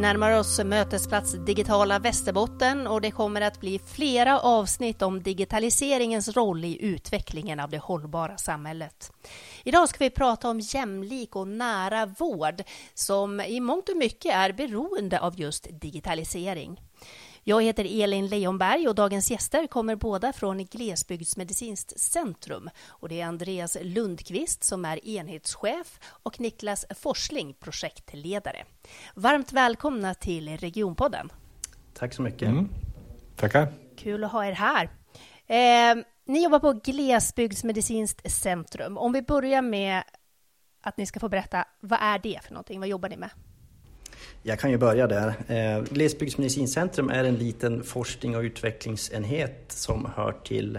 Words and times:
närmar 0.00 0.38
oss 0.38 0.60
Mötesplats 0.64 1.32
Digitala 1.32 1.98
Västerbotten 1.98 2.86
och 2.86 3.00
det 3.00 3.10
kommer 3.10 3.40
att 3.40 3.60
bli 3.60 3.78
flera 3.78 4.40
avsnitt 4.40 5.02
om 5.02 5.22
digitaliseringens 5.22 6.28
roll 6.28 6.64
i 6.64 6.84
utvecklingen 6.84 7.60
av 7.60 7.70
det 7.70 7.78
hållbara 7.78 8.36
samhället. 8.36 9.12
Idag 9.64 9.88
ska 9.88 10.04
vi 10.04 10.10
prata 10.10 10.48
om 10.48 10.60
jämlik 10.60 11.36
och 11.36 11.48
nära 11.48 12.06
vård 12.06 12.62
som 12.94 13.40
i 13.40 13.60
mångt 13.60 13.88
och 13.88 13.96
mycket 13.96 14.34
är 14.34 14.52
beroende 14.52 15.20
av 15.20 15.40
just 15.40 15.66
digitalisering. 15.80 16.80
Jag 17.50 17.62
heter 17.62 18.02
Elin 18.02 18.26
Leonberg 18.26 18.88
och 18.88 18.94
dagens 18.94 19.30
gäster 19.30 19.66
kommer 19.66 19.96
båda 19.96 20.32
från 20.32 20.64
Glesbygdsmedicinskt 20.64 22.00
centrum. 22.00 22.70
Och 22.88 23.08
det 23.08 23.20
är 23.20 23.26
Andreas 23.26 23.76
Lundqvist 23.82 24.64
som 24.64 24.84
är 24.84 25.08
enhetschef 25.08 26.00
och 26.04 26.40
Niklas 26.40 26.86
Forsling, 27.00 27.54
projektledare. 27.54 28.64
Varmt 29.14 29.52
välkomna 29.52 30.14
till 30.14 30.56
Regionpodden. 30.56 31.32
Tack 31.94 32.14
så 32.14 32.22
mycket. 32.22 32.48
Mm. 32.48 32.68
Tackar. 33.36 33.72
Kul 33.96 34.24
att 34.24 34.32
ha 34.32 34.46
er 34.46 34.52
här. 34.52 34.90
Eh, 35.46 36.04
ni 36.26 36.44
jobbar 36.44 36.58
på 36.58 36.72
Glesbygdsmedicinskt 36.72 38.32
centrum. 38.32 38.98
Om 38.98 39.12
vi 39.12 39.22
börjar 39.22 39.62
med 39.62 40.02
att 40.80 40.96
ni 40.96 41.06
ska 41.06 41.20
få 41.20 41.28
berätta, 41.28 41.64
vad 41.80 41.98
är 42.02 42.18
det 42.18 42.40
för 42.42 42.52
någonting? 42.52 42.80
Vad 42.80 42.88
jobbar 42.88 43.08
ni 43.08 43.16
med? 43.16 43.30
Jag 44.42 44.58
kan 44.58 44.70
ju 44.70 44.78
börja 44.78 45.06
där. 45.06 45.34
Eh, 45.48 45.84
Glesbygdsmedicincentrum 45.90 47.10
är 47.10 47.24
en 47.24 47.34
liten 47.34 47.82
forskning 47.82 48.36
och 48.36 48.42
utvecklingsenhet 48.42 49.64
som 49.68 50.08
hör 50.16 50.32
till 50.44 50.78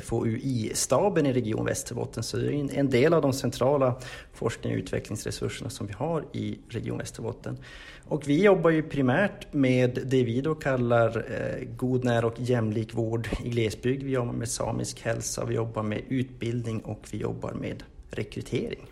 FoUI-staben 0.00 1.26
i 1.26 1.32
Region 1.32 1.64
Västerbotten. 1.64 2.22
Så 2.22 2.36
det 2.36 2.54
är 2.54 2.78
en 2.78 2.90
del 2.90 3.14
av 3.14 3.22
de 3.22 3.32
centrala 3.32 3.94
forskning 4.32 4.72
och 4.72 4.78
utvecklingsresurserna 4.78 5.70
som 5.70 5.86
vi 5.86 5.92
har 5.92 6.24
i 6.32 6.58
Region 6.68 6.98
Västerbotten. 6.98 7.58
Och 8.04 8.28
vi 8.28 8.42
jobbar 8.44 8.70
ju 8.70 8.82
primärt 8.82 9.52
med 9.52 9.98
det 10.04 10.24
vi 10.24 10.40
då 10.40 10.54
kallar 10.54 11.16
eh, 11.16 11.64
god, 11.76 12.04
när 12.04 12.24
och 12.24 12.34
jämlik 12.40 12.94
vård 12.94 13.28
i 13.44 13.48
glesbygd. 13.48 14.02
Vi 14.02 14.12
jobbar 14.12 14.32
med 14.32 14.48
samisk 14.48 15.00
hälsa, 15.00 15.44
vi 15.44 15.54
jobbar 15.54 15.82
med 15.82 16.00
utbildning 16.08 16.80
och 16.80 17.08
vi 17.10 17.18
jobbar 17.18 17.52
med 17.52 17.82
rekrytering. 18.10 18.86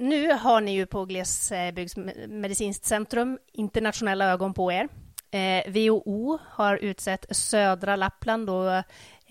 Nu 0.00 0.32
har 0.32 0.60
ni 0.60 0.72
ju 0.72 0.86
på 0.86 1.04
Glesbygdsmedicinskt 1.04 2.84
centrum 2.84 3.38
internationella 3.52 4.32
ögon 4.32 4.54
på 4.54 4.72
er. 4.72 4.88
Eh, 5.30 5.70
WHO 5.72 6.38
har 6.44 6.76
utsett 6.76 7.26
södra 7.30 7.96
Lappland 7.96 8.50
och 8.50 8.72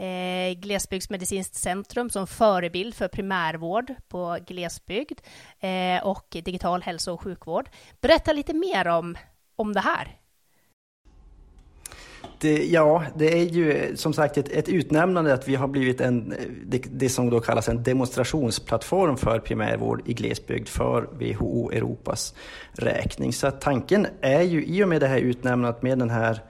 eh, 0.01 0.53
Glesbygdsmedicinskt 0.53 1.55
centrum 1.55 2.09
som 2.09 2.27
förebild 2.27 2.95
för 2.95 3.07
primärvård 3.07 3.93
på 4.07 4.37
glesbygd 4.47 5.19
eh, 5.59 6.07
och 6.07 6.27
digital 6.29 6.81
hälso 6.81 7.13
och 7.13 7.21
sjukvård. 7.21 7.69
Berätta 8.01 8.33
lite 8.33 8.53
mer 8.53 8.87
om, 8.87 9.17
om 9.55 9.73
det 9.73 9.79
här. 9.79 10.17
Det, 12.39 12.55
eh, 12.55 12.73
ja, 12.73 13.03
det 13.15 13.39
är 13.39 13.43
ju 13.43 13.71
eh, 13.71 13.95
som 13.95 14.13
sagt 14.13 14.37
ett, 14.37 14.49
ett 14.49 14.69
utnämnande 14.69 15.33
att 15.33 15.47
vi 15.47 15.55
har 15.55 15.67
blivit 15.67 16.01
en, 16.01 16.31
eh, 16.31 16.37
det, 16.65 16.81
det, 16.91 17.09
som 17.09 17.29
då 17.29 17.39
kallas 17.39 17.69
en 17.69 17.83
demonstrationsplattform 17.83 19.17
för 19.17 19.39
primärvård 19.39 20.01
i 20.05 20.13
glesbygd 20.13 20.67
för 20.67 21.01
WHO 21.01 21.71
Europas 21.71 22.33
räkning. 22.71 23.33
Så 23.33 23.51
tanken 23.51 24.07
är 24.21 24.41
ju 24.41 24.65
i 24.65 24.83
och 24.83 24.89
med 24.89 25.01
det 25.01 25.07
här 25.07 25.19
utnämnandet 25.19 25.81
med 25.81 25.99
den 25.99 26.09
här 26.09 26.41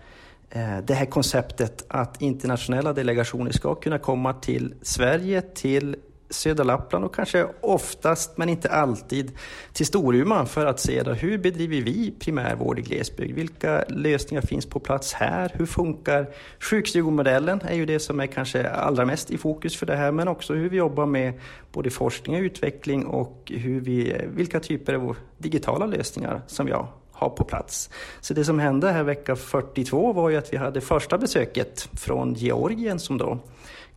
eh, 0.49 0.77
det 0.87 0.93
här 0.93 1.05
konceptet 1.05 1.85
att 1.87 2.21
internationella 2.21 2.93
delegationer 2.93 3.51
ska 3.51 3.75
kunna 3.75 3.99
komma 3.99 4.33
till 4.33 4.73
Sverige, 4.81 5.41
till 5.41 5.95
södra 6.29 6.63
Lappland 6.63 7.05
och 7.05 7.15
kanske 7.15 7.47
oftast, 7.61 8.37
men 8.37 8.49
inte 8.49 8.69
alltid, 8.69 9.31
till 9.73 9.85
Storuman 9.85 10.47
för 10.47 10.65
att 10.65 10.79
se 10.79 11.03
då, 11.03 11.11
hur 11.11 11.37
bedriver 11.37 11.81
vi 11.81 12.13
primärvård 12.19 12.79
i 12.79 12.81
glesbygd? 12.81 13.35
Vilka 13.35 13.83
lösningar 13.89 14.41
finns 14.41 14.65
på 14.65 14.79
plats 14.79 15.13
här? 15.13 15.51
Hur 15.53 15.65
funkar 15.65 16.27
sjukstugomodellen? 16.59 17.61
är 17.61 17.75
ju 17.75 17.85
det 17.85 17.99
som 17.99 18.19
är 18.19 18.27
kanske 18.27 18.69
allra 18.69 19.05
mest 19.05 19.31
i 19.31 19.37
fokus 19.37 19.75
för 19.77 19.85
det 19.85 19.95
här, 19.95 20.11
men 20.11 20.27
också 20.27 20.53
hur 20.53 20.69
vi 20.69 20.77
jobbar 20.77 21.05
med 21.05 21.33
både 21.71 21.89
forskning 21.89 22.35
och 22.35 22.41
utveckling 22.41 23.05
och 23.05 23.51
hur 23.55 23.81
vi, 23.81 24.21
vilka 24.27 24.59
typer 24.59 24.93
av 24.93 25.15
digitala 25.37 25.85
lösningar 25.85 26.41
som 26.47 26.65
vi 26.65 26.71
har 26.71 27.29
på 27.29 27.43
plats. 27.43 27.89
Så 28.21 28.33
det 28.33 28.45
som 28.45 28.59
hände 28.59 28.91
här 28.91 29.03
vecka 29.03 29.35
42 29.35 30.13
var 30.13 30.29
ju 30.29 30.37
att 30.37 30.53
vi 30.53 30.57
hade 30.57 30.81
första 30.81 31.17
besöket 31.17 31.89
från 31.93 32.33
Georgien 32.33 32.99
som 32.99 33.17
då 33.17 33.39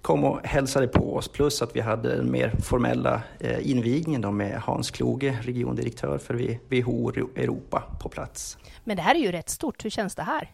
kom 0.03 0.25
och 0.25 0.47
hälsade 0.47 0.89
på 0.89 1.17
oss. 1.17 1.29
Plus 1.29 1.63
att 1.63 1.77
vi 1.77 1.81
hade 1.81 2.17
den 2.17 2.31
mer 2.31 2.53
formella 2.63 3.23
eh, 3.41 3.71
invigningen 3.71 4.21
då 4.21 4.31
med 4.31 4.61
Hans 4.61 4.91
Kloge, 4.91 5.39
regiondirektör 5.43 6.19
för 6.19 6.35
WHO 6.69 7.11
Europa 7.37 7.83
på 8.01 8.09
plats. 8.09 8.59
Men 8.85 8.97
det 8.97 9.03
här 9.03 9.15
är 9.15 9.19
ju 9.19 9.33
rätt 9.33 9.51
stort. 9.51 9.85
Hur 9.85 9.91
känns 9.91 10.15
det 10.15 10.23
här? 10.23 10.51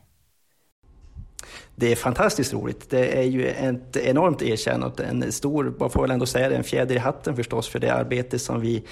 Det 1.75 1.93
är 1.93 1.97
fantastiskt 1.97 2.53
roligt. 2.53 2.91
Det 2.91 3.19
är 3.19 3.23
ju 3.23 3.47
ett 3.47 3.97
enormt 3.97 4.43
erkännande, 4.43 5.05
en 5.05 5.33
stor, 5.33 5.75
man 5.79 5.91
får 5.91 6.03
väl 6.03 6.11
ändå 6.11 6.27
säga 6.27 6.49
det, 6.49 6.57
en 6.57 6.65
fjäder 6.65 6.95
i 6.95 6.99
hatten 6.99 7.37
förstås 7.37 7.69
för 7.69 7.79
det 7.79 7.91
arbete 7.91 8.39
som 8.39 8.61
vi 8.61 8.83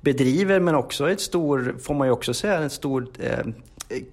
bedriver, 0.00 0.60
men 0.60 0.74
också 0.74 1.10
ett 1.10 1.20
stor, 1.20 1.76
får 1.80 1.94
man 1.94 2.06
ju 2.06 2.12
också 2.12 2.34
säga, 2.34 2.58
en 2.58 2.70
stor 2.70 3.08
eh, 3.18 3.38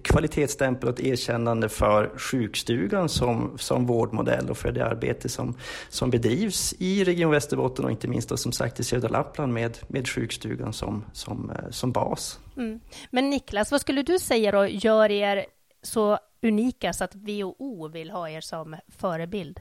kvalitetsstämpel 0.02 0.88
och 0.88 1.00
ett 1.00 1.06
erkännande 1.06 1.68
för 1.68 2.18
sjukstugan 2.18 3.08
som, 3.08 3.58
som 3.58 3.86
vårdmodell 3.86 4.50
och 4.50 4.58
för 4.58 4.72
det 4.72 4.86
arbete 4.86 5.28
som, 5.28 5.54
som 5.88 6.10
bedrivs 6.10 6.74
i 6.78 7.04
Region 7.04 7.30
Västerbotten 7.30 7.84
och 7.84 7.90
inte 7.90 8.08
minst 8.08 8.28
då, 8.28 8.36
som 8.36 8.52
sagt 8.52 8.80
i 8.80 8.84
södra 8.84 9.08
Lappland 9.08 9.52
med, 9.52 9.78
med 9.88 10.08
sjukstugan 10.08 10.72
som, 10.72 11.04
som, 11.12 11.50
eh, 11.50 11.70
som 11.70 11.92
bas. 11.92 12.38
Mm. 12.56 12.80
Men 13.10 13.30
Niklas, 13.30 13.70
vad 13.70 13.80
skulle 13.80 14.02
du 14.02 14.18
säga 14.18 14.52
då 14.52 14.66
gör 14.66 15.10
er 15.10 15.46
så 15.82 16.18
unika 16.42 16.92
så 16.92 17.04
att 17.04 17.14
WHO 17.14 17.88
vill 17.88 18.10
ha 18.10 18.28
er 18.28 18.40
som 18.40 18.76
förebild? 18.88 19.60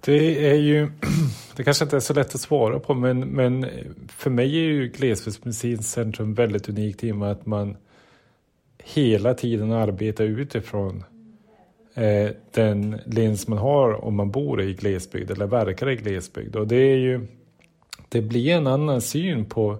Det 0.00 0.50
är 0.50 0.54
ju, 0.54 0.90
det 1.56 1.64
kanske 1.64 1.84
inte 1.84 1.96
är 1.96 2.00
så 2.00 2.14
lätt 2.14 2.34
att 2.34 2.40
svara 2.40 2.78
på, 2.78 2.94
men, 2.94 3.20
men 3.20 3.66
för 4.08 4.30
mig 4.30 4.56
är 4.56 4.62
ju 4.62 4.88
Glesbygdsmedicinskt 4.88 5.92
centrum 5.92 6.34
väldigt 6.34 6.68
unikt 6.68 7.04
i 7.04 7.12
och 7.12 7.16
med 7.16 7.30
att 7.30 7.46
man 7.46 7.76
hela 8.84 9.34
tiden 9.34 9.72
arbetar 9.72 10.24
utifrån 10.24 11.04
eh, 11.94 12.30
den 12.50 13.00
lins 13.06 13.48
man 13.48 13.58
har 13.58 14.04
om 14.04 14.14
man 14.14 14.30
bor 14.30 14.62
i 14.62 14.74
glesbygd 14.74 15.30
eller 15.30 15.46
verkar 15.46 15.90
i 15.90 15.96
glesbygd. 15.96 16.56
Och 16.56 16.66
det 16.66 16.76
är 16.76 16.96
ju, 16.96 17.26
det 18.08 18.22
blir 18.22 18.50
en 18.50 18.66
annan 18.66 19.00
syn 19.00 19.44
på 19.44 19.78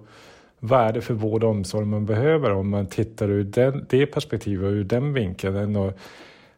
vad 0.59 0.87
är 0.87 0.93
det 0.93 1.01
för 1.01 1.13
vård 1.13 1.43
och 1.43 1.49
omsorg 1.49 1.85
man 1.85 2.05
behöver 2.05 2.51
om 2.51 2.69
man 2.69 2.87
tittar 2.87 3.29
ur 3.29 3.43
den, 3.43 3.85
det 3.89 4.05
perspektivet 4.05 4.65
och 4.65 4.71
ur 4.71 4.83
den 4.83 5.13
vinkeln. 5.13 5.75
Och 5.75 5.97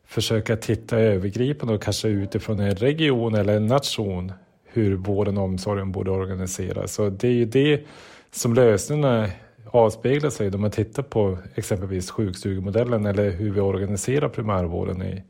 försöka 0.08 0.56
titta 0.56 0.98
övergripande 0.98 1.74
och 1.74 1.82
kanske 1.82 2.08
utifrån 2.08 2.60
en 2.60 2.76
region 2.76 3.36
eller 3.36 3.56
en 3.58 3.68
nation 3.68 4.34
hur 4.66 4.96
vården 4.96 5.38
och 5.38 5.44
omsorgen 5.44 5.92
borde 5.92 6.12
organiseras. 6.12 6.94
Så 6.94 7.10
det 7.10 7.28
är 7.28 7.32
ju 7.32 7.46
det 7.46 7.86
som 8.32 8.54
lösningarna 8.54 9.30
avspeglar 9.66 10.30
sig 10.30 10.50
när 10.50 10.58
man 10.58 10.72
tittar 10.72 11.04
på 11.04 11.38
exempelvis 11.56 12.12
sjukstugemodellen 12.12 13.06
eller 13.06 13.32
hur 13.32 13.52
vi 13.52 13.60
organiserar 13.60 14.30
primärvården 14.30 15.02
i, 15.02 15.24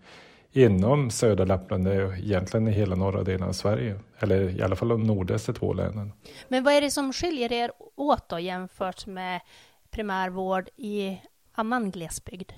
inom 0.51 1.09
södra 1.09 1.45
Lappland, 1.45 1.87
och 1.87 2.17
egentligen 2.17 2.67
i 2.67 2.71
hela 2.71 2.95
norra 2.95 3.23
delen 3.23 3.47
av 3.47 3.53
Sverige, 3.53 3.99
eller 4.19 4.59
i 4.59 4.61
alla 4.61 4.75
fall 4.75 4.87
de 4.87 5.03
nordligaste 5.03 5.53
två 5.53 5.73
länen. 5.73 6.13
Men 6.47 6.63
vad 6.63 6.73
är 6.73 6.81
det 6.81 6.91
som 6.91 7.13
skiljer 7.13 7.51
er 7.51 7.71
åt 7.95 8.29
då 8.29 8.39
jämfört 8.39 9.05
med 9.05 9.41
primärvård 9.89 10.69
i 10.75 11.17
annan 11.53 11.91
glesbygd? 11.91 12.51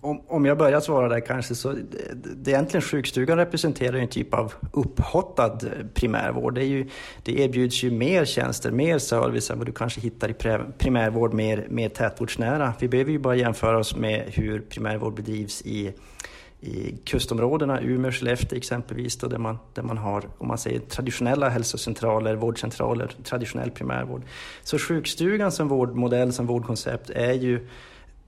Om, 0.00 0.20
om 0.28 0.44
jag 0.44 0.58
börjar 0.58 0.80
svara 0.80 1.08
där 1.08 1.20
kanske 1.20 1.54
så, 1.54 1.72
det, 1.72 2.34
det 2.36 2.50
egentligen 2.50 2.82
sjukstugan 2.82 3.38
representerar 3.38 3.96
en 3.96 4.08
typ 4.08 4.34
av 4.34 4.54
upphottad 4.72 5.58
primärvård. 5.94 6.54
Det, 6.54 6.60
är 6.60 6.66
ju, 6.66 6.88
det 7.22 7.40
erbjuds 7.40 7.82
ju 7.82 7.90
mer 7.90 8.24
tjänster, 8.24 8.70
mer 8.70 8.98
service 8.98 9.50
än 9.50 9.58
vad 9.58 9.66
du 9.66 9.72
kanske 9.72 10.00
hittar 10.00 10.30
i 10.30 10.34
primärvård 10.78 11.34
mer, 11.34 11.66
mer 11.70 11.88
tätortsnära. 11.88 12.74
Vi 12.78 12.88
behöver 12.88 13.12
ju 13.12 13.18
bara 13.18 13.36
jämföra 13.36 13.78
oss 13.78 13.96
med 13.96 14.22
hur 14.26 14.60
primärvård 14.60 15.14
bedrivs 15.14 15.62
i 15.62 15.92
i 16.60 16.96
kustområdena, 17.04 17.80
Umeå, 17.80 18.12
Skellefteå 18.12 18.56
exempelvis, 18.56 19.16
då, 19.16 19.26
där, 19.26 19.38
man, 19.38 19.58
där 19.74 19.82
man 19.82 19.98
har 19.98 20.24
om 20.38 20.48
man 20.48 20.58
säger, 20.58 20.80
traditionella 20.80 21.48
hälsocentraler, 21.48 22.34
vårdcentraler, 22.34 23.10
traditionell 23.24 23.70
primärvård. 23.70 24.22
Så 24.62 24.78
sjukstugan 24.78 25.52
som 25.52 25.68
vårdmodell, 25.68 26.32
som 26.32 26.46
vårdkoncept 26.46 27.10
är 27.10 27.32
ju 27.32 27.68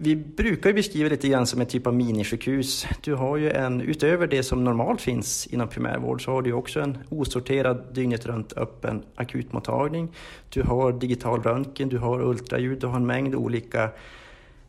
vi 0.02 0.16
brukar 0.16 0.72
beskriva 0.72 1.08
det 1.08 1.14
lite 1.14 1.28
grann 1.28 1.46
som 1.46 1.60
en 1.60 1.66
typ 1.66 1.86
av 1.86 1.94
minisjukhus. 1.94 2.86
Du 3.00 3.14
har 3.14 3.36
ju 3.36 3.50
en, 3.50 3.80
utöver 3.80 4.26
det 4.26 4.42
som 4.42 4.64
normalt 4.64 5.00
finns 5.00 5.46
inom 5.46 5.68
primärvård, 5.68 6.24
så 6.24 6.30
har 6.30 6.42
du 6.42 6.52
också 6.52 6.80
en 6.80 6.98
osorterad 7.08 7.84
dygnet 7.92 8.26
runt 8.26 8.52
öppen 8.52 9.02
akutmottagning. 9.14 10.08
Du 10.48 10.62
har 10.62 10.92
digital 10.92 11.42
röntgen, 11.42 11.88
du 11.88 11.98
har 11.98 12.22
ultraljud, 12.22 12.80
du 12.80 12.86
har 12.86 12.96
en 12.96 13.06
mängd 13.06 13.34
olika 13.34 13.90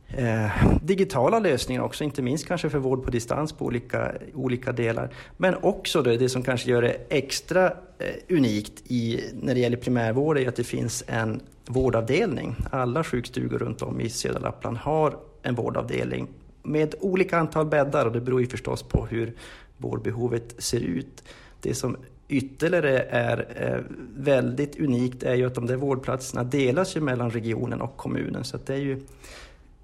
eh, 0.07 0.49
digitala 0.83 1.39
lösningar 1.39 1.81
också, 1.81 2.03
inte 2.03 2.21
minst 2.21 2.47
kanske 2.47 2.69
för 2.69 2.79
vård 2.79 3.03
på 3.03 3.11
distans 3.11 3.53
på 3.53 3.65
olika, 3.65 4.11
olika 4.33 4.71
delar. 4.71 5.13
Men 5.37 5.55
också 5.55 6.01
det, 6.01 6.17
det 6.17 6.29
som 6.29 6.43
kanske 6.43 6.69
gör 6.69 6.81
det 6.81 6.97
extra 7.09 7.65
eh, 7.99 8.35
unikt 8.37 8.83
i, 8.87 9.21
när 9.41 9.53
det 9.53 9.59
gäller 9.59 9.77
primärvård 9.77 10.37
är 10.37 10.47
att 10.47 10.55
det 10.55 10.63
finns 10.63 11.03
en 11.07 11.41
vårdavdelning. 11.65 12.55
Alla 12.71 13.03
sjukstugor 13.03 13.59
runt 13.59 13.81
om 13.81 14.01
i 14.01 14.09
södra 14.09 14.39
Lappland 14.39 14.77
har 14.77 15.17
en 15.41 15.55
vårdavdelning 15.55 16.27
med 16.63 16.95
olika 16.99 17.37
antal 17.37 17.65
bäddar 17.65 18.05
och 18.05 18.11
det 18.11 18.21
beror 18.21 18.41
ju 18.41 18.47
förstås 18.47 18.83
på 18.83 19.05
hur 19.05 19.33
vårdbehovet 19.77 20.55
ser 20.57 20.79
ut. 20.79 21.23
Det 21.61 21.73
som 21.73 21.97
ytterligare 22.27 22.99
är 22.99 23.47
eh, 23.55 23.95
väldigt 24.15 24.79
unikt 24.79 25.23
är 25.23 25.35
ju 25.35 25.45
att 25.45 25.55
de 25.55 25.65
där 25.65 25.75
vårdplatserna 25.75 26.43
delas 26.43 26.97
ju 26.97 27.01
mellan 27.01 27.31
regionen 27.31 27.81
och 27.81 27.97
kommunen. 27.97 28.43
Så 28.43 28.57
det 28.65 28.73
är 28.73 28.77
ju 28.77 29.01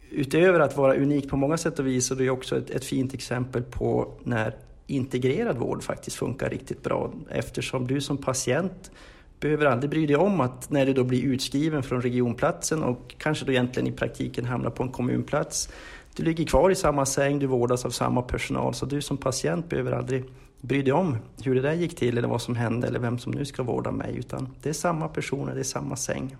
utöver 0.09 0.59
att 0.59 0.77
vara 0.77 0.95
unikt 0.95 1.29
på 1.29 1.37
många 1.37 1.57
sätt 1.57 1.79
och 1.79 1.87
vis 1.87 2.07
så 2.07 2.15
det 2.15 2.25
är 2.25 2.29
också 2.29 2.57
ett, 2.57 2.69
ett 2.69 2.85
fint 2.85 3.13
exempel 3.13 3.63
på 3.63 4.13
när 4.23 4.55
integrerad 4.87 5.57
vård 5.57 5.83
faktiskt 5.83 6.17
funkar 6.17 6.49
riktigt 6.49 6.83
bra 6.83 7.11
eftersom 7.29 7.87
du 7.87 8.01
som 8.01 8.17
patient 8.17 8.91
behöver 9.39 9.65
aldrig 9.65 9.89
bry 9.89 10.05
dig 10.05 10.15
om 10.15 10.41
att 10.41 10.69
när 10.69 10.85
du 10.85 10.93
då 10.93 11.03
blir 11.03 11.23
utskriven 11.23 11.83
från 11.83 12.01
regionplatsen 12.01 12.83
och 12.83 13.15
kanske 13.17 13.45
då 13.45 13.51
egentligen 13.51 13.87
i 13.87 13.91
praktiken 13.91 14.45
hamnar 14.45 14.69
på 14.69 14.83
en 14.83 14.89
kommunplats. 14.89 15.69
Du 16.15 16.23
ligger 16.23 16.45
kvar 16.45 16.69
i 16.69 16.75
samma 16.75 17.05
säng, 17.05 17.39
du 17.39 17.47
vårdas 17.47 17.85
av 17.85 17.89
samma 17.89 18.21
personal 18.21 18.73
så 18.73 18.85
du 18.85 19.01
som 19.01 19.17
patient 19.17 19.69
behöver 19.69 19.91
aldrig 19.91 20.23
bry 20.61 20.81
dig 20.81 20.93
om 20.93 21.17
hur 21.43 21.55
det 21.55 21.61
där 21.61 21.73
gick 21.73 21.95
till 21.95 22.17
eller 22.17 22.27
vad 22.27 22.41
som 22.41 22.55
hände 22.55 22.87
eller 22.87 22.99
vem 22.99 23.19
som 23.19 23.31
nu 23.31 23.45
ska 23.45 23.63
vårda 23.63 23.91
mig 23.91 24.15
utan 24.17 24.49
det 24.61 24.69
är 24.69 24.73
samma 24.73 25.07
personer, 25.07 25.53
det 25.53 25.59
är 25.59 25.63
samma 25.63 25.95
säng. 25.95 26.35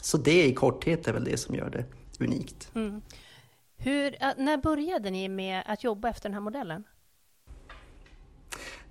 Så 0.00 0.18
det 0.18 0.46
i 0.46 0.54
korthet 0.54 1.08
är 1.08 1.12
väl 1.12 1.24
det 1.24 1.36
som 1.36 1.54
gör 1.54 1.70
det 1.70 1.84
unikt. 2.24 2.70
Mm. 2.74 3.00
Hur, 3.76 4.14
äh, 4.20 4.28
när 4.36 4.56
började 4.56 5.10
ni 5.10 5.28
med 5.28 5.62
att 5.66 5.84
jobba 5.84 6.08
efter 6.08 6.22
den 6.22 6.34
här 6.34 6.40
modellen? 6.40 6.84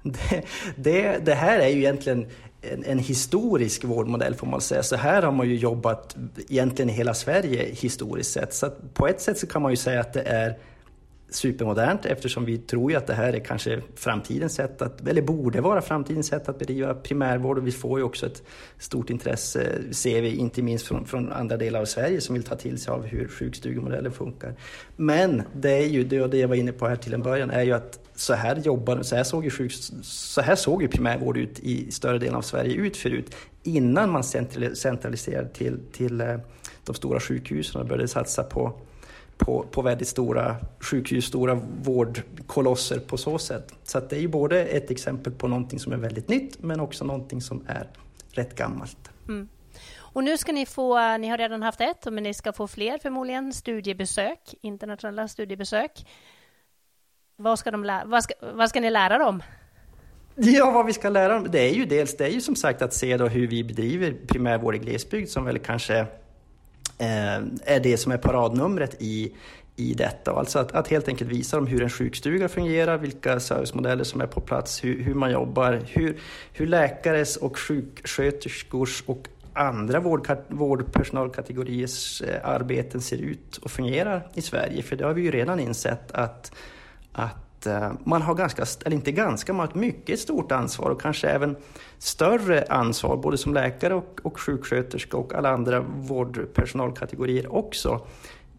Det, 0.06 0.42
det, 0.76 1.26
det 1.26 1.34
här 1.34 1.60
är 1.60 1.68
ju 1.68 1.78
egentligen 1.78 2.26
en, 2.62 2.84
en, 2.84 3.00
historisk 3.00 3.84
vårdmodell 3.84 4.36
får 4.36 4.48
man 4.48 4.62
säga. 4.62 4.84
Så 4.84 4.96
här 4.96 5.22
har 5.22 5.32
man 5.32 5.50
ju 5.50 5.56
jobbat 5.56 6.16
egentligen 6.50 6.90
i 6.90 6.94
hela 6.94 7.14
Sverige 7.14 7.70
historiskt 7.72 8.32
sett. 8.32 8.54
Så 8.54 8.70
på 8.94 9.08
ett 9.08 9.22
sätt 9.22 9.40
så 9.40 9.48
kan 9.48 9.62
man 9.62 9.72
ju 9.72 9.78
säga 9.78 10.02
att 10.02 10.14
det 10.14 10.22
är 10.22 10.58
supermodernt 11.36 12.06
eftersom 12.06 12.46
vi 12.46 12.58
tror 12.58 12.92
ju 12.92 12.98
att 12.98 13.08
det 13.08 13.14
här 13.14 13.34
är 13.34 13.40
kanske 13.40 13.82
framtidens 13.96 14.54
sätt 14.54 14.82
att, 14.82 15.08
eller 15.08 15.22
borde 15.22 15.62
vara 15.62 15.82
framtidens 15.82 16.28
sätt 16.28 16.50
att 16.50 16.60
bedriva 16.60 16.94
primärvård 16.94 17.58
och 17.58 17.68
vi 17.68 17.72
får 17.72 18.00
ju 18.00 18.06
också 18.06 18.26
ett 18.26 18.44
stort 18.80 19.10
intresse, 19.10 19.82
ser 19.92 20.22
vi 20.22 20.36
inte 20.36 20.62
minst 20.62 20.88
från, 20.88 21.06
från 21.06 21.32
andra 21.32 21.58
delar 21.58 21.82
av 21.82 21.86
Sverige 21.86 22.22
som 22.22 22.34
vill 22.34 22.44
ta 22.44 22.56
till 22.56 22.78
sig 22.78 22.92
av 22.92 23.06
hur 23.06 23.28
sjukstugemodellen 23.28 24.12
funkar. 24.12 24.54
Men 24.96 25.44
det 25.54 25.72
är 25.72 25.88
ju, 25.88 26.04
det, 26.04 26.28
det 26.28 26.38
jag 26.38 26.48
var 26.48 26.56
inne 26.56 26.72
på 26.72 26.88
här 26.88 26.96
till 26.96 27.14
en 27.14 27.22
början, 27.22 27.50
är 27.50 27.64
ju 27.64 27.72
att 27.72 28.00
så 28.16 28.34
här 28.34 28.56
jobbade, 28.56 29.04
så 29.04 29.16
här 29.16 29.24
såg 29.24 29.44
ju, 29.44 29.50
sjuk, 29.50 29.72
så 30.04 30.42
här 30.42 30.56
såg 30.56 30.82
ju 30.82 30.88
primärvård 30.88 31.38
ut 31.38 31.60
i 31.60 31.92
större 31.92 32.20
delen 32.20 32.36
av 32.36 32.42
Sverige 32.42 32.74
ut 32.74 32.98
förut, 32.98 33.36
innan 33.64 34.12
man 34.12 34.24
centraliserade 34.74 35.50
till, 35.50 35.80
till 35.92 36.22
eh, 36.22 36.38
de 36.86 36.96
stora 36.96 37.20
sjukhusen 37.20 37.82
och 37.82 37.88
började 37.88 38.08
satsa 38.08 38.44
på 38.44 38.74
på, 39.38 39.66
på 39.72 39.82
väldigt 39.82 40.08
stora 40.08 40.56
sjukhus, 40.80 41.26
stora 41.26 41.60
vårdkolosser 41.84 43.00
på 43.00 43.18
så 43.18 43.38
sätt. 43.38 43.74
Så 43.84 44.00
det 44.00 44.16
är 44.16 44.20
ju 44.20 44.28
både 44.28 44.66
ett 44.66 44.92
exempel 44.92 45.34
på 45.34 45.48
någonting 45.48 45.80
som 45.80 45.94
är 45.94 45.98
väldigt 45.98 46.30
nytt 46.30 46.64
men 46.64 46.80
också 46.80 47.06
någonting 47.06 47.42
som 47.42 47.64
är 47.68 47.88
rätt 48.32 48.56
gammalt. 48.56 49.12
Mm. 49.28 49.50
Och 49.98 50.24
nu 50.24 50.38
ska 50.38 50.52
ni 50.52 50.66
få, 50.66 51.18
ni 51.18 51.28
har 51.28 51.38
redan 51.38 51.64
haft 51.64 51.82
ett, 51.82 52.06
men 52.06 52.24
ni 52.24 52.34
ska 52.34 52.54
få 52.54 52.68
fler 52.68 52.98
förmodligen, 52.98 53.54
studiebesök, 53.54 54.40
internationella 54.62 55.28
studiebesök. 55.28 56.06
Vad 57.36 57.60
ska, 57.60 57.72
de 57.72 57.84
lä- 57.84 58.04
vad 58.06 58.24
ska, 58.24 58.34
vad 58.54 58.70
ska 58.70 58.80
ni 58.82 58.90
lära 58.90 59.18
dem? 59.18 59.44
Ja, 60.36 60.72
vad 60.72 60.86
vi 60.86 60.94
ska 60.94 61.10
lära 61.10 61.34
dem, 61.34 61.48
det 61.52 61.60
är 61.60 61.74
ju 61.74 61.86
dels, 61.86 62.18
det 62.18 62.26
är 62.26 62.30
ju 62.30 62.42
som 62.42 62.56
sagt 62.56 62.82
att 62.82 62.94
se 62.94 63.18
då 63.18 63.28
hur 63.28 63.48
vi 63.48 63.64
bedriver 63.64 64.16
primärvård 64.28 64.76
i 64.76 64.78
glesbygd 64.78 65.30
som 65.30 65.46
väl 65.46 65.60
kanske 65.60 66.06
Eh, 66.98 67.36
är 67.66 67.80
det 67.80 67.98
som 67.98 68.12
är 68.12 68.18
paradnumret 68.18 68.96
i, 69.00 69.32
i 69.76 69.94
detta. 69.94 70.32
Alltså 70.32 70.60
att, 70.60 70.72
att, 70.72 70.88
helt 70.88 71.08
enkelt 71.08 71.32
visa 71.32 71.58
dem 71.58 71.68
hur 71.68 71.84
en 71.84 71.90
sjukstuga 71.90 72.50
fungerar, 72.50 72.98
vilka 72.98 73.40
servicemodeller 73.40 74.04
som 74.04 74.22
är 74.22 74.28
på 74.28 74.42
plats, 74.42 74.84
hur, 74.84 75.04
hur 75.04 75.14
man 75.14 75.32
jobbar, 75.32 75.82
hur, 75.88 76.18
hur 76.54 76.68
läkares 76.68 77.38
och 77.38 77.58
sjuksköterskors 77.58 79.04
och 79.06 79.28
andra 79.54 80.00
vård, 80.00 80.28
vårdpersonalkategoriers 80.48 82.22
eh, 82.22 82.50
arbeten 82.50 83.02
ser 83.02 83.18
ut 83.18 83.58
och 83.58 83.72
fungerar 83.72 84.28
i 84.34 84.42
Sverige. 84.42 84.84
För 84.84 84.96
det 84.96 85.06
har 85.06 85.14
vi 85.14 85.22
ju 85.22 85.32
redan 85.32 85.60
insett 85.60 86.12
att, 86.12 86.52
att 87.12 87.45
Eh, 87.68 87.92
man 88.04 88.22
har 88.22 88.36
ganska, 88.36 88.66
eller 88.86 88.96
inte 88.96 89.12
ganska, 89.12 89.54
man 89.54 89.60
har 89.60 89.68
ett 89.68 89.76
mycket 89.76 90.20
stort 90.20 90.52
ansvar 90.52 90.90
och 90.90 91.02
kanske 91.02 91.28
även 91.28 91.56
större 91.98 92.66
ansvar, 92.70 93.18
både 93.18 93.38
som 93.38 93.54
läkare 93.54 93.94
och, 93.94 94.20
och 94.24 94.40
sjuksköterska 94.40 95.18
och 95.18 95.34
alla 95.34 95.50
andra 95.50 95.80
vårdpersonalkategorier 95.82 97.56
också 97.56 98.08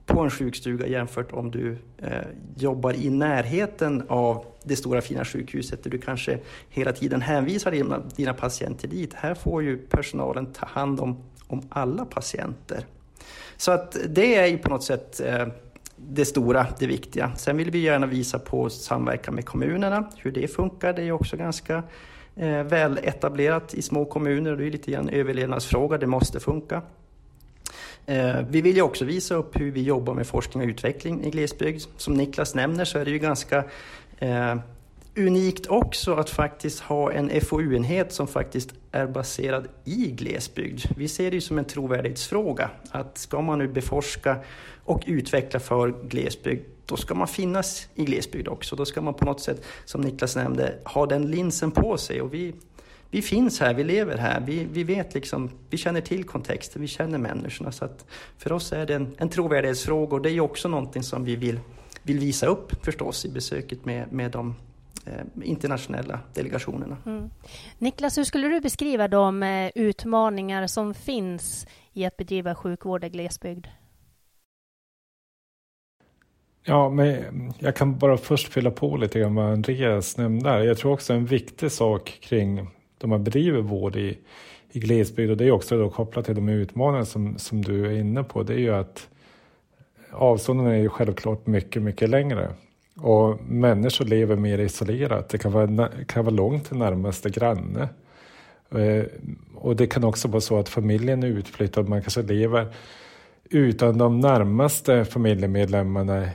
på 0.06 0.20
en 0.20 0.30
sjukstuga 0.30 0.86
jämfört 0.86 1.32
om 1.32 1.50
du 1.50 1.78
eh, 1.98 2.10
jobbar 2.56 2.92
i 2.92 3.10
närheten 3.10 4.04
av 4.08 4.44
det 4.62 4.76
stora 4.76 5.00
fina 5.00 5.24
sjukhuset 5.24 5.84
där 5.84 5.90
du 5.90 5.98
kanske 5.98 6.38
hela 6.68 6.92
tiden 6.92 7.20
hänvisar 7.20 7.70
dina, 7.70 8.02
dina 8.16 8.34
patienter 8.34 8.88
dit. 8.88 9.14
Här 9.14 9.34
får 9.34 9.62
ju 9.62 9.76
personalen 9.76 10.52
ta 10.52 10.66
hand 10.66 11.00
om, 11.00 11.24
om 11.46 11.62
alla 11.68 12.04
patienter. 12.04 12.86
Så 13.56 13.72
att 13.72 13.96
det 14.08 14.34
är 14.34 14.46
ju 14.46 14.58
på 14.58 14.68
något 14.68 14.84
sätt 14.84 15.20
eh, 15.20 15.46
det 16.08 16.24
stora, 16.24 16.66
det 16.78 16.86
viktiga. 16.86 17.32
Sen 17.36 17.56
vill 17.56 17.70
vi 17.70 17.78
gärna 17.78 18.06
visa 18.06 18.38
på 18.38 18.70
samverkan 18.70 19.34
med 19.34 19.46
kommunerna, 19.46 20.10
hur 20.16 20.32
det 20.32 20.48
funkar. 20.48 20.92
Det 20.92 21.02
är 21.02 21.12
också 21.12 21.36
ganska 21.36 21.82
eh, 22.36 22.62
väl 22.62 22.98
etablerat 23.02 23.74
i 23.74 23.82
små 23.82 24.04
kommuner 24.04 24.50
och 24.52 24.58
det 24.58 24.66
är 24.66 24.70
lite 24.70 24.90
grann 24.90 25.08
en 25.08 25.14
överlevnadsfråga, 25.14 25.98
det 25.98 26.06
måste 26.06 26.40
funka. 26.40 26.82
Eh, 28.06 28.40
vi 28.48 28.60
vill 28.60 28.76
ju 28.76 28.82
också 28.82 29.04
visa 29.04 29.34
upp 29.34 29.60
hur 29.60 29.70
vi 29.70 29.82
jobbar 29.82 30.14
med 30.14 30.26
forskning 30.26 30.62
och 30.62 30.68
utveckling 30.68 31.24
i 31.24 31.30
glesbygd. 31.30 31.82
Som 31.96 32.14
Niklas 32.14 32.54
nämner 32.54 32.84
så 32.84 32.98
är 32.98 33.04
det 33.04 33.10
ju 33.10 33.18
ganska 33.18 33.64
eh, 34.18 34.56
unikt 35.16 35.66
också 35.66 36.14
att 36.14 36.30
faktiskt 36.30 36.80
ha 36.80 37.12
en 37.12 37.40
FoU-enhet 37.40 38.12
som 38.12 38.26
faktiskt 38.26 38.74
är 38.92 39.06
baserad 39.06 39.68
i 39.84 40.10
glesbygd. 40.10 40.80
Vi 40.96 41.08
ser 41.08 41.30
det 41.30 41.34
ju 41.34 41.40
som 41.40 41.58
en 41.58 41.64
trovärdighetsfråga 41.64 42.70
att 42.90 43.18
ska 43.18 43.40
man 43.40 43.58
nu 43.58 43.68
beforska 43.68 44.36
och 44.84 45.02
utveckla 45.06 45.60
för 45.60 46.08
glesbygd, 46.08 46.64
då 46.86 46.96
ska 46.96 47.14
man 47.14 47.28
finnas 47.28 47.88
i 47.94 48.04
glesbygd 48.04 48.48
också. 48.48 48.76
Då 48.76 48.84
ska 48.84 49.00
man 49.00 49.14
på 49.14 49.24
något 49.24 49.40
sätt, 49.40 49.64
som 49.84 50.00
Niklas 50.00 50.36
nämnde, 50.36 50.78
ha 50.84 51.06
den 51.06 51.30
linsen 51.30 51.70
på 51.70 51.96
sig. 51.96 52.22
Och 52.22 52.34
vi, 52.34 52.54
vi 53.10 53.22
finns 53.22 53.60
här, 53.60 53.74
vi 53.74 53.84
lever 53.84 54.16
här, 54.16 54.42
vi, 54.46 54.66
vi 54.72 54.84
vet 54.84 55.14
liksom, 55.14 55.50
vi 55.70 55.76
känner 55.76 56.00
till 56.00 56.24
kontexten, 56.24 56.82
vi 56.82 56.88
känner 56.88 57.18
människorna. 57.18 57.72
Så 57.72 57.84
att 57.84 58.06
för 58.38 58.52
oss 58.52 58.72
är 58.72 58.86
det 58.86 58.94
en, 58.94 59.14
en 59.18 59.28
trovärdighetsfråga 59.28 60.16
och 60.16 60.22
det 60.22 60.28
är 60.28 60.32
ju 60.32 60.40
också 60.40 60.68
någonting 60.68 61.02
som 61.02 61.24
vi 61.24 61.36
vill, 61.36 61.60
vill 62.02 62.18
visa 62.18 62.46
upp 62.46 62.84
förstås 62.84 63.24
i 63.24 63.28
besöket 63.28 63.84
med, 63.84 64.12
med 64.12 64.30
de 64.30 64.54
internationella 65.42 66.20
delegationerna. 66.34 66.96
Mm. 67.06 67.30
Niklas, 67.78 68.18
hur 68.18 68.24
skulle 68.24 68.48
du 68.48 68.60
beskriva 68.60 69.08
de 69.08 69.42
eh, 69.42 69.70
utmaningar 69.74 70.66
som 70.66 70.94
finns 70.94 71.66
i 71.92 72.04
att 72.04 72.16
bedriva 72.16 72.54
sjukvård 72.54 73.04
i 73.04 73.08
glesbygd? 73.08 73.66
Ja, 76.68 76.90
men 76.90 77.52
jag 77.58 77.76
kan 77.76 77.98
bara 77.98 78.16
först 78.16 78.52
fylla 78.52 78.70
på 78.70 78.96
lite 78.96 79.20
grann 79.20 79.34
vad 79.34 79.52
Andreas 79.52 80.16
nämnde. 80.16 80.64
Jag 80.64 80.78
tror 80.78 80.92
också 80.92 81.12
en 81.12 81.26
viktig 81.26 81.72
sak 81.72 82.18
kring 82.22 82.68
de 82.98 83.10
man 83.10 83.24
bedriver 83.24 83.60
vård 83.60 83.96
i, 83.96 84.18
i 84.70 84.80
glesbygd 84.80 85.30
och 85.30 85.36
det 85.36 85.44
är 85.44 85.50
också 85.50 85.78
då 85.78 85.90
kopplat 85.90 86.24
till 86.24 86.34
de 86.34 86.48
utmaningar 86.48 87.04
som, 87.04 87.38
som 87.38 87.62
du 87.62 87.86
är 87.86 88.00
inne 88.00 88.22
på. 88.22 88.42
Det 88.42 88.54
är 88.54 88.58
ju 88.58 88.74
att 88.74 89.08
avstånden 90.10 90.66
är 90.66 90.76
ju 90.76 90.88
självklart 90.88 91.46
mycket, 91.46 91.82
mycket 91.82 92.10
längre. 92.10 92.54
Och 93.00 93.40
människor 93.48 94.04
lever 94.04 94.36
mer 94.36 94.58
isolerat. 94.58 95.28
Det 95.28 95.38
kan 95.38 95.52
vara, 95.52 95.88
kan 96.06 96.24
vara 96.24 96.34
långt 96.34 96.64
till 96.64 96.76
närmaste 96.76 97.30
granne. 97.30 97.88
Eh, 98.70 99.04
och 99.54 99.76
det 99.76 99.86
kan 99.86 100.04
också 100.04 100.28
vara 100.28 100.40
så 100.40 100.58
att 100.58 100.68
familjen 100.68 101.22
är 101.22 101.26
utflyttad. 101.26 101.88
Man 101.88 102.02
kanske 102.02 102.22
lever 102.22 102.74
utan 103.50 103.98
de 103.98 104.20
närmaste 104.20 105.04
familjemedlemmarna 105.04 106.28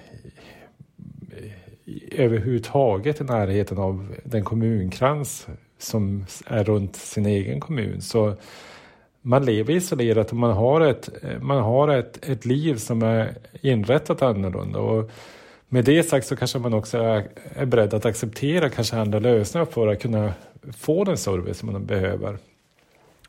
överhuvudtaget 2.12 3.22
i 3.22 3.24
närheten 3.24 3.78
av 3.78 4.16
den 4.24 4.44
kommunkrans 4.44 5.48
som 5.78 6.26
är 6.46 6.64
runt 6.64 6.96
sin 6.96 7.26
egen 7.26 7.60
kommun. 7.60 8.02
Så 8.02 8.36
man 9.22 9.46
lever 9.46 9.74
isolerat 9.74 10.32
och 10.32 10.38
man 10.38 10.52
har 10.52 10.82
ett, 10.82 11.10
man 11.42 11.62
har 11.62 11.88
ett, 11.88 12.30
ett 12.30 12.46
liv 12.46 12.76
som 12.76 13.02
är 13.02 13.38
inrättat 13.62 14.22
annorlunda. 14.22 14.80
Och 14.80 15.12
med 15.74 15.86
det 15.86 16.04
sagt 16.04 16.28
så 16.28 16.36
kanske 16.36 16.60
man 16.60 16.74
också 16.74 16.98
är, 16.98 17.66
beredd 17.66 17.94
att 17.94 18.06
acceptera 18.06 18.70
kanske 18.70 18.98
andra 18.98 19.20
lösningar 19.20 19.66
för 19.66 19.88
att 19.88 20.02
kunna 20.02 20.34
få 20.78 21.04
den 21.04 21.18
service 21.18 21.64
man 21.64 21.86
behöver. 21.86 22.38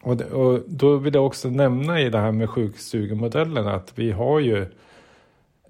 Och, 0.00 0.20
och 0.20 0.60
då 0.66 0.96
vill 0.96 1.14
jag 1.14 1.26
också 1.26 1.50
nämna 1.50 2.00
i 2.00 2.10
det 2.10 2.18
här 2.18 2.32
med 2.32 2.50
sjukstugemodellen 2.50 3.66
att 3.66 3.92
vi 3.94 4.10
har 4.10 4.40
ju 4.40 4.66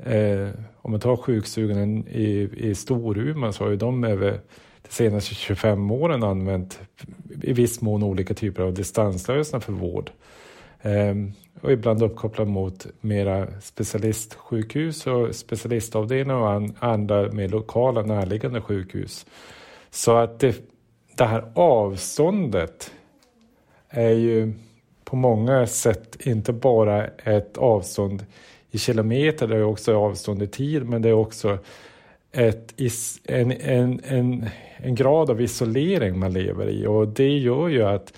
Eh, 0.04 0.48
om 0.76 0.90
man 0.90 1.00
tar 1.00 1.16
sjukstugan 1.16 2.08
i, 2.08 2.50
i 2.56 2.74
Storuman 2.74 3.52
så 3.52 3.64
har 3.64 3.70
ju 3.70 3.76
de 3.76 4.04
över 4.04 4.40
de 4.82 4.88
senaste 4.88 5.34
25 5.34 5.90
åren 5.90 6.22
använt 6.22 6.80
i 7.42 7.52
viss 7.52 7.80
mån 7.80 8.02
olika 8.02 8.34
typer 8.34 8.62
av 8.62 8.74
distanslösningar 8.74 9.60
för 9.60 9.72
vård. 9.72 10.10
Eh, 10.82 11.14
och 11.60 11.72
ibland 11.72 12.02
uppkopplad 12.02 12.48
mot 12.48 12.86
mera 13.00 13.46
specialistsjukhus 13.60 15.06
och 15.06 15.34
specialistavdelningar 15.34 16.40
och 16.40 16.70
andra 16.78 17.32
mer 17.32 17.48
lokala 17.48 18.02
närliggande 18.02 18.60
sjukhus. 18.60 19.26
Så 19.90 20.16
att 20.16 20.38
det, 20.38 20.56
det 21.16 21.24
här 21.24 21.52
avståndet 21.54 22.92
är 23.88 24.10
ju 24.10 24.52
på 25.04 25.16
många 25.16 25.66
sätt 25.66 26.26
inte 26.26 26.52
bara 26.52 27.06
ett 27.06 27.58
avstånd 27.58 28.26
i 28.70 28.78
kilometer, 28.78 29.46
det 29.48 29.56
är 29.56 29.62
också 29.62 29.96
avstånd 29.96 30.42
i 30.42 30.46
tid, 30.46 30.88
men 30.88 31.02
det 31.02 31.08
är 31.08 31.12
också 31.12 31.58
ett, 32.32 32.74
en, 33.24 33.52
en, 33.52 34.00
en, 34.04 34.48
en 34.76 34.94
grad 34.94 35.30
av 35.30 35.40
isolering 35.40 36.18
man 36.18 36.32
lever 36.32 36.68
i 36.68 36.86
och 36.86 37.08
det 37.08 37.38
gör 37.38 37.68
ju 37.68 37.82
att 37.82 38.12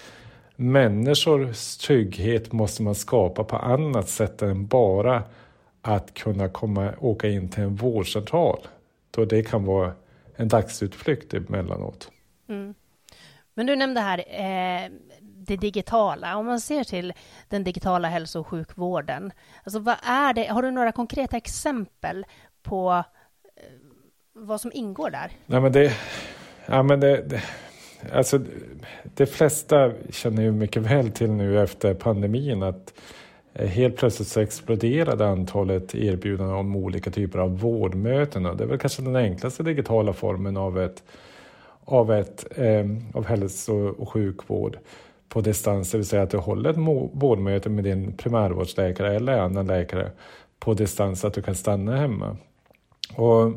människors 0.57 1.77
trygghet 1.77 2.53
måste 2.53 2.83
man 2.83 2.95
skapa 2.95 3.45
på 3.45 3.57
annat 3.57 4.09
sätt 4.09 4.43
än 4.43 4.67
bara 4.67 5.23
att 5.83 6.15
kunna 6.15 6.49
komma, 6.49 6.93
åka 7.01 7.29
in 7.29 7.49
till 7.49 7.63
en 7.63 7.75
vårdcentral. 7.75 8.59
Då 9.11 9.25
det 9.25 9.43
kan 9.43 9.65
vara 9.65 9.93
en 10.37 10.49
dagsutflykt 10.49 11.35
emellanåt. 11.35 12.11
Mm. 12.49 12.75
Men 13.55 13.67
du 13.67 13.77
nämnde 13.77 14.01
här 14.01 14.19
eh, 14.19 14.91
det 15.21 15.57
digitala. 15.57 16.37
Om 16.37 16.47
man 16.47 16.61
ser 16.61 16.85
till 16.85 17.13
den 17.49 17.65
digitala 17.65 18.09
hälso 18.09 18.41
och 18.41 18.47
sjukvården, 18.47 19.33
alltså 19.65 19.79
vad 19.79 19.97
är 20.03 20.33
det? 20.33 20.47
Har 20.47 20.63
du 20.63 20.71
några 20.71 20.93
konkreta 20.93 21.37
exempel 21.37 22.27
på 22.63 23.05
eh, 23.57 23.63
vad 24.33 24.61
som 24.61 24.71
ingår 24.75 25.11
där? 25.11 25.33
Nej, 25.47 25.61
men 25.61 25.73
det, 25.73 25.93
ja, 26.67 26.83
men 26.83 27.01
det, 27.01 27.23
det, 27.23 27.43
alltså, 28.13 28.41
de 29.15 29.27
flesta 29.27 29.93
känner 30.11 30.43
ju 30.43 30.53
mycket 30.53 30.83
väl 30.83 31.11
till 31.11 31.31
nu 31.31 31.63
efter 31.63 31.95
pandemin 31.95 32.63
att 32.63 32.95
eh, 33.55 33.69
Helt 33.69 33.97
plötsligt 33.97 34.29
så 34.29 34.41
exploderade 34.41 35.27
antalet 35.27 35.95
erbjudanden 35.95 36.57
om 36.57 36.77
olika 36.77 37.11
typer 37.11 37.39
av 37.39 37.59
vårdmöten. 37.59 38.43
Det 38.43 38.65
är 38.65 38.69
väl 38.69 38.79
kanske 38.79 39.03
den 39.03 39.17
enklaste 39.17 39.63
digitala 39.63 40.13
formen 40.13 40.57
av 40.57 40.81
ett 40.81 41.03
av, 41.85 42.13
ett, 42.13 42.47
eh, 42.57 42.85
av 43.15 43.27
hälso 43.27 43.75
och 43.75 44.09
sjukvård 44.09 44.79
på 45.29 45.41
distans, 45.41 45.91
det 45.91 45.99
vill 45.99 46.07
säga 46.07 46.23
att 46.23 46.31
du 46.31 46.37
håller 46.37 46.71
ett 46.71 46.77
vårdmöte 47.13 47.71
med 47.71 47.85
din 47.85 48.17
primärvårdsläkare 48.17 49.17
eller 49.17 49.39
annan 49.39 49.67
läkare 49.67 50.11
på 50.59 50.75
distans, 50.75 51.25
att 51.25 51.35
du 51.35 51.43
kan 51.43 51.55
stanna 51.55 51.97
hemma. 51.97 52.37
Och, 53.17 53.53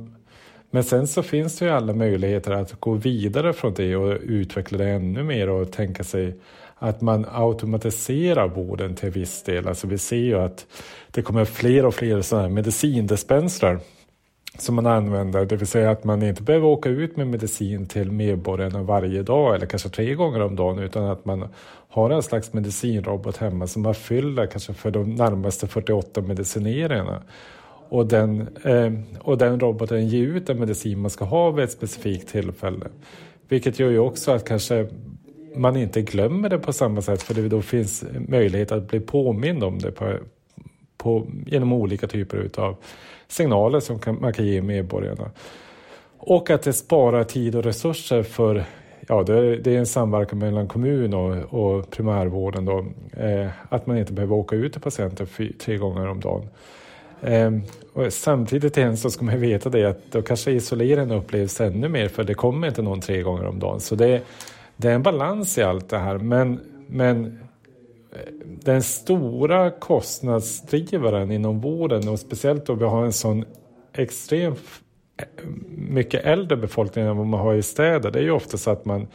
men 0.71 0.83
sen 0.83 1.07
så 1.07 1.23
finns 1.23 1.59
det 1.59 1.65
ju 1.65 1.71
alla 1.71 1.93
möjligheter 1.93 2.51
att 2.51 2.79
gå 2.79 2.93
vidare 2.93 3.53
från 3.53 3.73
det 3.73 3.95
och 3.95 4.17
utveckla 4.21 4.77
det 4.77 4.89
ännu 4.89 5.23
mer 5.23 5.49
och 5.49 5.71
tänka 5.71 6.03
sig 6.03 6.35
att 6.75 7.01
man 7.01 7.25
automatiserar 7.31 8.47
vården 8.47 8.95
till 8.95 9.09
viss 9.09 9.43
del. 9.43 9.67
Alltså 9.67 9.87
vi 9.87 9.97
ser 9.97 10.15
ju 10.15 10.39
att 10.39 10.65
det 11.11 11.21
kommer 11.21 11.45
fler 11.45 11.85
och 11.85 11.95
fler 11.95 12.21
sådana 12.21 12.47
här 12.47 12.53
medicindispensrar 12.53 13.79
som 14.57 14.75
man 14.75 14.85
använder, 14.85 15.45
det 15.45 15.55
vill 15.55 15.67
säga 15.67 15.91
att 15.91 16.03
man 16.03 16.23
inte 16.23 16.43
behöver 16.43 16.67
åka 16.67 16.89
ut 16.89 17.17
med 17.17 17.27
medicin 17.27 17.87
till 17.87 18.11
medborgarna 18.11 18.83
varje 18.83 19.23
dag 19.23 19.55
eller 19.55 19.65
kanske 19.65 19.89
tre 19.89 20.15
gånger 20.15 20.41
om 20.41 20.55
dagen 20.55 20.79
utan 20.79 21.05
att 21.05 21.25
man 21.25 21.47
har 21.89 22.09
en 22.09 22.23
slags 22.23 22.53
medicinrobot 22.53 23.37
hemma 23.37 23.67
som 23.67 23.81
man 23.81 23.95
fyller 23.95 24.47
kanske 24.47 24.73
för 24.73 24.91
de 24.91 25.15
närmaste 25.15 25.67
48 25.67 26.21
medicineringarna. 26.21 27.21
Och 27.89 28.07
den, 28.07 28.47
eh, 28.63 28.91
och 29.19 29.37
den 29.37 29.59
roboten 29.59 30.07
ger 30.07 30.27
ut 30.27 30.47
den 30.47 30.59
medicin 30.59 30.99
man 30.99 31.09
ska 31.09 31.25
ha 31.25 31.51
vid 31.51 31.65
ett 31.65 31.71
specifikt 31.71 32.29
tillfälle. 32.29 32.87
Vilket 33.47 33.79
gör 33.79 33.89
ju 33.89 33.99
också 33.99 34.31
att 34.31 34.47
kanske 34.47 34.87
man 35.55 35.77
inte 35.77 36.01
glömmer 36.01 36.49
det 36.49 36.57
på 36.57 36.73
samma 36.73 37.01
sätt 37.01 37.21
för 37.21 37.33
det 37.33 37.49
då 37.49 37.61
finns 37.61 38.05
möjlighet 38.27 38.71
att 38.71 38.87
bli 38.87 38.99
påmind 38.99 39.63
om 39.63 39.79
det 39.79 39.91
på, 39.91 40.13
på, 40.97 41.27
genom 41.45 41.73
olika 41.73 42.07
typer 42.07 42.37
utav 42.37 42.75
signaler 43.27 43.79
som 43.79 43.99
kan, 43.99 44.21
man 44.21 44.33
kan 44.33 44.45
ge 44.45 44.61
medborgarna. 44.61 45.31
Och 46.17 46.49
att 46.49 46.63
det 46.63 46.73
sparar 46.73 47.23
tid 47.23 47.55
och 47.55 47.63
resurser 47.63 48.23
för 48.23 48.65
Ja, 49.09 49.23
det 49.23 49.33
är, 49.33 49.57
det 49.57 49.75
är 49.75 49.79
en 49.79 49.85
samverkan 49.85 50.39
mellan 50.39 50.67
kommun 50.67 51.13
och, 51.13 51.53
och 51.53 51.89
primärvården. 51.89 52.65
Då, 52.65 52.85
eh, 53.17 53.47
att 53.69 53.87
man 53.87 53.97
inte 53.97 54.13
behöver 54.13 54.35
åka 54.35 54.55
ut 54.55 54.71
till 54.71 54.81
patienter 54.81 55.27
tre 55.59 55.77
gånger 55.77 56.07
om 56.07 56.19
dagen. 56.19 56.49
Ehm, 57.21 57.61
och 57.93 58.13
samtidigt 58.13 58.77
igen 58.77 58.97
så 58.97 59.09
ska 59.09 59.25
man 59.25 59.39
veta 59.39 59.69
det 59.69 59.85
att 59.85 60.11
då 60.11 60.21
kanske 60.21 60.51
isoleringen 60.51 61.11
upplevs 61.11 61.61
ännu 61.61 61.89
mer 61.89 62.07
för 62.07 62.23
det 62.23 62.33
kommer 62.33 62.67
inte 62.67 62.81
någon 62.81 63.01
tre 63.01 63.21
gånger 63.21 63.45
om 63.45 63.59
dagen. 63.59 63.79
Så 63.79 63.95
det, 63.95 64.21
det 64.75 64.89
är 64.89 64.95
en 64.95 65.03
balans 65.03 65.57
i 65.57 65.63
allt 65.63 65.89
det 65.89 65.97
här. 65.97 66.17
Men, 66.17 66.59
men 66.87 67.25
eh, 68.11 68.33
den 68.63 68.83
stora 68.83 69.71
kostnadsdrivaren 69.71 71.31
inom 71.31 71.61
vården 71.61 72.07
och 72.07 72.19
speciellt 72.19 72.65
då 72.65 72.73
vi 72.73 72.85
har 72.85 73.05
en 73.05 73.13
sån 73.13 73.45
extremt 73.93 74.59
eh, 75.17 75.47
mycket 75.77 76.25
äldre 76.25 76.57
befolkning 76.57 77.05
än 77.05 77.17
vad 77.17 77.27
man 77.27 77.39
har 77.39 77.55
i 77.55 77.63
städer. 77.63 78.11
Det 78.11 78.19
är 78.19 78.23
ju 78.23 78.31
ofta 78.31 78.57
så 78.57 78.71
att 78.71 78.85
man 78.85 79.07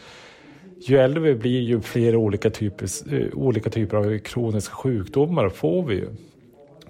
ju 0.89 0.99
äldre 0.99 1.21
vi 1.21 1.35
blir 1.35 1.61
ju 1.61 1.81
fler 1.81 2.17
olika 2.17 2.51
typer, 2.51 3.15
eh, 3.15 3.27
olika 3.35 3.71
typer 3.71 3.97
av 3.97 4.19
kroniska 4.19 4.75
sjukdomar 4.75 5.49
får 5.49 5.83
vi 5.83 5.95
ju. 5.95 6.09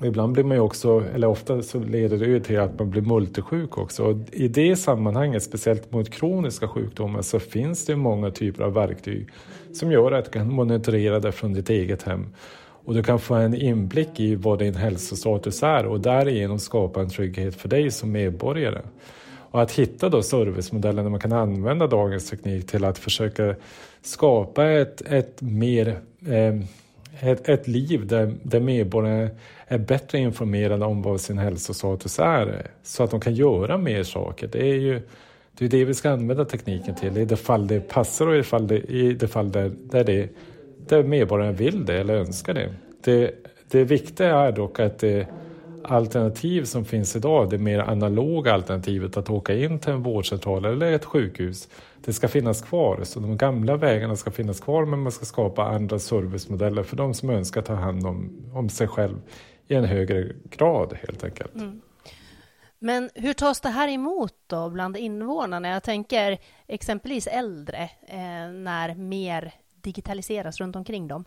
Ibland 0.05 0.33
blir 0.33 0.45
man 0.45 0.57
ju 0.57 0.61
också, 0.61 1.05
eller 1.15 1.27
ofta 1.27 1.63
så 1.63 1.79
leder 1.79 2.19
det 2.19 2.27
ju 2.27 2.41
till 2.41 2.61
att 2.61 2.79
man 2.79 2.91
blir 2.91 3.03
multisjuk 3.03 3.79
också. 3.79 4.05
Och 4.05 4.17
I 4.33 4.49
det 4.49 4.77
sammanhanget, 4.77 5.43
speciellt 5.43 5.93
mot 5.93 6.11
kroniska 6.11 6.69
sjukdomar, 6.69 7.23
så 7.23 7.41
finns 7.41 7.87
det 7.87 7.97
många 7.97 8.31
typer 8.31 8.65
av 8.65 8.73
verktyg 8.73 9.29
som 9.73 9.93
gör 9.93 10.13
att 10.13 10.25
du 10.25 10.31
kan 10.31 10.53
monitorera 10.53 11.21
det 11.21 11.33
från 11.33 11.53
ditt 11.53 11.71
eget 11.71 12.03
hem. 12.03 12.27
Och 12.85 12.95
du 12.95 13.03
kan 13.03 13.19
få 13.19 13.35
en 13.35 13.55
inblick 13.55 14.21
i 14.21 14.35
vad 14.35 14.59
din 14.59 14.75
hälsostatus 14.75 15.63
är 15.63 15.87
och 15.87 16.01
därigenom 16.01 16.59
skapa 16.59 17.01
en 17.01 17.09
trygghet 17.09 17.55
för 17.55 17.69
dig 17.69 17.91
som 17.91 18.13
medborgare. 18.13 18.81
Och 19.51 19.63
att 19.63 19.73
hitta 19.73 20.09
då 20.09 20.23
servicemodeller 20.23 21.03
där 21.03 21.11
man 21.11 21.21
kan 21.21 21.33
använda 21.33 21.87
dagens 21.87 22.31
teknik 22.31 22.67
till 22.67 22.85
att 22.85 22.99
försöka 22.99 23.55
skapa 24.03 24.71
ett, 24.71 25.01
ett 25.01 25.41
mer 25.41 25.89
eh, 26.27 26.65
ett, 27.21 27.49
ett 27.49 27.69
liv 27.69 28.07
där, 28.07 28.35
där 28.43 28.61
medborgarna 28.61 29.31
är 29.73 29.79
bättre 29.79 30.19
informerade 30.19 30.85
om 30.85 31.03
vad 31.03 31.21
sin 31.21 31.39
hälsostatus 31.39 32.19
är 32.19 32.71
så 32.83 33.03
att 33.03 33.11
de 33.11 33.21
kan 33.21 33.35
göra 33.35 33.79
mer 33.79 34.03
saker. 34.03 34.49
Det 34.53 34.71
är 34.71 34.75
ju 34.75 35.01
det, 35.59 35.65
är 35.65 35.69
det 35.69 35.85
vi 35.85 35.95
ska 35.95 36.11
använda 36.11 36.45
tekniken 36.45 36.95
till 36.95 37.19
i 37.19 37.25
det 37.25 37.37
fall 37.37 37.67
det 37.67 37.81
passar 37.81 38.27
och 38.27 38.35
i 38.35 38.37
det 38.37 38.45
fall, 38.45 38.67
det, 38.67 38.79
i 38.79 39.13
det 39.13 39.29
fall 39.29 39.53
där, 39.53 39.73
där, 39.85 40.05
det, 40.05 40.29
där 40.89 41.03
medborgarna 41.03 41.53
vill 41.53 41.85
det 41.87 42.01
eller 42.01 42.15
önskar 42.15 42.55
det. 42.55 42.75
Det, 43.05 43.31
det 43.71 43.85
viktiga 43.85 44.37
är 44.37 44.53
dock 44.53 44.81
att 44.81 44.99
det 44.99 45.27
alternativ 45.85 46.65
som 46.65 46.85
finns 46.85 47.17
idag, 47.17 47.51
det 47.51 47.59
mer 47.59 47.79
analoga 47.79 48.53
alternativet 48.53 49.17
att 49.17 49.31
åka 49.31 49.55
in 49.55 49.79
till 49.79 49.93
en 49.93 50.03
vårdcentral 50.03 50.65
eller 50.65 50.93
ett 50.93 51.05
sjukhus, 51.05 51.69
det 52.05 52.13
ska 52.13 52.29
finnas 52.29 52.63
kvar. 52.63 53.01
Så 53.03 53.21
de 53.21 53.37
gamla 53.37 53.77
vägarna 53.77 54.17
ska 54.17 54.31
finnas 54.31 54.61
kvar 54.61 54.85
men 54.85 54.99
man 54.99 55.13
ska 55.13 55.25
skapa 55.25 55.65
andra 55.65 55.99
servicemodeller 55.99 56.83
för 56.83 56.97
de 56.97 57.15
som 57.15 57.31
önskar 57.31 57.63
ta 57.63 57.75
hand 57.75 58.07
om, 58.07 58.31
om 58.55 58.69
sig 58.69 58.89
själv 58.89 59.17
i 59.73 59.75
en 59.77 59.85
högre 59.85 60.33
grad 60.51 60.97
helt 61.07 61.25
enkelt. 61.25 61.55
Mm. 61.55 61.81
Men 62.79 63.11
hur 63.15 63.33
tas 63.33 63.61
det 63.61 63.69
här 63.69 63.89
emot 63.89 64.35
då 64.47 64.71
bland 64.71 64.97
invånarna? 64.97 65.69
Jag 65.69 65.83
tänker 65.83 66.39
exempelvis 66.67 67.27
äldre 67.27 67.83
eh, 68.07 68.53
när 68.53 68.95
mer 68.95 69.53
digitaliseras 69.83 70.61
runt 70.61 70.77
omkring 70.77 71.09
dem. 71.09 71.25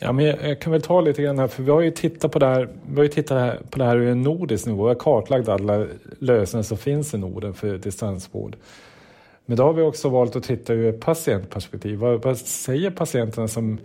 Ja, 0.00 0.12
men 0.12 0.24
jag 0.24 0.60
kan 0.60 0.72
väl 0.72 0.82
ta 0.82 1.00
lite 1.00 1.22
grann 1.22 1.38
här, 1.38 1.48
för 1.48 1.62
vi 1.62 1.70
har 1.70 1.80
ju 1.80 1.90
tittat 1.90 2.32
på 2.32 2.38
det 2.38 2.46
här, 2.46 2.68
vi 2.88 2.96
har 2.96 3.02
ju 3.02 3.08
tittat 3.08 3.70
på 3.70 3.78
det 3.78 3.84
här 3.84 3.96
ur 3.96 4.08
en 4.08 4.22
nordisk 4.22 4.66
nivå. 4.66 4.82
Vi 4.82 4.88
har 4.88 4.94
kartlagt 4.94 5.48
alla 5.48 5.86
lösningar 6.18 6.62
som 6.62 6.78
finns 6.78 7.14
i 7.14 7.18
Norden 7.18 7.54
för 7.54 7.78
distansvård. 7.78 8.56
Men 9.46 9.56
då 9.56 9.62
har 9.62 9.72
vi 9.72 9.82
också 9.82 10.08
valt 10.08 10.36
att 10.36 10.42
titta 10.42 10.72
ur 10.72 10.94
ett 10.94 11.00
patientperspektiv. 11.00 11.98
Vad, 11.98 12.22
vad 12.22 12.38
säger 12.38 12.90
patienterna 12.90 13.48
som... 13.48 13.78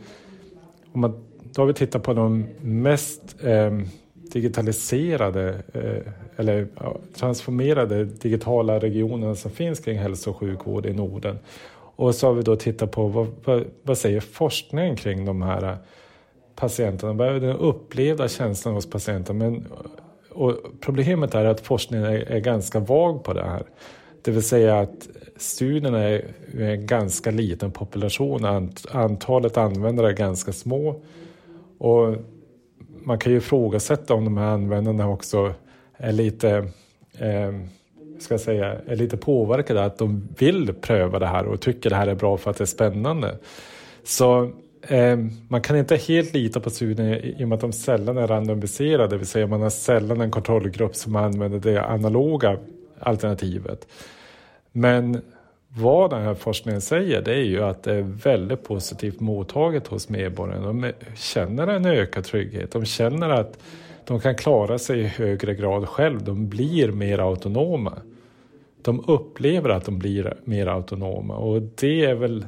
Om 0.92 1.02
man, 1.02 1.33
då 1.54 1.62
har 1.62 1.68
vi 1.68 1.74
tittat 1.74 2.04
på 2.04 2.14
de 2.14 2.48
mest 2.62 3.36
eh, 3.44 3.72
digitaliserade 4.14 5.64
eh, 5.74 6.14
eller 6.36 6.68
ja, 6.80 6.98
transformerade 7.16 8.06
digitala 8.06 8.80
regionerna 8.80 9.36
som 9.36 9.52
finns 9.52 9.80
kring 9.80 9.98
hälso 9.98 10.30
och 10.30 10.38
sjukvård 10.38 10.86
i 10.86 10.94
Norden. 10.94 11.40
Och 11.96 12.16
så 12.16 12.28
har 12.28 12.34
vi 12.34 12.42
då 12.42 12.56
tittat 12.56 12.92
på 12.92 13.08
vad, 13.08 13.28
vad, 13.46 13.66
vad 13.84 13.98
säger 13.98 14.20
forskningen 14.20 14.96
kring 14.96 15.26
de 15.26 15.42
här 15.42 15.64
eh, 15.64 15.76
patienterna? 16.56 17.14
Vad 17.14 17.28
är 17.28 17.40
den 17.40 17.58
upplevda 17.58 18.28
känslan 18.28 18.74
hos 18.74 18.90
patienten? 18.90 19.38
Men, 19.38 19.68
och 20.30 20.58
problemet 20.82 21.36
är 21.36 21.46
att 21.46 21.62
forskningen 21.62 22.06
är, 22.06 22.32
är, 22.32 22.40
ganska 22.40 22.80
vag 22.80 23.24
på 23.24 23.34
det 23.34 23.44
här. 23.44 23.64
Det 24.22 24.32
vill 24.32 24.44
säga 24.44 24.80
att 24.80 25.08
studierna 25.38 26.00
är 26.00 26.26
en 26.60 26.86
ganska 26.86 27.32
liten 27.32 27.72
population, 27.72 28.70
antalet 28.92 29.58
användare 29.58 30.08
är 30.08 30.14
ganska 30.14 30.54
små 30.54 31.02
och 31.78 32.16
man 33.04 33.20
kan 33.20 33.32
ju 33.32 33.38
ifrågasätta 33.38 34.14
om 34.14 34.26
de 34.26 34.38
här 34.38 34.48
användarna 34.48 35.10
också 35.10 35.54
är 35.98 36.12
lite 36.12 36.50
eh, 37.18 37.52
ska 38.20 38.34
jag 38.34 38.42
säga, 38.42 38.76
är 38.88 38.96
lite 38.96 39.18
påverkade 39.18 39.86
att 39.86 39.98
de 39.98 40.28
vill 40.38 40.74
pröva 40.74 41.20
det 41.20 41.28
här 41.28 41.46
och 41.46 41.62
tycker 41.62 41.90
det 41.90 41.96
här 41.96 42.08
är 42.08 42.16
bra 42.16 42.38
för 42.38 42.52
att 42.52 42.58
det 42.58 42.64
är 42.64 42.66
spännande. 42.66 43.38
Så 44.04 44.52
eh, 44.82 45.18
man 45.48 45.62
kan 45.62 45.78
inte 45.78 45.96
helt 45.96 46.34
lita 46.34 46.60
på 46.60 46.70
studien 46.70 47.08
i 47.14 47.44
och 47.44 47.48
med 47.48 47.56
att 47.56 47.62
de 47.62 47.74
sällan 47.74 48.18
är 48.18 48.28
randomiserade, 48.28 49.08
det 49.08 49.18
vill 49.18 49.28
säga 49.28 49.48
man 49.48 49.62
har 49.62 49.70
sällan 49.70 50.22
en 50.22 50.32
kontrollgrupp 50.32 50.96
som 50.96 51.16
använder 51.16 51.60
det 51.60 51.86
analoga 51.86 52.58
alternativet. 53.00 53.88
Men 54.72 55.22
vad 55.76 56.10
den 56.10 56.22
här 56.22 56.34
forskningen 56.34 56.82
säger 56.82 57.22
det 57.22 57.34
är 57.34 57.44
ju 57.44 57.64
att 57.64 57.84
det 57.84 57.94
är 57.94 58.02
väldigt 58.02 58.64
positivt 58.64 59.20
mottaget 59.20 59.88
hos 59.88 60.10
medborgarna. 60.10 60.68
De 60.68 60.92
känner 61.16 61.68
en 61.68 61.86
ökad 61.86 62.24
trygghet. 62.24 62.72
De 62.72 62.86
känner 62.86 63.30
att 63.30 63.60
de 64.06 64.20
kan 64.20 64.36
klara 64.36 64.78
sig 64.78 65.00
i 65.00 65.04
högre 65.04 65.56
grad 65.56 65.90
själv. 65.90 66.24
De 66.24 66.50
blir 66.50 66.92
mer 66.92 67.20
autonoma. 67.20 67.94
De 68.82 69.04
upplever 69.08 69.70
att 69.70 69.86
de 69.86 70.00
blir 70.00 70.34
mer 70.44 70.68
autonoma 70.68 71.36
och 71.36 71.62
det 71.62 72.06
är 72.06 72.16
väl 72.16 72.46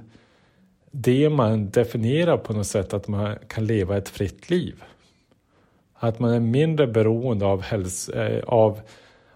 det 0.91 1.29
man 1.29 1.69
definierar 1.69 2.37
på 2.37 2.53
något 2.53 2.67
sätt 2.67 2.93
att 2.93 3.07
man 3.07 3.35
kan 3.47 3.65
leva 3.65 3.97
ett 3.97 4.09
fritt 4.09 4.49
liv. 4.49 4.83
Att 5.93 6.19
man 6.19 6.33
är 6.33 6.39
mindre 6.39 6.87
beroende 6.87 7.45
av, 7.45 7.61
hälso, 7.61 8.13
eh, 8.13 8.43
av, 8.43 8.79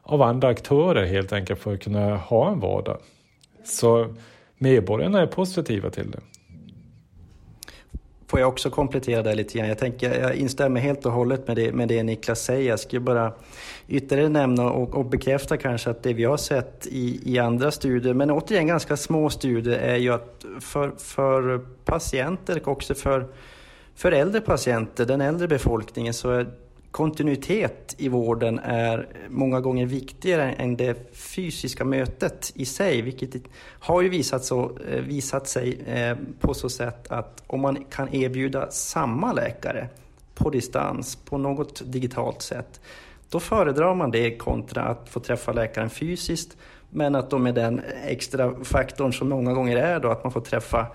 av 0.02 0.22
andra 0.22 0.48
aktörer 0.48 1.06
helt 1.06 1.34
enkelt 1.34 1.60
för 1.60 1.74
att 1.74 1.84
kunna 1.84 2.18
ha 2.18 2.52
en 2.52 2.60
vardag. 2.60 2.98
Så 3.64 4.16
medborgarna 4.58 5.22
är 5.22 5.28
positiva 5.28 5.90
till 5.90 6.12
det. 6.12 6.20
Får 8.30 8.40
jag 8.40 8.50
också 8.50 8.70
komplettera 8.70 9.24
det 9.24 9.36
lite 9.36 9.58
grann? 9.58 9.68
Jag, 9.68 9.78
tänker, 9.78 10.22
jag 10.22 10.36
instämmer 10.36 10.82
helt 10.82 11.06
och 11.06 11.12
hållet 11.12 11.48
med 11.48 11.56
det, 11.56 11.72
med 11.72 11.88
det 11.88 12.04
Niklas 12.04 12.42
säger. 12.42 12.70
Jag 12.70 12.80
skulle 12.80 13.00
bara 13.00 13.34
ytterligare 13.88 14.30
nämna 14.30 14.72
och, 14.72 14.96
och 14.96 15.06
bekräfta 15.06 15.58
kanske 15.58 15.90
att 15.90 16.04
det 16.04 16.14
vi 16.14 16.24
har 16.24 16.38
sett 16.38 16.88
i, 16.88 17.34
i 17.34 17.40
andra 17.40 17.72
studier, 17.72 18.14
men 18.14 18.32
återigen 18.32 18.68
ganska 18.68 18.98
små 18.98 19.30
studier, 19.30 19.80
är 19.80 19.96
ju 19.96 20.14
att 20.14 20.46
för, 20.60 20.92
för 20.98 21.66
patienter 21.86 22.60
och 22.62 22.68
också 22.68 22.96
för, 22.96 23.28
för 23.96 24.12
äldre 24.12 24.42
patienter, 24.42 25.06
den 25.06 25.22
äldre 25.22 25.48
befolkningen, 25.48 26.14
så 26.14 26.32
är 26.32 26.48
kontinuitet 26.92 27.96
i 27.98 28.10
vården 28.10 28.60
är 28.60 29.08
många 29.30 29.60
gånger 29.60 29.86
viktigare 29.86 30.52
än 30.52 30.78
det 30.78 31.16
fysiska 31.16 31.86
mötet 31.86 32.52
i 32.56 32.66
sig, 32.66 33.02
vilket 33.02 33.36
har 33.62 34.02
ju 34.02 34.10
visat, 34.10 34.44
så, 34.44 34.78
eh, 34.90 35.02
visat 35.02 35.48
sig 35.48 35.80
eh, 35.86 36.18
på 36.40 36.54
så 36.54 36.70
sätt 36.70 37.12
att 37.12 37.44
om 37.48 37.62
man 37.62 37.84
kan 37.84 38.16
erbjuda 38.16 38.72
samma 38.72 39.34
läkare 39.34 39.88
på 40.36 40.50
distans, 40.50 41.16
på 41.16 41.38
något 41.38 41.82
digitalt 41.86 42.42
sätt, 42.42 42.82
då 43.30 43.40
föredrar 43.40 43.96
man 43.96 44.12
det 44.12 44.38
kontra 44.38 44.84
att 44.84 45.10
få 45.10 45.20
träffa 45.20 45.52
läkaren 45.52 45.90
fysiskt, 45.90 46.58
men 46.90 47.16
att 47.16 47.30
då 47.30 47.38
med 47.38 47.56
den 47.56 47.82
extra 48.06 48.64
faktorn 48.64 49.14
som 49.14 49.30
många 49.30 49.54
gånger 49.54 49.78
är 49.78 50.00
då 50.00 50.10
att 50.10 50.24
man 50.24 50.34
får 50.34 50.42
träffa 50.42 50.88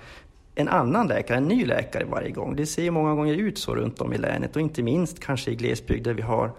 en 0.54 0.68
annan 0.68 1.06
läkare, 1.06 1.38
en 1.38 1.48
ny 1.48 1.66
läkare 1.66 2.04
varje 2.04 2.30
gång. 2.30 2.56
Det 2.56 2.66
ser 2.66 2.90
många 2.90 3.14
gånger 3.14 3.34
ut 3.34 3.58
så 3.58 3.74
runt 3.74 4.00
om 4.00 4.12
i 4.12 4.18
länet 4.18 4.56
och 4.56 4.62
inte 4.62 4.82
minst 4.82 5.20
kanske 5.20 5.50
i 5.50 5.54
glesbygd 5.54 6.04
där 6.04 6.14
vi 6.14 6.22
har, 6.22 6.52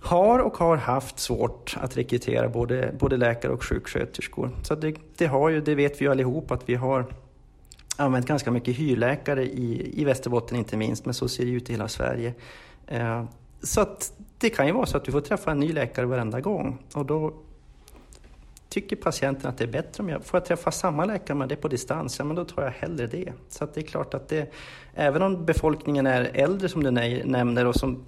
har 0.00 0.38
och 0.38 0.56
har 0.56 0.76
haft 0.76 1.18
svårt 1.18 1.76
att 1.80 1.96
rekrytera 1.96 2.48
både, 2.48 2.94
både 2.98 3.16
läkare 3.16 3.52
och 3.52 3.64
sjuksköterskor. 3.64 4.50
Så 4.62 4.74
det, 4.74 4.94
det, 5.16 5.26
har 5.26 5.48
ju, 5.48 5.60
det 5.60 5.74
vet 5.74 6.00
vi 6.00 6.04
ju 6.04 6.10
allihop 6.10 6.50
att 6.50 6.68
vi 6.68 6.74
har 6.74 7.06
använt 7.96 8.26
ganska 8.26 8.50
mycket 8.50 8.76
hyrläkare 8.76 9.44
i, 9.44 10.00
i 10.00 10.04
Västerbotten 10.04 10.58
inte 10.58 10.76
minst, 10.76 11.04
men 11.04 11.14
så 11.14 11.28
ser 11.28 11.44
det 11.44 11.50
ut 11.50 11.70
i 11.70 11.72
hela 11.72 11.88
Sverige. 11.88 12.34
Eh, 12.86 13.24
så 13.62 13.80
att 13.80 14.12
det 14.38 14.50
kan 14.50 14.66
ju 14.66 14.72
vara 14.72 14.86
så 14.86 14.96
att 14.96 15.04
du 15.04 15.12
får 15.12 15.20
träffa 15.20 15.50
en 15.50 15.60
ny 15.60 15.72
läkare 15.72 16.06
varenda 16.06 16.40
gång 16.40 16.78
och 16.94 17.06
då 17.06 17.34
Tycker 18.70 18.96
patienten 18.96 19.50
att 19.50 19.58
det 19.58 19.64
är 19.64 19.68
bättre 19.68 20.02
om 20.02 20.08
jag 20.08 20.24
får 20.24 20.38
jag 20.38 20.44
träffa 20.44 20.70
samma 20.70 21.04
läkare 21.04 21.36
men 21.36 21.48
det 21.48 21.54
är 21.54 21.56
på 21.56 21.68
distans, 21.68 22.18
ja 22.18 22.24
men 22.24 22.36
då 22.36 22.44
tar 22.44 22.62
jag 22.62 22.70
hellre 22.70 23.06
det. 23.06 23.32
Så 23.48 23.64
att 23.64 23.74
det 23.74 23.80
är 23.80 23.86
klart 23.86 24.14
att 24.14 24.28
det, 24.28 24.52
även 24.94 25.22
om 25.22 25.44
befolkningen 25.44 26.06
är 26.06 26.30
äldre 26.34 26.68
som 26.68 26.82
du 26.82 26.90
nämner 26.90 27.66
och 27.66 27.74
som, 27.74 28.04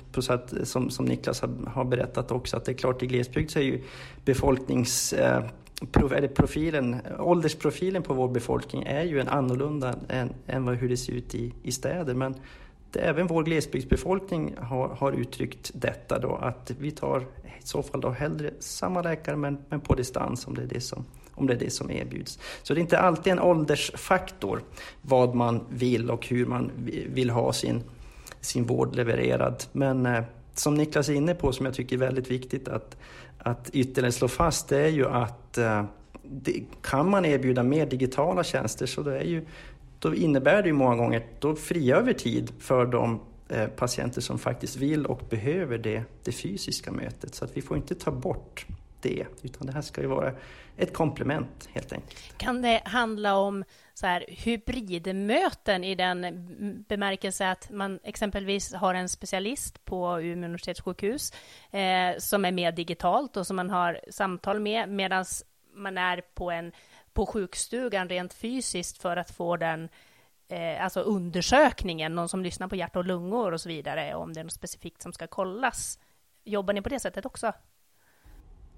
som, 0.63 0.91
som 0.91 1.05
Niklas 1.05 1.43
har 1.67 1.85
berättat 1.85 2.31
också, 2.31 2.57
att 2.57 2.65
det 2.65 2.73
är 2.73 2.77
klart 2.77 3.03
i 3.03 3.07
glesbygd 3.07 3.51
så 3.51 3.59
är 3.59 3.63
ju 3.63 3.83
befolknings 4.25 5.13
eh, 5.13 5.45
profilen, 6.35 6.97
åldersprofilen 7.19 8.03
på 8.03 8.15
vår 8.15 8.29
befolkning 8.29 8.83
är 8.83 9.03
ju 9.03 9.21
en 9.21 9.29
annorlunda 9.29 9.95
än, 10.09 10.33
än 10.47 10.69
hur 10.69 10.89
det 10.89 10.97
ser 10.97 11.13
ut 11.13 11.35
i, 11.35 11.53
i 11.63 11.73
städer. 11.73 12.15
Men 12.15 12.35
det, 12.91 13.01
även 13.01 13.27
vår 13.27 13.43
glesbygdsbefolkning 13.43 14.55
har, 14.59 14.89
har 14.89 15.13
uttryckt 15.13 15.71
detta 15.75 16.19
då, 16.19 16.35
att 16.35 16.73
vi 16.79 16.91
tar 16.91 17.27
i 17.63 17.67
så 17.67 17.83
fall 17.83 18.01
då 18.01 18.11
hellre 18.11 18.51
samma 18.59 19.03
läkare 19.03 19.37
men, 19.37 19.59
men 19.69 19.81
på 19.81 19.95
distans 19.95 20.47
om 20.47 20.55
det, 20.55 20.63
är 20.63 20.67
det 20.67 20.81
som, 20.81 21.05
om 21.35 21.47
det 21.47 21.53
är 21.53 21.59
det 21.59 21.71
som 21.71 21.91
erbjuds. 21.91 22.39
Så 22.63 22.75
det 22.75 22.81
är 22.81 22.83
inte 22.83 22.99
alltid 22.99 23.33
en 23.33 23.41
åldersfaktor 23.41 24.63
vad 25.03 25.35
man 25.35 25.61
vill 25.69 26.11
och 26.11 26.27
hur 26.27 26.47
man 26.47 26.71
vill 27.07 27.31
ha 27.31 27.53
sin, 27.53 27.83
sin 28.41 28.65
vård 28.65 28.97
levererad. 28.97 29.65
Men 29.73 30.07
eh, 30.07 30.25
som 30.55 30.75
Niklas 30.75 31.09
är 31.09 31.15
inne 31.15 31.35
på, 31.35 31.53
som 31.53 31.67
jag 31.67 31.75
tycker 31.75 31.97
är 31.97 32.01
väldigt 32.01 32.31
viktigt 32.31 32.69
att, 32.69 32.97
att 33.39 33.71
ytterligare 33.73 34.13
slå 34.13 34.29
fast, 34.29 34.69
det 34.69 34.79
är 34.79 34.89
ju 34.89 35.09
att 35.09 35.59
eh, 35.59 35.85
det, 36.23 36.63
kan 36.83 37.11
man 37.11 37.25
erbjuda 37.25 37.63
mer 37.63 37.87
digitala 37.87 38.45
tjänster 38.45 38.87
så 38.87 39.03
det 39.03 39.19
är 39.19 39.25
ju, 39.25 39.47
då 39.99 40.15
innebär 40.15 40.63
det 40.63 40.69
ju 40.69 40.75
många 40.75 40.97
gånger, 40.97 41.27
då 41.39 41.55
frigör 41.55 42.03
vi 42.03 42.15
tid 42.15 42.53
för 42.59 42.87
de 42.87 43.21
Eh, 43.53 43.69
patienter 43.69 44.21
som 44.21 44.39
faktiskt 44.39 44.77
vill 44.77 45.07
och 45.07 45.23
behöver 45.31 45.79
det, 45.79 46.05
det 46.25 46.33
fysiska 46.33 46.93
mötet. 46.93 47.35
Så 47.35 47.45
att 47.45 47.57
vi 47.57 47.63
får 47.63 47.77
inte 47.77 47.95
ta 47.95 48.11
bort 48.11 48.67
det, 49.01 49.27
utan 49.43 49.67
det 49.67 49.73
här 49.73 49.83
ska 49.83 50.01
ju 50.01 50.07
vara 50.07 50.33
ett 50.77 50.93
komplement 50.93 51.69
helt 51.73 51.93
enkelt. 51.93 52.39
Kan 52.39 52.63
det 52.63 52.83
handla 52.85 53.37
om 53.37 53.65
så 53.95 54.07
här, 54.07 54.25
hybridmöten 54.29 55.85
i 55.85 55.95
den 55.95 56.85
bemärkelse 56.89 57.51
att 57.51 57.71
man 57.71 57.99
exempelvis 58.03 58.75
har 58.75 58.95
en 58.95 59.09
specialist 59.09 59.85
på 59.85 60.21
Umeå 60.21 60.45
universitetssjukhus 60.45 61.33
eh, 61.71 62.19
som 62.19 62.45
är 62.45 62.53
med 62.53 62.75
digitalt 62.75 63.37
och 63.37 63.47
som 63.47 63.57
man 63.57 63.71
har 63.71 64.01
samtal 64.11 64.61
med 64.61 64.89
medan 64.89 65.25
man 65.75 65.99
är 65.99 66.23
på, 66.35 66.51
en, 66.51 66.73
på 67.13 67.27
sjukstugan 67.27 68.09
rent 68.09 68.35
fysiskt 68.35 68.99
för 68.99 69.17
att 69.17 69.31
få 69.31 69.57
den 69.57 69.89
eh, 70.53 70.85
alltså 70.85 71.01
undersökningen, 71.01 72.15
någon 72.15 72.29
som 72.29 72.43
lyssnar 72.43 72.69
på 72.69 72.77
hjärta 72.77 72.99
och 72.99 73.05
lungor 73.05 73.53
och 73.53 73.61
så 73.61 73.69
vidare, 73.69 74.15
om 74.15 74.33
det 74.33 74.41
är 74.41 74.45
något 74.45 74.53
specifikt 74.53 75.03
som 75.03 75.13
ska 75.13 75.27
kollas. 75.27 75.99
Jobbar 76.45 76.75
ni 76.75 76.83
på 76.83 76.89
det 76.89 77.01
sättet 77.01 77.27
också? 77.27 77.53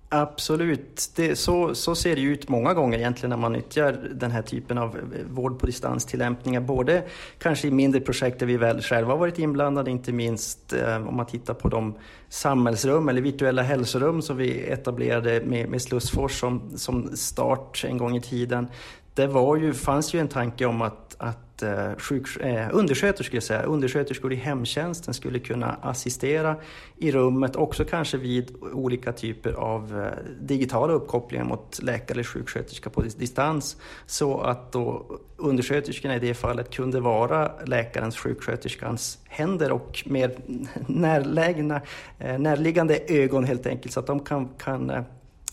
Absolut, 0.08 1.10
det, 1.16 1.36
så, 1.36 1.74
så 1.74 1.94
ser 1.94 2.16
det 2.16 2.22
ut 2.22 2.48
många 2.48 2.74
gånger 2.74 2.98
egentligen 2.98 3.30
när 3.30 3.36
man 3.36 3.52
nyttjar 3.52 3.92
den 3.92 4.30
här 4.30 4.42
typen 4.42 4.78
av 4.78 4.96
eh, 4.96 5.02
vård 5.30 5.58
på 5.58 5.66
distanstillämpningar, 5.66 6.60
Både 6.60 7.02
kanske 7.38 7.68
i 7.68 7.70
mindre 7.70 8.00
projekt 8.00 8.38
där 8.38 8.46
vi 8.46 8.56
väl 8.56 8.82
själva 8.82 9.12
har 9.12 9.18
varit 9.18 9.38
inblandade, 9.38 9.90
inte 9.90 10.12
minst 10.12 10.72
eh, 10.72 11.08
om 11.08 11.16
man 11.16 11.26
tittar 11.26 11.54
på 11.54 11.68
de 11.68 11.94
samhällsrum 12.28 13.08
eller 13.08 13.20
virtuella 13.20 13.62
hälsorum 13.62 14.22
som 14.22 14.36
vi 14.36 14.70
etablerade 14.70 15.40
med, 15.44 15.68
med 15.68 15.82
Slussfors 15.82 16.40
som, 16.40 16.78
som 16.78 17.16
start 17.16 17.84
en 17.88 17.98
gång 17.98 18.16
i 18.16 18.20
tiden. 18.20 18.68
Det 19.14 19.26
var 19.26 19.56
ju, 19.56 19.74
fanns 19.74 20.14
ju 20.14 20.20
en 20.20 20.28
tanke 20.28 20.66
om 20.66 20.82
att, 20.82 21.16
att 21.18 21.62
eh, 21.62 21.96
sjuk, 21.98 22.36
eh, 22.36 22.68
undersköterskor, 22.72 23.40
säga, 23.40 23.62
undersköterskor 23.62 24.32
i 24.32 24.36
hemtjänsten 24.36 25.14
skulle 25.14 25.38
kunna 25.38 25.78
assistera 25.82 26.56
i 26.96 27.12
rummet, 27.12 27.56
också 27.56 27.84
kanske 27.84 28.16
vid 28.16 28.54
olika 28.72 29.12
typer 29.12 29.52
av 29.52 30.02
eh, 30.02 30.32
digitala 30.40 30.92
uppkopplingar 30.92 31.44
mot 31.44 31.82
läkare 31.82 32.14
eller 32.14 32.24
sjuksköterska 32.24 32.90
på 32.90 33.00
distans. 33.00 33.76
Så 34.06 34.40
att 34.40 34.72
då 34.72 35.06
undersköterskorna 35.36 36.16
i 36.16 36.18
det 36.18 36.34
fallet 36.34 36.70
kunde 36.70 37.00
vara 37.00 37.52
läkarens, 37.66 38.16
sjuksköterskans 38.16 39.18
händer 39.24 39.72
och 39.72 40.02
mer 40.06 40.36
närlägna, 40.86 41.80
eh, 42.18 42.38
närliggande 42.38 42.98
ögon 43.08 43.44
helt 43.44 43.66
enkelt, 43.66 43.92
så 43.92 44.00
att 44.00 44.06
de 44.06 44.20
kan, 44.20 44.48
kan 44.58 44.90
eh, 44.90 45.02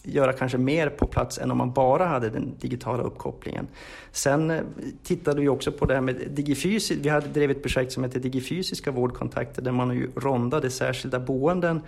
göra 0.03 0.33
kanske 0.33 0.57
mer 0.57 0.89
på 0.89 1.07
plats 1.07 1.37
än 1.37 1.51
om 1.51 1.57
man 1.57 1.73
bara 1.73 2.05
hade 2.05 2.29
den 2.29 2.53
digitala 2.59 3.03
uppkopplingen. 3.03 3.67
Sen 4.11 4.51
eh, 4.51 4.61
tittade 5.03 5.41
vi 5.41 5.49
också 5.49 5.71
på 5.71 5.85
det 5.85 5.93
här 5.93 6.01
med 6.01 6.15
digifysisk. 6.29 6.99
Vi 7.03 7.09
hade 7.09 7.27
drivit 7.27 7.57
ett 7.57 7.63
projekt 7.63 7.91
som 7.91 8.03
heter 8.03 8.19
Digifysiska 8.19 8.91
vårdkontakter 8.91 9.61
där 9.61 9.71
man 9.71 9.95
ju 9.95 10.11
rondade 10.15 10.69
särskilda 10.69 11.19
boenden 11.19 11.81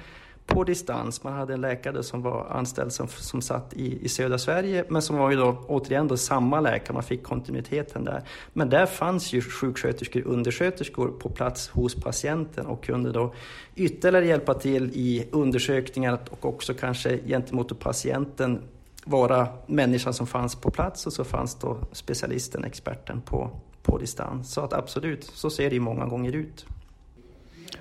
på 0.46 0.64
distans. 0.64 1.24
Man 1.24 1.34
hade 1.34 1.54
en 1.54 1.62
läkare 1.62 2.04
som 2.04 2.22
var 2.22 2.48
anställd 2.50 2.94
som, 2.94 3.08
som 3.08 3.42
satt 3.42 3.74
i, 3.74 4.06
i 4.06 4.10
södra 4.10 4.38
Sverige 4.38 4.86
men 4.90 5.02
som 5.02 5.18
var 5.18 5.32
ju 5.32 5.38
då 5.38 5.66
återigen 5.68 6.08
då 6.08 6.18
samma 6.18 6.60
läkare, 6.60 6.94
man 6.94 7.04
fick 7.04 7.24
kontinuiteten 7.24 8.04
där. 8.04 8.24
Men 8.54 8.70
där 8.70 8.86
fanns 8.86 9.34
ju 9.34 9.42
sjuksköterskor 9.42 10.28
och 10.28 10.34
undersköterskor 10.34 11.08
på 11.08 11.30
plats 11.30 11.70
hos 11.70 11.96
patienten 11.96 12.66
och 12.66 12.84
kunde 12.84 13.12
då 13.12 13.34
ytterligare 13.76 14.28
hjälpa 14.28 14.54
till 14.54 14.92
i 14.94 15.28
undersökningar 15.32 16.20
och 16.30 16.46
också 16.46 16.74
kanske 16.74 17.20
gentemot 17.28 17.80
patienten 17.80 18.62
vara 19.06 19.48
människan 19.66 20.14
som 20.14 20.28
fanns 20.28 20.56
på 20.56 20.72
plats 20.72 21.08
och 21.08 21.14
så 21.14 21.24
fanns 21.24 21.56
då 21.56 21.78
specialisten, 21.92 22.64
experten 22.64 23.22
på, 23.22 23.50
på 23.84 23.98
distans. 23.98 24.54
Så 24.54 24.62
att 24.62 24.74
absolut, 24.74 25.24
så 25.24 25.50
ser 25.50 25.70
det 25.70 25.76
ju 25.76 25.80
många 25.80 26.06
gånger 26.06 26.36
ut. 26.36 26.66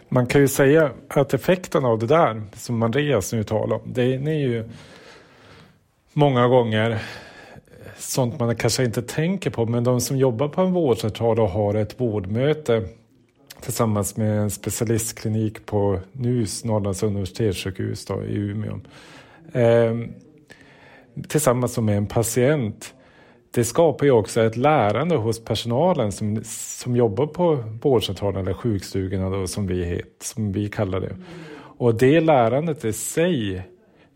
Man 0.09 0.27
kan 0.27 0.41
ju 0.41 0.49
säga 0.49 0.91
att 1.09 1.35
effekten 1.35 1.85
av 1.85 1.99
det 1.99 2.07
där 2.07 2.43
som 2.55 2.83
Andreas 2.83 3.33
nu 3.33 3.45
talar 3.45 3.77
om, 3.77 3.83
det 3.85 4.03
är 4.03 4.33
ju 4.33 4.69
många 6.13 6.49
gånger 6.49 7.03
sånt 7.99 8.41
man 8.41 8.57
kanske 8.57 8.85
inte 8.85 9.03
tänker 9.03 9.51
på, 9.51 9.67
men 9.67 9.85
de 9.85 10.01
som 10.01 10.17
jobbar 10.17 10.49
på 10.49 10.61
en 10.61 10.73
vårdcentral 10.73 11.41
och 11.41 11.49
har 11.49 11.75
ett 11.75 12.01
vårdmöte 12.01 12.89
tillsammans 13.61 14.17
med 14.17 14.39
en 14.39 14.51
specialistklinik 14.51 15.67
på 15.67 16.01
NUS, 16.13 16.65
Norrlands 16.65 17.03
universitetssjukhus 17.03 18.07
då, 18.07 18.25
i 18.25 18.35
Umeå. 18.35 18.81
Eh, 19.53 19.97
tillsammans 21.29 21.79
med 21.79 21.97
en 21.97 22.07
patient. 22.07 22.95
Det 23.55 23.65
skapar 23.65 24.07
ju 24.07 24.13
också 24.13 24.41
ett 24.41 24.57
lärande 24.57 25.17
hos 25.17 25.45
personalen 25.45 26.13
som, 26.13 26.41
som 26.45 26.97
jobbar 26.97 27.27
på 27.27 27.65
vårdcentralen 27.83 28.41
eller 28.41 28.55
sjukstugorna 28.55 29.31
då, 29.31 29.47
som, 29.47 29.67
vi, 29.67 30.03
som 30.21 30.53
vi 30.53 30.69
kallar 30.69 31.01
det. 31.01 31.17
Och 31.55 31.95
det 31.95 32.21
lärandet 32.21 32.85
i 32.85 32.93
sig 32.93 33.63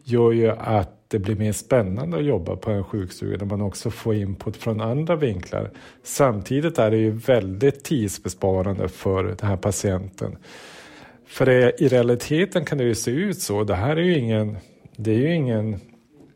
gör 0.04 0.32
ju 0.32 0.50
att 0.50 0.96
det 1.08 1.18
blir 1.18 1.36
mer 1.36 1.52
spännande 1.52 2.16
att 2.16 2.24
jobba 2.24 2.56
på 2.56 2.70
en 2.70 2.84
sjukstuga 2.84 3.36
där 3.36 3.46
man 3.46 3.60
också 3.60 3.90
får 3.90 4.14
input 4.14 4.56
från 4.56 4.80
andra 4.80 5.16
vinklar. 5.16 5.70
Samtidigt 6.02 6.78
är 6.78 6.90
det 6.90 6.96
ju 6.96 7.10
väldigt 7.10 7.84
tidsbesparande 7.84 8.88
för 8.88 9.24
den 9.24 9.48
här 9.48 9.56
patienten. 9.56 10.36
För 11.26 11.46
det, 11.46 11.82
i 11.82 11.88
realiteten 11.88 12.64
kan 12.64 12.78
det 12.78 12.84
ju 12.84 12.94
se 12.94 13.10
ut 13.10 13.38
så. 13.38 13.64
Det 13.64 13.74
här 13.74 13.96
är 13.96 14.02
ju 14.02 14.18
ingen, 14.18 14.56
det 14.96 15.10
är 15.10 15.18
ju 15.18 15.34
ingen 15.34 15.80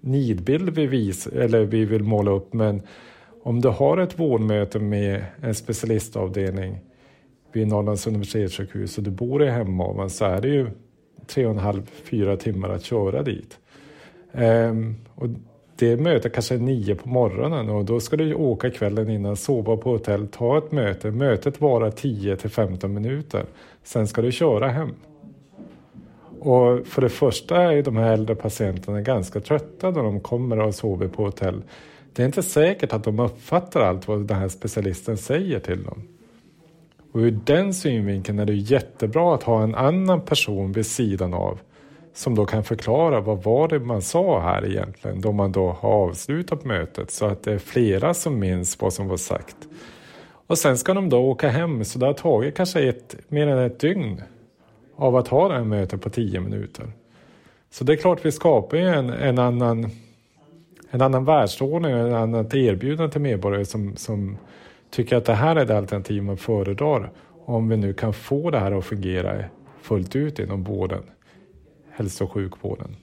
nidbild 0.01 0.71
vi, 0.71 0.87
vis, 0.87 1.27
eller 1.27 1.65
vi 1.65 1.85
vill 1.85 2.03
måla 2.03 2.31
upp 2.31 2.53
men 2.53 2.83
om 3.43 3.61
du 3.61 3.69
har 3.69 3.99
ett 3.99 4.19
vårdmöte 4.19 4.79
med 4.79 5.25
en 5.43 5.55
specialistavdelning 5.55 6.79
vid 7.53 7.69
Norrlands 7.69 8.07
universitetssjukhus 8.07 8.99
och 8.99 9.05
du 9.05 9.11
bor 9.11 9.43
i 9.43 9.51
Hemavan 9.51 10.11
så 10.11 10.25
är 10.25 10.41
det 10.41 10.49
ju 10.49 10.67
tre 11.27 11.47
och 11.47 11.53
en 11.53 11.59
halv, 11.59 11.83
fyra 12.05 12.37
timmar 12.37 12.69
att 12.69 12.85
köra 12.85 13.23
dit. 13.23 13.59
Um, 14.33 14.97
och 15.15 15.29
det 15.77 15.97
mötet 15.97 16.35
kanske 16.35 16.55
är 16.55 16.59
nio 16.59 16.95
på 16.95 17.09
morgonen 17.09 17.69
och 17.69 17.85
då 17.85 18.01
ska 18.01 18.17
du 18.17 18.35
åka 18.35 18.71
kvällen 18.71 19.11
innan, 19.11 19.37
sova 19.37 19.77
på 19.77 19.91
hotell, 19.91 20.29
ta 20.29 20.59
ett 20.59 20.73
möte. 20.73 21.11
Mötet 21.11 21.61
varar 21.61 21.91
10 21.91 22.37
till 22.37 22.51
15 22.51 22.95
minuter. 22.95 23.45
Sen 23.83 24.07
ska 24.07 24.23
du 24.23 24.33
köra 24.33 24.69
hem. 24.69 24.95
Och 26.41 26.87
för 26.87 27.03
det 27.03 27.09
första 27.09 27.63
är 27.63 27.83
de 27.83 27.97
här 27.97 28.13
äldre 28.13 28.35
patienterna 28.35 29.01
ganska 29.01 29.41
trötta 29.41 29.91
när 29.91 30.03
de 30.03 30.21
kommer 30.21 30.61
och 30.61 30.75
sover 30.75 31.09
på 31.09 31.25
hotell. 31.25 31.63
Det 32.13 32.23
är 32.23 32.27
inte 32.27 32.43
säkert 32.43 32.93
att 32.93 33.05
de 33.05 33.21
uppfattar 33.21 33.81
allt 33.81 34.09
vad 34.09 34.27
den 34.27 34.37
här 34.37 34.49
specialisten 34.49 35.17
säger 35.17 35.61
till 35.61 35.83
dem. 35.83 36.03
Och 37.13 37.21
ur 37.21 37.39
den 37.45 37.75
synvinkeln 37.75 38.39
är 38.39 38.45
det 38.45 38.55
jättebra 38.55 39.35
att 39.35 39.43
ha 39.43 39.63
en 39.63 39.75
annan 39.75 40.21
person 40.21 40.73
vid 40.73 40.87
sidan 40.87 41.35
av 41.35 41.59
som 42.15 42.35
då 42.35 42.47
kan 42.47 42.65
förklara 42.65 43.21
vad 43.21 43.43
var 43.43 43.69
det 43.69 43.79
man 43.79 44.03
sa 44.03 44.41
här 44.41 44.67
egentligen 44.67 45.21
då 45.21 45.33
man 45.33 45.53
då 45.53 45.77
har 45.81 45.91
avslutat 45.91 46.65
mötet 46.65 47.11
så 47.11 47.27
att 47.27 47.43
det 47.43 47.53
är 47.53 47.59
flera 47.59 48.15
som 48.15 48.39
minns 48.39 48.81
vad 48.81 48.93
som 48.93 49.09
var 49.09 49.17
sagt. 49.17 49.57
Och 50.47 50.59
sen 50.59 50.79
ska 50.79 50.95
de 50.95 51.09
då 51.09 51.19
åka 51.19 51.49
hem 51.49 51.85
så 51.85 51.99
det 51.99 52.07
har 52.07 52.13
tagit 52.13 52.57
kanske 52.57 52.89
ett, 52.89 53.17
mer 53.29 53.47
än 53.47 53.59
ett 53.59 53.81
dygn 53.81 54.23
av 55.01 55.17
att 55.17 55.29
ha 55.29 55.49
det 55.49 55.55
här 55.55 55.65
mötet 55.65 56.01
på 56.01 56.11
tio 56.11 56.41
minuter. 56.41 56.93
Så 57.71 57.85
det 57.85 57.93
är 57.93 57.97
klart 57.97 58.25
vi 58.25 58.33
skapar 58.33 58.77
ju 58.77 58.89
en, 58.89 59.11
en 59.11 59.39
annan 59.39 59.91
en 60.91 61.03
annan 61.03 61.25
världsordning 61.25 61.95
och 61.95 62.09
ett 62.09 62.15
annat 62.15 62.55
erbjudande 62.55 63.13
till 63.13 63.21
medborgare 63.21 63.65
som, 63.65 63.97
som 63.97 64.39
tycker 64.91 65.17
att 65.17 65.25
det 65.25 65.35
här 65.35 65.57
är 65.57 65.65
det 65.65 65.79
alternativ 65.79 66.23
man 66.23 66.37
föredrar 66.37 67.13
om 67.45 67.69
vi 67.69 67.77
nu 67.77 67.93
kan 67.93 68.13
få 68.13 68.51
det 68.51 68.59
här 68.59 68.73
att 68.73 68.85
fungera 68.85 69.45
fullt 69.83 70.17
ut 70.17 70.39
inom 70.39 70.63
vården 70.65 71.03
hälso 71.91 72.25
och 72.25 72.33
sjukvården. 72.33 72.97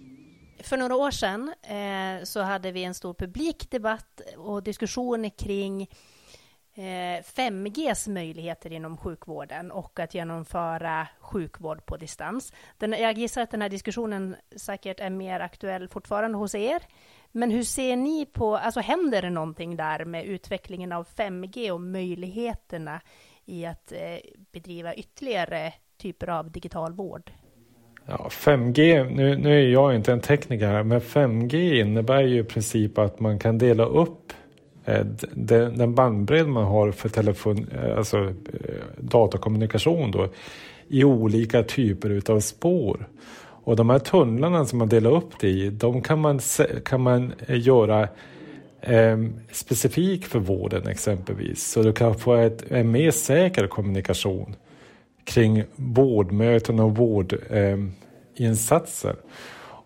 För 0.64 0.78
några 0.78 0.96
år 0.96 1.12
sedan 1.12 1.54
eh, 1.62 2.24
så 2.24 2.42
hade 2.42 2.72
vi 2.72 2.84
en 2.84 2.94
stor 2.94 3.14
publikdebatt 3.14 4.22
och 4.38 4.64
diskussion 4.64 5.30
kring 5.30 5.90
Eh, 6.78 7.24
5Gs 7.24 8.10
möjligheter 8.10 8.74
inom 8.74 8.98
sjukvården 8.98 9.72
och 9.72 10.00
att 10.00 10.14
genomföra 10.14 11.08
sjukvård 11.20 11.86
på 11.86 11.98
distans. 11.98 12.54
Den, 12.78 12.92
jag 12.92 13.18
gissar 13.18 13.42
att 13.42 13.52
den 13.52 13.62
här 13.62 13.70
diskussionen 13.70 14.36
säkert 14.56 15.00
är 15.00 15.10
mer 15.10 15.40
aktuell 15.40 15.88
fortfarande 15.88 16.38
hos 16.38 16.56
er. 16.56 16.82
Men 17.32 17.52
hur 17.52 17.64
ser 17.64 17.96
ni 17.96 18.26
på, 18.26 18.58
alltså 18.58 18.80
händer 18.80 19.22
det 19.22 19.30
någonting 19.30 19.76
där 19.76 20.06
med 20.06 20.26
utvecklingen 20.26 20.92
av 20.92 21.08
5G 21.08 21.72
och 21.72 21.82
möjligheterna 21.82 23.02
i 23.46 23.66
att 23.66 23.92
eh, 23.92 24.18
bedriva 24.52 24.96
ytterligare 24.96 25.74
typer 26.02 26.30
av 26.30 26.52
digital 26.52 26.94
vård? 26.94 27.32
Ja, 28.06 28.28
5G, 28.32 29.10
nu, 29.16 29.38
nu 29.38 29.60
är 29.60 29.68
jag 29.68 29.96
inte 29.96 30.12
en 30.12 30.22
tekniker 30.22 30.68
här, 30.68 30.84
men 30.84 31.02
5G 31.02 31.82
innebär 31.82 32.22
ju 32.22 32.40
i 32.40 32.44
princip 32.44 32.98
att 32.98 33.20
man 33.20 33.40
kan 33.40 33.58
dela 33.58 33.86
upp 33.86 34.34
Eh, 34.88 35.06
den, 35.34 35.96
bandbredd 35.96 36.48
man 36.48 36.64
har 36.64 36.92
för 36.92 37.10
telefon, 37.10 37.68
eh, 37.84 37.98
alltså 37.98 38.18
eh, 38.18 38.34
datakommunikation 38.98 40.12
då, 40.12 40.30
i 40.88 41.04
olika 41.04 41.64
typer 41.64 42.10
utav 42.10 42.40
spår. 42.40 43.08
Och 43.64 43.76
de 43.76 43.90
här 43.90 44.00
tunnlarna 44.00 44.66
som 44.66 44.80
man 44.80 44.90
delar 44.90 45.12
upp 45.12 45.40
det 45.40 45.50
i, 45.50 45.70
de 45.70 46.02
kan 46.02 46.20
man, 46.20 46.40
kan 46.86 47.02
man 47.02 47.34
göra 47.48 48.08
eh, 48.82 49.18
specifik 49.52 50.26
för 50.26 50.40
vården 50.40 50.88
exempelvis. 50.88 51.72
Så 51.72 51.82
du 51.82 51.94
kan 51.94 52.16
få 52.16 52.36
ett, 52.36 52.72
en 52.72 52.92
mer 52.92 53.12
säker 53.12 53.68
kommunikation 53.68 54.56
kring 55.24 55.64
vårdmöten 55.76 56.80
och 56.80 56.96
vårdinsatser. 56.96 59.10
Ehm, 59.10 59.18
eh, 59.18 59.24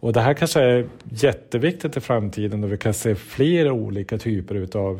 och 0.01 0.13
det 0.13 0.21
här 0.21 0.33
kanske 0.33 0.61
är 0.61 0.87
jätteviktigt 1.09 1.97
i 1.97 1.99
framtiden 1.99 2.61
då 2.61 2.67
vi 2.67 2.77
kan 2.77 2.93
se 2.93 3.15
fler 3.15 3.71
olika 3.71 4.17
typer 4.17 4.55
utav 4.55 4.99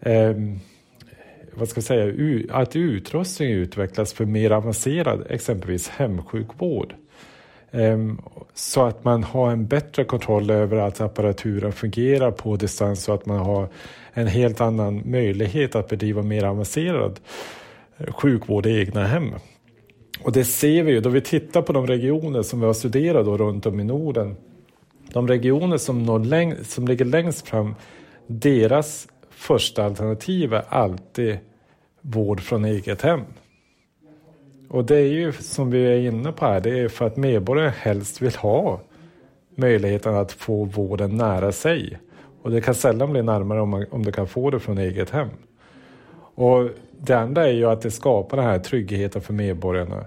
eh, 0.00 0.32
vad 1.56 1.68
ska 1.68 1.78
jag 1.78 1.84
säga, 1.84 2.42
att 2.50 2.76
utrustning 2.76 3.50
utvecklas 3.50 4.12
för 4.12 4.24
mer 4.24 4.50
avancerad 4.50 5.26
exempelvis 5.30 5.88
hemsjukvård. 5.88 6.94
Ehm, 7.70 8.20
så 8.54 8.82
att 8.82 9.04
man 9.04 9.24
har 9.24 9.50
en 9.50 9.66
bättre 9.66 10.04
kontroll 10.04 10.50
över 10.50 10.76
att 10.76 11.00
apparaturen 11.00 11.72
fungerar 11.72 12.30
på 12.30 12.56
distans 12.56 13.02
så 13.02 13.12
att 13.12 13.26
man 13.26 13.38
har 13.38 13.68
en 14.12 14.26
helt 14.26 14.60
annan 14.60 15.02
möjlighet 15.04 15.74
att 15.74 15.88
bedriva 15.88 16.22
mer 16.22 16.44
avancerad 16.44 17.20
eh, 17.96 18.12
sjukvård 18.12 18.66
i 18.66 18.80
egna 18.80 19.06
hem. 19.06 19.34
Och 20.24 20.32
det 20.32 20.44
ser 20.44 20.82
vi 20.82 20.92
ju 20.92 21.00
då 21.00 21.08
vi 21.08 21.20
tittar 21.20 21.62
på 21.62 21.72
de 21.72 21.86
regioner 21.86 22.42
som 22.42 22.60
vi 22.60 22.66
har 22.66 22.72
studerat 22.72 23.26
då 23.26 23.36
runt 23.36 23.66
om 23.66 23.80
i 23.80 23.84
Norden. 23.84 24.36
De 25.12 25.28
regioner 25.28 25.76
som, 25.76 26.02
når 26.02 26.18
läng 26.18 26.54
som 26.64 26.88
ligger 26.88 27.04
längst 27.04 27.48
fram, 27.48 27.74
deras 28.26 29.08
första 29.30 29.84
alternativ 29.84 30.54
är 30.54 30.64
alltid 30.68 31.38
vård 32.00 32.40
från 32.40 32.64
eget 32.64 33.02
hem. 33.02 33.20
Och 34.68 34.84
det 34.84 34.96
är 34.96 35.06
ju 35.06 35.32
som 35.32 35.70
vi 35.70 35.86
är 35.86 36.08
inne 36.08 36.32
på 36.32 36.44
här, 36.44 36.60
det 36.60 36.78
är 36.78 36.88
för 36.88 37.06
att 37.06 37.16
medborgaren 37.16 37.72
helst 37.76 38.22
vill 38.22 38.36
ha 38.36 38.80
möjligheten 39.54 40.14
att 40.14 40.32
få 40.32 40.64
vården 40.64 41.16
nära 41.16 41.52
sig. 41.52 41.98
Och 42.42 42.50
det 42.50 42.60
kan 42.60 42.74
sällan 42.74 43.10
bli 43.12 43.22
närmare 43.22 43.60
om, 43.60 43.68
man, 43.68 43.86
om 43.90 44.04
du 44.04 44.12
kan 44.12 44.26
få 44.26 44.50
det 44.50 44.60
från 44.60 44.78
eget 44.78 45.10
hem. 45.10 45.28
Och 46.34 46.70
det 47.06 47.18
andra 47.18 47.48
är 47.48 47.52
ju 47.52 47.64
att 47.64 47.82
det 47.82 47.90
skapar 47.90 48.36
den 48.36 48.46
här 48.46 48.58
tryggheten 48.58 49.22
för 49.22 49.32
medborgarna 49.32 50.04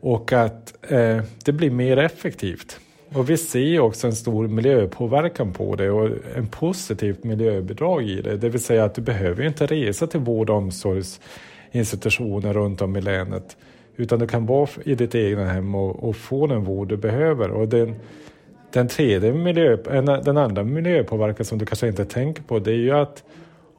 och 0.00 0.32
att 0.32 0.74
eh, 0.88 1.18
det 1.44 1.52
blir 1.52 1.70
mer 1.70 1.96
effektivt. 1.96 2.80
Och 3.14 3.30
vi 3.30 3.36
ser 3.36 3.80
också 3.80 4.06
en 4.06 4.12
stor 4.12 4.48
miljöpåverkan 4.48 5.52
på 5.52 5.76
det 5.76 5.90
och 5.90 6.08
en 6.36 6.46
positivt 6.46 7.24
miljöbidrag 7.24 8.02
i 8.02 8.22
det. 8.22 8.36
Det 8.36 8.48
vill 8.48 8.62
säga 8.62 8.84
att 8.84 8.94
du 8.94 9.02
behöver 9.02 9.46
inte 9.46 9.66
resa 9.66 10.06
till 10.06 10.20
vård 10.20 10.50
och 10.50 10.56
omsorgsinstitutioner 10.56 12.52
runt 12.52 12.82
om 12.82 12.96
i 12.96 13.00
länet. 13.00 13.56
Utan 13.96 14.18
du 14.18 14.26
kan 14.26 14.46
vara 14.46 14.68
i 14.84 14.94
ditt 14.94 15.14
egna 15.14 15.44
hem 15.44 15.74
och, 15.74 16.08
och 16.08 16.16
få 16.16 16.46
den 16.46 16.64
vård 16.64 16.88
du 16.88 16.96
behöver. 16.96 17.50
Och 17.50 17.68
den, 17.68 17.94
den 18.72 18.88
tredje 18.88 19.32
miljö, 19.32 19.76
den 20.24 20.36
andra 20.36 20.64
miljöpåverkan 20.64 21.46
som 21.46 21.58
du 21.58 21.66
kanske 21.66 21.88
inte 21.88 22.04
tänker 22.04 22.42
på 22.42 22.58
det 22.58 22.70
är 22.70 22.76
ju 22.76 22.90
att 22.90 23.24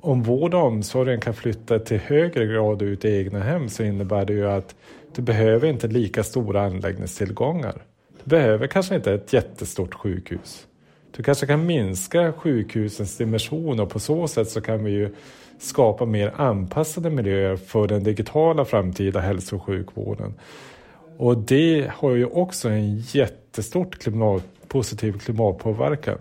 om 0.02 0.24
vård 0.24 0.54
och 0.54 0.64
omsorgen 0.64 1.20
kan 1.20 1.34
flytta 1.34 1.80
till 1.80 2.00
högre 2.00 2.46
grad 2.46 2.82
ut 2.82 3.06
i 3.06 3.18
egna 3.18 3.40
hem 3.40 3.70
så 3.70 3.84
innebär 3.84 4.26
det 4.26 4.34
ju 4.34 4.50
att 4.50 4.76
du 5.16 5.22
behöver 5.22 5.68
inte 5.68 5.88
lika 5.88 6.24
stora 6.24 6.62
anläggningstillgångar. 6.62 7.82
Du 8.24 8.30
behöver 8.30 8.68
kanske 8.68 8.96
inte 8.96 9.14
ett 9.14 9.34
jättestort 9.34 9.94
sjukhus. 9.94 10.68
Du 11.12 11.24
kanske 11.24 11.46
kan 11.46 11.66
minska 11.66 12.34
sjukhusens 12.34 13.18
dimension 13.18 13.80
och 13.80 13.90
på 13.90 14.00
så 14.00 14.28
sätt 14.28 14.50
så 14.50 14.62
kan 14.62 14.84
vi 14.84 14.92
ju 14.92 15.10
skapa 15.60 16.06
mer 16.06 16.34
anpassade 16.36 17.10
miljöer 17.10 17.56
för 17.56 17.88
den 17.88 18.04
digitala 18.04 18.66
framtida 18.66 19.20
hälso 19.20 19.56
och 19.56 19.64
sjukvården. 19.64 20.34
Och 21.18 21.38
det 21.38 21.92
har 21.94 22.12
ju 22.12 22.26
också 22.26 22.70
en 22.70 22.98
jättestort 22.98 24.00
klimat, 24.00 24.44
positiv 24.68 25.20
klimatpåverkan. 25.20 26.18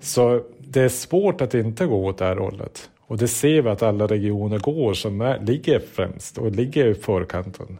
Så 0.00 0.42
det 0.58 0.80
är 0.80 0.88
svårt 0.88 1.40
att 1.40 1.54
inte 1.54 1.86
gå 1.86 2.06
åt 2.06 2.18
det 2.18 2.24
här 2.24 2.36
hållet. 2.36 2.90
Och 3.06 3.18
det 3.18 3.28
ser 3.28 3.62
vi 3.62 3.68
att 3.68 3.82
alla 3.82 4.06
regioner 4.06 4.58
går 4.58 4.94
som 4.94 5.20
är, 5.20 5.40
ligger 5.40 5.82
främst 5.92 6.38
och 6.38 6.50
ligger 6.50 6.86
i 6.86 6.94
förkanten. 6.94 7.78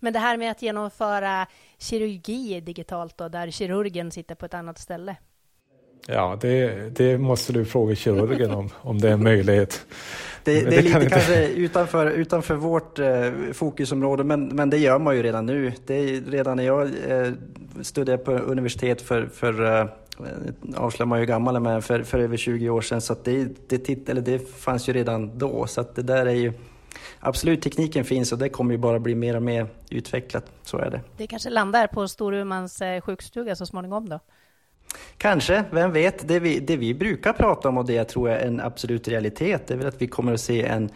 Men 0.00 0.12
det 0.12 0.18
här 0.18 0.36
med 0.36 0.50
att 0.50 0.62
genomföra 0.62 1.46
kirurgi 1.78 2.60
digitalt 2.60 3.18
då, 3.18 3.28
där 3.28 3.50
kirurgen 3.50 4.10
sitter 4.10 4.34
på 4.34 4.46
ett 4.46 4.54
annat 4.54 4.78
ställe? 4.78 5.16
Ja, 6.06 6.38
det, 6.40 6.90
det 6.96 7.18
måste 7.18 7.52
du 7.52 7.64
fråga 7.64 7.94
kirurgen 7.94 8.50
om, 8.50 8.68
om 8.80 9.00
det 9.00 9.08
är 9.08 9.12
en 9.12 9.22
möjlighet. 9.22 9.86
Det, 10.44 10.60
det, 10.60 10.76
är 10.76 10.82
lite 10.82 10.98
inte... 10.98 11.10
kanske 11.10 11.48
utanför, 11.48 12.10
utanför 12.10 12.54
vårt 12.54 12.98
eh, 12.98 13.32
fokusområde, 13.52 14.24
men, 14.24 14.46
men 14.46 14.70
det 14.70 14.78
gör 14.78 14.98
man 14.98 15.16
ju 15.16 15.22
redan 15.22 15.46
nu. 15.46 15.72
Det 15.86 15.94
är 15.94 16.20
redan 16.30 16.56
när 16.56 16.64
jag 16.64 16.82
eh, 16.82 17.32
studerade 17.82 18.24
på 18.24 18.32
universitet 18.32 19.02
för, 19.02 19.26
för 19.26 19.80
eh, 19.80 19.86
avslöjar 20.76 21.06
man 21.06 21.20
ju 21.20 21.26
gammal 21.26 21.60
men 21.60 21.82
för, 21.82 22.02
för 22.02 22.18
över 22.18 22.36
20 22.36 22.70
år 22.70 22.80
sedan, 22.80 23.00
så 23.00 23.16
det, 23.24 23.68
det, 23.68 24.08
eller 24.08 24.20
det 24.20 24.38
fanns 24.38 24.88
ju 24.88 24.92
redan 24.92 25.38
då. 25.38 25.66
Så 25.66 25.84
det 25.94 26.02
där 26.02 26.26
är 26.26 26.34
ju 26.34 26.52
Absolut, 27.20 27.62
tekniken 27.62 28.04
finns 28.04 28.32
och 28.32 28.38
det 28.38 28.48
kommer 28.48 28.72
ju 28.72 28.78
bara 28.78 28.98
bli 28.98 29.14
mer 29.14 29.36
och 29.36 29.42
mer 29.42 29.66
utvecklat. 29.90 30.44
Så 30.62 30.78
är 30.78 30.90
det. 30.90 31.00
Det 31.16 31.26
kanske 31.26 31.50
landar 31.50 31.86
på 31.86 32.08
Storumans 32.08 32.80
eh, 32.80 33.00
sjukstuga 33.00 33.56
så 33.56 33.66
småningom 33.66 34.08
då? 34.08 34.20
Kanske, 35.16 35.64
vem 35.70 35.92
vet. 35.92 36.28
Det 36.28 36.40
vi, 36.40 36.60
det 36.60 36.76
vi 36.76 36.94
brukar 36.94 37.32
prata 37.32 37.68
om 37.68 37.78
och 37.78 37.86
det 37.86 37.92
jag 37.92 38.08
tror 38.08 38.30
är 38.30 38.46
en 38.46 38.60
absolut 38.60 39.08
realitet, 39.08 39.66
det 39.66 39.74
är 39.74 39.78
väl 39.78 39.86
att 39.86 40.02
vi 40.02 40.06
kommer 40.06 40.32
att 40.32 40.40
se 40.40 40.62
en 40.62 40.90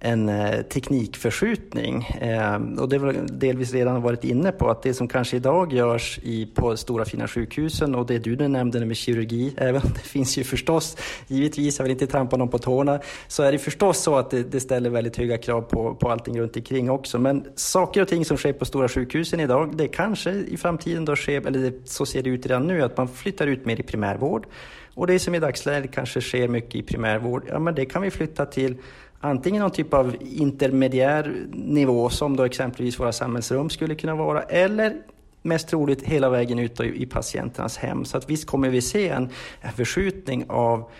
en 0.00 0.28
eh, 0.28 0.62
teknikförskjutning. 0.62 2.04
Eh, 2.04 2.54
och 2.78 2.88
det 2.88 2.98
har 2.98 3.12
delvis 3.28 3.72
redan 3.72 4.02
varit 4.02 4.24
inne 4.24 4.52
på 4.52 4.70
att 4.70 4.82
det 4.82 4.94
som 4.94 5.08
kanske 5.08 5.36
idag 5.36 5.72
görs 5.72 6.20
i, 6.22 6.46
på 6.46 6.76
stora 6.76 7.04
fina 7.04 7.28
sjukhusen 7.28 7.94
och 7.94 8.06
det 8.06 8.18
du 8.18 8.48
nämnde 8.48 8.86
med 8.86 8.96
kirurgi, 8.96 9.54
även 9.56 9.82
det 9.94 10.00
finns 10.00 10.38
ju 10.38 10.44
förstås, 10.44 10.96
givetvis, 11.26 11.78
jag 11.78 11.84
vill 11.84 11.92
inte 11.92 12.06
trampa 12.06 12.36
någon 12.36 12.48
på 12.48 12.58
tårna, 12.58 13.00
så 13.28 13.42
är 13.42 13.52
det 13.52 13.58
förstås 13.58 13.98
så 13.98 14.16
att 14.16 14.30
det, 14.30 14.42
det 14.42 14.60
ställer 14.60 14.90
väldigt 14.90 15.16
höga 15.16 15.38
krav 15.38 15.62
på, 15.62 15.94
på 15.94 16.10
allting 16.10 16.40
runt 16.40 16.56
omkring 16.56 16.90
också. 16.90 17.18
Men 17.18 17.44
saker 17.54 18.02
och 18.02 18.08
ting 18.08 18.24
som 18.24 18.36
sker 18.36 18.52
på 18.52 18.64
stora 18.64 18.88
sjukhusen 18.88 19.40
idag, 19.40 19.76
det 19.76 19.88
kanske 19.88 20.30
i 20.30 20.56
framtiden 20.56 21.04
då 21.04 21.16
sker, 21.16 21.46
eller 21.46 21.72
så 21.84 22.06
ser 22.06 22.22
det 22.22 22.30
ut 22.30 22.46
redan 22.46 22.66
nu, 22.66 22.82
att 22.82 22.96
man 22.96 23.08
flyttar 23.08 23.46
ut 23.46 23.66
mer 23.66 23.80
i 23.80 23.82
primärvård. 23.82 24.46
Och 24.94 25.06
det 25.06 25.18
som 25.18 25.34
i 25.34 25.38
dagsläget 25.38 25.92
kanske 25.92 26.20
sker 26.20 26.48
mycket 26.48 26.74
i 26.74 26.82
primärvård, 26.82 27.44
ja 27.48 27.58
men 27.58 27.74
det 27.74 27.84
kan 27.84 28.02
vi 28.02 28.10
flytta 28.10 28.46
till 28.46 28.76
antingen 29.20 29.62
någon 29.62 29.70
typ 29.70 29.94
av 29.94 30.16
intermediär 30.20 31.34
nivå 31.52 32.10
som 32.10 32.36
då 32.36 32.42
exempelvis 32.42 33.00
våra 33.00 33.12
samhällsrum 33.12 33.70
skulle 33.70 33.94
kunna 33.94 34.14
vara 34.14 34.42
eller 34.42 34.96
mest 35.42 35.68
troligt 35.68 36.02
hela 36.02 36.30
vägen 36.30 36.58
ut 36.58 36.80
i 36.80 37.06
patienternas 37.06 37.76
hem. 37.76 38.04
Så 38.04 38.18
att 38.18 38.30
visst 38.30 38.46
kommer 38.46 38.68
vi 38.68 38.80
se 38.80 39.08
en 39.08 39.28
förskjutning 39.76 40.44
av 40.48 40.90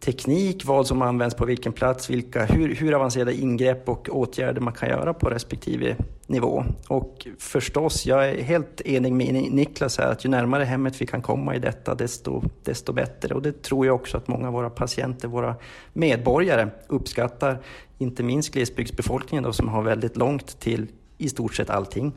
teknik, 0.00 0.64
vad 0.64 0.86
som 0.86 1.02
används 1.02 1.34
på 1.34 1.44
vilken 1.44 1.72
plats, 1.72 2.10
vilka, 2.10 2.44
hur, 2.44 2.74
hur 2.74 2.94
avancerade 2.94 3.34
ingrepp 3.34 3.88
och 3.88 4.08
åtgärder 4.12 4.60
man 4.60 4.72
kan 4.72 4.88
göra 4.88 5.14
på 5.14 5.30
respektive 5.30 5.96
nivå. 6.26 6.64
Och 6.88 7.26
förstås, 7.38 8.06
jag 8.06 8.28
är 8.28 8.42
helt 8.42 8.80
enig 8.80 9.12
med 9.12 9.34
Niklas 9.34 9.98
här 9.98 10.12
att 10.12 10.24
ju 10.24 10.28
närmare 10.28 10.64
hemmet 10.64 11.00
vi 11.00 11.06
kan 11.06 11.22
komma 11.22 11.56
i 11.56 11.58
detta, 11.58 11.94
desto, 11.94 12.42
desto 12.64 12.92
bättre. 12.92 13.34
Och 13.34 13.42
det 13.42 13.62
tror 13.62 13.86
jag 13.86 13.94
också 13.94 14.16
att 14.16 14.28
många 14.28 14.46
av 14.46 14.52
våra 14.52 14.70
patienter, 14.70 15.28
våra 15.28 15.54
medborgare 15.92 16.68
uppskattar. 16.86 17.58
Inte 17.98 18.22
minst 18.22 18.52
glesbygdsbefolkningen 18.54 19.44
då, 19.44 19.52
som 19.52 19.68
har 19.68 19.82
väldigt 19.82 20.16
långt 20.16 20.60
till 20.60 20.86
i 21.18 21.28
stort 21.28 21.54
sett 21.54 21.70
allting. 21.70 22.12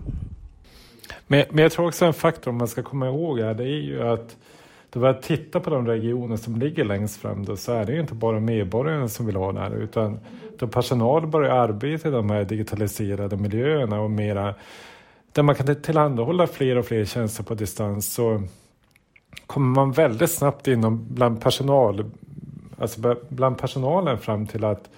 Men, 1.27 1.45
men 1.49 1.63
jag 1.63 1.71
tror 1.71 1.87
också 1.87 2.05
en 2.05 2.13
faktor 2.13 2.51
man 2.51 2.67
ska 2.67 2.83
komma 2.83 3.07
ihåg 3.07 3.39
här, 3.39 3.53
det 3.53 3.63
är 3.63 3.81
ju 3.81 4.01
att 4.01 4.37
då 4.93 4.99
vi 4.99 5.13
tittar 5.21 5.59
på 5.59 5.69
de 5.69 5.87
regioner 5.87 6.37
som 6.37 6.55
ligger 6.55 6.85
längst 6.85 7.21
fram 7.21 7.45
då, 7.45 7.57
så 7.57 7.71
är 7.71 7.85
det 7.85 7.99
inte 7.99 8.13
bara 8.13 8.39
medborgarna 8.39 9.07
som 9.07 9.25
vill 9.25 9.35
ha 9.35 9.51
det 9.51 9.59
här 9.59 9.75
utan 9.75 10.19
då 10.57 10.67
personal 10.67 11.27
börjar 11.27 11.55
arbeta 11.55 12.07
i 12.07 12.11
de 12.11 12.29
här 12.29 12.43
digitaliserade 12.43 13.37
miljöerna 13.37 14.01
och 14.01 14.11
mera 14.11 14.55
där 15.31 15.43
man 15.43 15.55
kan 15.55 15.81
tillhandahålla 15.81 16.47
fler 16.47 16.77
och 16.77 16.85
fler 16.85 17.05
tjänster 17.05 17.43
på 17.43 17.53
distans 17.53 18.13
så 18.13 18.41
kommer 19.45 19.75
man 19.75 19.91
väldigt 19.91 20.31
snabbt 20.31 20.67
inom 20.67 21.05
bland 21.09 21.41
personal, 21.41 22.11
alltså 22.77 23.15
bland 23.29 23.57
personalen 23.57 24.17
fram 24.17 24.47
till 24.47 24.63
att 24.63 24.89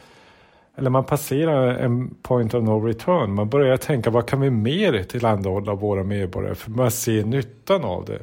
eller 0.75 0.89
man 0.89 1.03
passerar 1.03 1.77
en 1.77 2.15
point 2.21 2.53
of 2.53 2.63
no 2.63 2.85
return. 2.85 3.33
Man 3.33 3.49
börjar 3.49 3.77
tänka 3.77 4.09
vad 4.09 4.27
kan 4.27 4.41
vi 4.41 4.49
mer 4.49 5.03
tillhandahålla 5.03 5.75
våra 5.75 6.03
medborgare 6.03 6.55
för 6.55 6.71
man 6.71 6.91
ser 6.91 7.25
nyttan 7.25 7.83
av 7.83 8.05
det. 8.05 8.19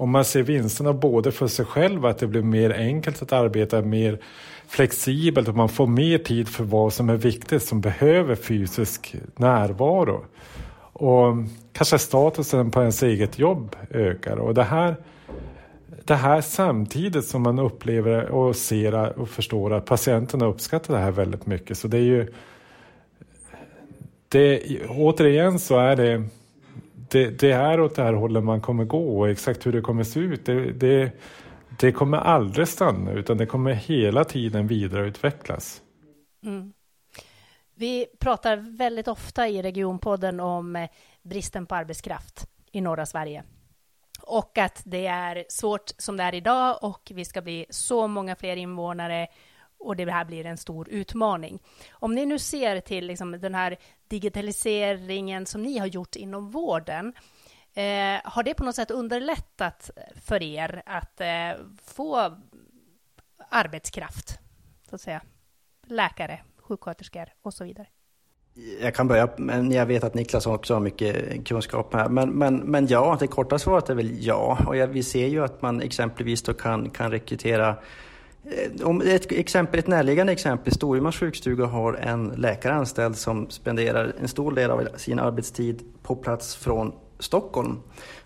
Om 0.00 0.10
man 0.10 0.24
ser 0.24 0.42
vinsterna 0.42 0.92
både 0.92 1.32
för 1.32 1.46
sig 1.46 1.64
själv, 1.64 2.06
att 2.06 2.18
det 2.18 2.26
blir 2.26 2.42
mer 2.42 2.70
enkelt 2.70 3.22
att 3.22 3.32
arbeta, 3.32 3.82
mer 3.82 4.18
flexibelt 4.68 5.48
och 5.48 5.56
man 5.56 5.68
får 5.68 5.86
mer 5.86 6.18
tid 6.18 6.48
för 6.48 6.64
vad 6.64 6.92
som 6.92 7.10
är 7.10 7.16
viktigt 7.16 7.62
som 7.62 7.80
behöver 7.80 8.34
fysisk 8.34 9.16
närvaro. 9.36 10.24
Och 10.92 11.34
kanske 11.72 11.98
statusen 11.98 12.70
på 12.70 12.80
ens 12.80 13.02
eget 13.02 13.38
jobb 13.38 13.76
ökar. 13.90 14.36
Och 14.36 14.54
det 14.54 14.62
här, 14.62 14.96
det 16.04 16.14
här 16.14 16.40
samtidigt 16.40 17.24
som 17.24 17.42
man 17.42 17.58
upplever 17.58 18.24
och 18.24 18.56
ser 18.56 19.18
och 19.18 19.28
förstår 19.28 19.72
att 19.72 19.86
patienterna 19.86 20.46
uppskattar 20.46 20.94
det 20.94 21.00
här 21.00 21.10
väldigt 21.10 21.46
mycket. 21.46 21.78
Så 21.78 21.88
det 21.88 21.98
är 21.98 22.02
ju 22.02 22.32
det, 24.28 24.62
återigen 24.88 25.58
så 25.58 25.78
är 25.78 25.96
det 25.96 26.28
det, 27.10 27.40
det 27.40 27.52
är 27.52 27.80
åt 27.80 27.94
det 27.94 28.02
här 28.02 28.12
hållet 28.12 28.44
man 28.44 28.60
kommer 28.60 28.84
gå 28.84 29.18
och 29.18 29.28
exakt 29.28 29.66
hur 29.66 29.72
det 29.72 29.80
kommer 29.80 30.04
se 30.04 30.20
ut 30.20 30.46
det, 30.46 30.72
det, 30.72 31.12
det 31.80 31.92
kommer 31.92 32.18
aldrig 32.18 32.68
stanna 32.68 33.12
utan 33.12 33.36
det 33.36 33.46
kommer 33.46 33.72
hela 33.72 34.24
tiden 34.24 34.66
vidareutvecklas. 34.66 35.82
Mm. 36.44 36.72
Vi 37.74 38.06
pratar 38.18 38.56
väldigt 38.56 39.08
ofta 39.08 39.48
i 39.48 39.62
Regionpodden 39.62 40.40
om 40.40 40.76
eh, 40.76 40.88
bristen 41.22 41.66
på 41.66 41.74
arbetskraft 41.74 42.46
i 42.72 42.80
norra 42.80 43.06
Sverige 43.06 43.44
och 44.22 44.58
att 44.58 44.82
det 44.84 45.06
är 45.06 45.44
svårt 45.48 45.90
som 45.98 46.16
det 46.16 46.22
är 46.22 46.34
idag 46.34 46.78
och 46.82 47.12
vi 47.14 47.24
ska 47.24 47.42
bli 47.42 47.66
så 47.70 48.06
många 48.06 48.36
fler 48.36 48.56
invånare 48.56 49.28
och 49.78 49.96
det 49.96 50.10
här 50.10 50.24
blir 50.24 50.46
en 50.46 50.56
stor 50.56 50.88
utmaning. 50.88 51.62
Om 51.90 52.14
ni 52.14 52.26
nu 52.26 52.38
ser 52.38 52.80
till 52.80 53.06
liksom 53.06 53.40
den 53.40 53.54
här 53.54 53.76
digitaliseringen 54.08 55.46
som 55.46 55.62
ni 55.62 55.78
har 55.78 55.86
gjort 55.86 56.16
inom 56.16 56.50
vården, 56.50 57.12
eh, 57.74 58.20
har 58.24 58.42
det 58.42 58.54
på 58.54 58.64
något 58.64 58.76
sätt 58.76 58.90
underlättat 58.90 59.90
för 60.22 60.42
er 60.42 60.82
att 60.86 61.20
eh, 61.20 61.64
få 61.84 62.36
arbetskraft, 63.50 64.38
så 64.88 64.94
att 64.94 65.00
säga? 65.00 65.22
Läkare, 65.86 66.40
sjuksköterskor 66.56 67.28
och 67.42 67.54
så 67.54 67.64
vidare. 67.64 67.86
Jag 68.80 68.94
kan 68.94 69.08
börja, 69.08 69.28
men 69.36 69.72
jag 69.72 69.86
vet 69.86 70.04
att 70.04 70.14
Niklas 70.14 70.46
också 70.46 70.74
har 70.74 70.80
mycket 70.80 71.46
kunskap 71.48 71.94
här. 71.94 72.08
Men, 72.08 72.30
men, 72.30 72.56
men 72.56 72.86
ja, 72.86 73.16
det 73.20 73.26
korta 73.26 73.58
svaret 73.58 73.90
är 73.90 73.94
väl 73.94 74.26
ja. 74.26 74.58
Och 74.66 74.76
jag, 74.76 74.86
vi 74.86 75.02
ser 75.02 75.26
ju 75.26 75.44
att 75.44 75.62
man 75.62 75.80
exempelvis 75.80 76.42
då 76.42 76.54
kan, 76.54 76.90
kan 76.90 77.10
rekrytera 77.10 77.76
Eh, 78.44 78.86
om 78.86 79.00
ett, 79.00 79.32
exempel, 79.32 79.78
ett 79.78 79.86
närliggande 79.86 80.32
exempel, 80.32 80.72
Storumans 80.72 81.16
sjukstuga 81.16 81.66
har 81.66 81.94
en 81.94 82.28
läkare 82.28 82.74
anställd 82.74 83.16
som 83.16 83.50
spenderar 83.50 84.14
en 84.20 84.28
stor 84.28 84.52
del 84.52 84.70
av 84.70 84.88
sin 84.96 85.18
arbetstid 85.18 85.82
på 86.02 86.16
plats 86.16 86.56
från 86.56 86.92
Stockholm. 87.18 87.80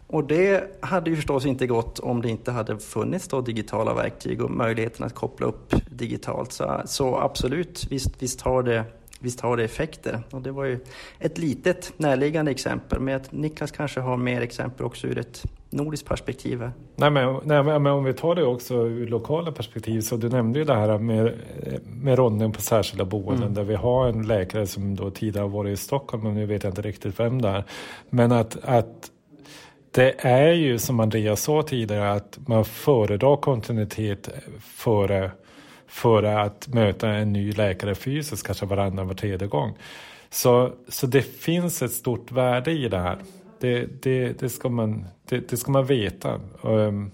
Och 0.06 0.24
det 0.24 0.78
hade 0.80 1.10
ju 1.10 1.16
förstås 1.16 1.46
inte 1.46 1.66
gått 1.66 1.98
om 1.98 2.22
det 2.22 2.28
inte 2.28 2.50
hade 2.50 2.78
funnits 2.78 3.28
då 3.28 3.40
digitala 3.40 3.94
verktyg 3.94 4.42
och 4.42 4.50
möjligheten 4.50 5.06
att 5.06 5.14
koppla 5.14 5.46
upp 5.46 5.74
digitalt. 5.90 6.52
Så, 6.52 6.82
så 6.84 7.16
absolut, 7.16 7.86
visst, 7.90 8.22
visst 8.22 8.40
har 8.40 8.62
det 8.62 8.84
visst 9.22 9.40
har 9.40 9.56
det 9.56 9.64
effekter. 9.64 10.22
Och 10.30 10.42
det 10.42 10.52
var 10.52 10.64
ju 10.64 10.78
ett 11.18 11.38
litet 11.38 11.92
närliggande 11.96 12.50
exempel, 12.50 13.00
men 13.00 13.16
att 13.16 13.32
Niklas 13.32 13.70
kanske 13.70 14.00
har 14.00 14.16
mer 14.16 14.40
exempel 14.40 14.86
också 14.86 15.06
ur 15.06 15.18
ett 15.18 15.42
nordiskt 15.72 16.08
perspektiv. 16.08 16.70
Nej 16.96 17.10
men, 17.10 17.40
nej, 17.44 17.62
men 17.62 17.86
om 17.86 18.04
vi 18.04 18.12
tar 18.12 18.34
det 18.34 18.44
också 18.44 18.74
ur 18.74 19.06
lokala 19.06 19.52
perspektiv, 19.52 20.00
så 20.00 20.16
du 20.16 20.28
nämnde 20.28 20.58
ju 20.58 20.64
det 20.64 20.74
här 20.74 20.98
med, 20.98 21.32
med 21.84 22.18
ronden 22.18 22.52
på 22.52 22.60
särskilda 22.60 23.04
boenden, 23.04 23.42
mm. 23.42 23.54
där 23.54 23.64
vi 23.64 23.74
har 23.74 24.08
en 24.08 24.26
läkare 24.26 24.66
som 24.66 24.96
då 24.96 25.10
tidigare 25.10 25.48
varit 25.48 25.72
i 25.72 25.76
Stockholm, 25.76 26.22
men 26.24 26.34
nu 26.34 26.46
vet 26.46 26.64
jag 26.64 26.70
inte 26.70 26.82
riktigt 26.82 27.20
vem 27.20 27.42
det 27.42 27.48
är. 27.48 27.64
Men 28.10 28.32
att, 28.32 28.56
att 28.64 29.10
det 29.90 30.14
är 30.18 30.52
ju 30.52 30.78
som 30.78 31.00
Andreas 31.00 31.42
sa 31.42 31.62
tidigare 31.62 32.12
att 32.12 32.38
man 32.46 32.64
föredrar 32.64 33.36
kontinuitet 33.36 34.28
före 34.60 35.30
för 35.86 36.22
att 36.22 36.68
möta 36.68 37.08
en 37.08 37.32
ny 37.32 37.52
läkare 37.52 37.94
fysiskt, 37.94 38.46
kanske 38.46 38.66
varannan, 38.66 39.06
var 39.06 39.14
tredje 39.14 39.48
gång. 39.48 39.76
Så, 40.30 40.72
så 40.88 41.06
det 41.06 41.22
finns 41.22 41.82
ett 41.82 41.92
stort 41.92 42.32
värde 42.32 42.70
i 42.70 42.88
det 42.88 42.98
här. 42.98 43.18
Det, 43.62 44.02
det, 44.02 44.40
det, 44.40 44.48
ska, 44.48 44.68
man, 44.68 45.04
det, 45.28 45.48
det 45.48 45.56
ska 45.56 45.72
man 45.72 45.86
veta. 45.86 46.40
Um, 46.62 47.10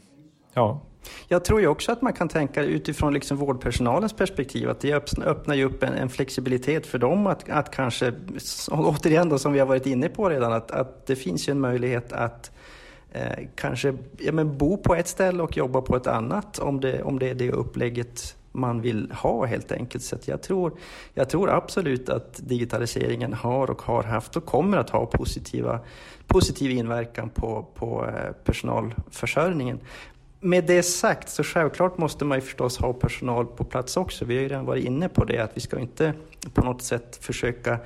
ja. 0.55 0.81
Jag 1.29 1.45
tror 1.45 1.61
ju 1.61 1.67
också 1.67 1.93
att 1.93 2.03
man 2.03 2.13
kan 2.13 2.29
tänka 2.29 2.63
utifrån 2.63 3.15
liksom 3.15 3.37
vårdpersonalens 3.37 4.13
perspektiv 4.13 4.71
att 4.71 4.81
det 4.81 4.93
öppnar 5.25 5.55
ju 5.55 5.65
upp 5.65 5.83
en, 5.83 5.93
en 5.93 6.09
flexibilitet 6.09 6.87
för 6.87 6.99
dem 6.99 7.27
att, 7.27 7.49
att 7.49 7.71
kanske, 7.71 8.13
återigen 8.71 9.29
då 9.29 9.39
som 9.39 9.53
vi 9.53 9.59
har 9.59 9.67
varit 9.67 9.87
inne 9.87 10.09
på 10.09 10.29
redan, 10.29 10.53
att, 10.53 10.71
att 10.71 11.07
det 11.07 11.17
finns 11.17 11.49
ju 11.49 11.51
en 11.51 11.61
möjlighet 11.61 12.13
att 12.13 12.51
eh, 13.13 13.47
kanske 13.55 13.95
ja, 14.19 14.33
men 14.33 14.59
bo 14.59 14.77
på 14.77 14.95
ett 14.95 15.09
ställe 15.09 15.43
och 15.43 15.57
jobba 15.57 15.81
på 15.81 15.97
ett 15.97 16.07
annat 16.07 16.59
om 16.59 16.81
det, 16.81 17.03
om 17.03 17.19
det 17.19 17.29
är 17.29 17.35
det 17.35 17.53
upplägget 17.53 18.37
man 18.59 18.81
vill 18.81 19.13
ha 19.13 19.45
helt 19.45 19.73
enkelt. 19.73 20.05
Så 20.05 20.17
jag, 20.25 20.43
tror, 20.43 20.73
jag 21.15 21.29
tror 21.29 21.51
absolut 21.51 22.09
att 22.09 22.41
digitaliseringen 22.49 23.33
har 23.33 23.71
och 23.71 23.83
har 23.83 24.03
haft 24.03 24.37
och 24.37 24.45
kommer 24.45 24.79
att 24.79 24.91
ha 24.91 25.07
positiva, 25.07 25.81
positiv 26.27 26.71
inverkan 26.71 27.31
på, 27.31 27.67
på 27.75 28.07
eh, 28.07 28.33
personalförsörjningen. 28.45 29.81
Med 30.41 30.65
det 30.65 30.83
sagt 30.83 31.29
så 31.29 31.45
självklart 31.45 31.99
måste 31.99 32.25
man 32.25 32.39
ju 32.39 32.43
förstås 32.43 32.79
ha 32.79 32.93
personal 32.93 33.47
på 33.47 33.65
plats 33.65 33.97
också. 33.97 34.25
Vi 34.25 34.35
har 34.35 34.43
ju 34.43 34.49
redan 34.49 34.65
varit 34.65 34.85
inne 34.85 35.09
på 35.09 35.25
det 35.25 35.39
att 35.39 35.57
vi 35.57 35.61
ska 35.61 35.79
inte 35.79 36.13
på 36.55 36.65
något 36.65 36.83
sätt 36.83 37.19
försöka 37.21 37.79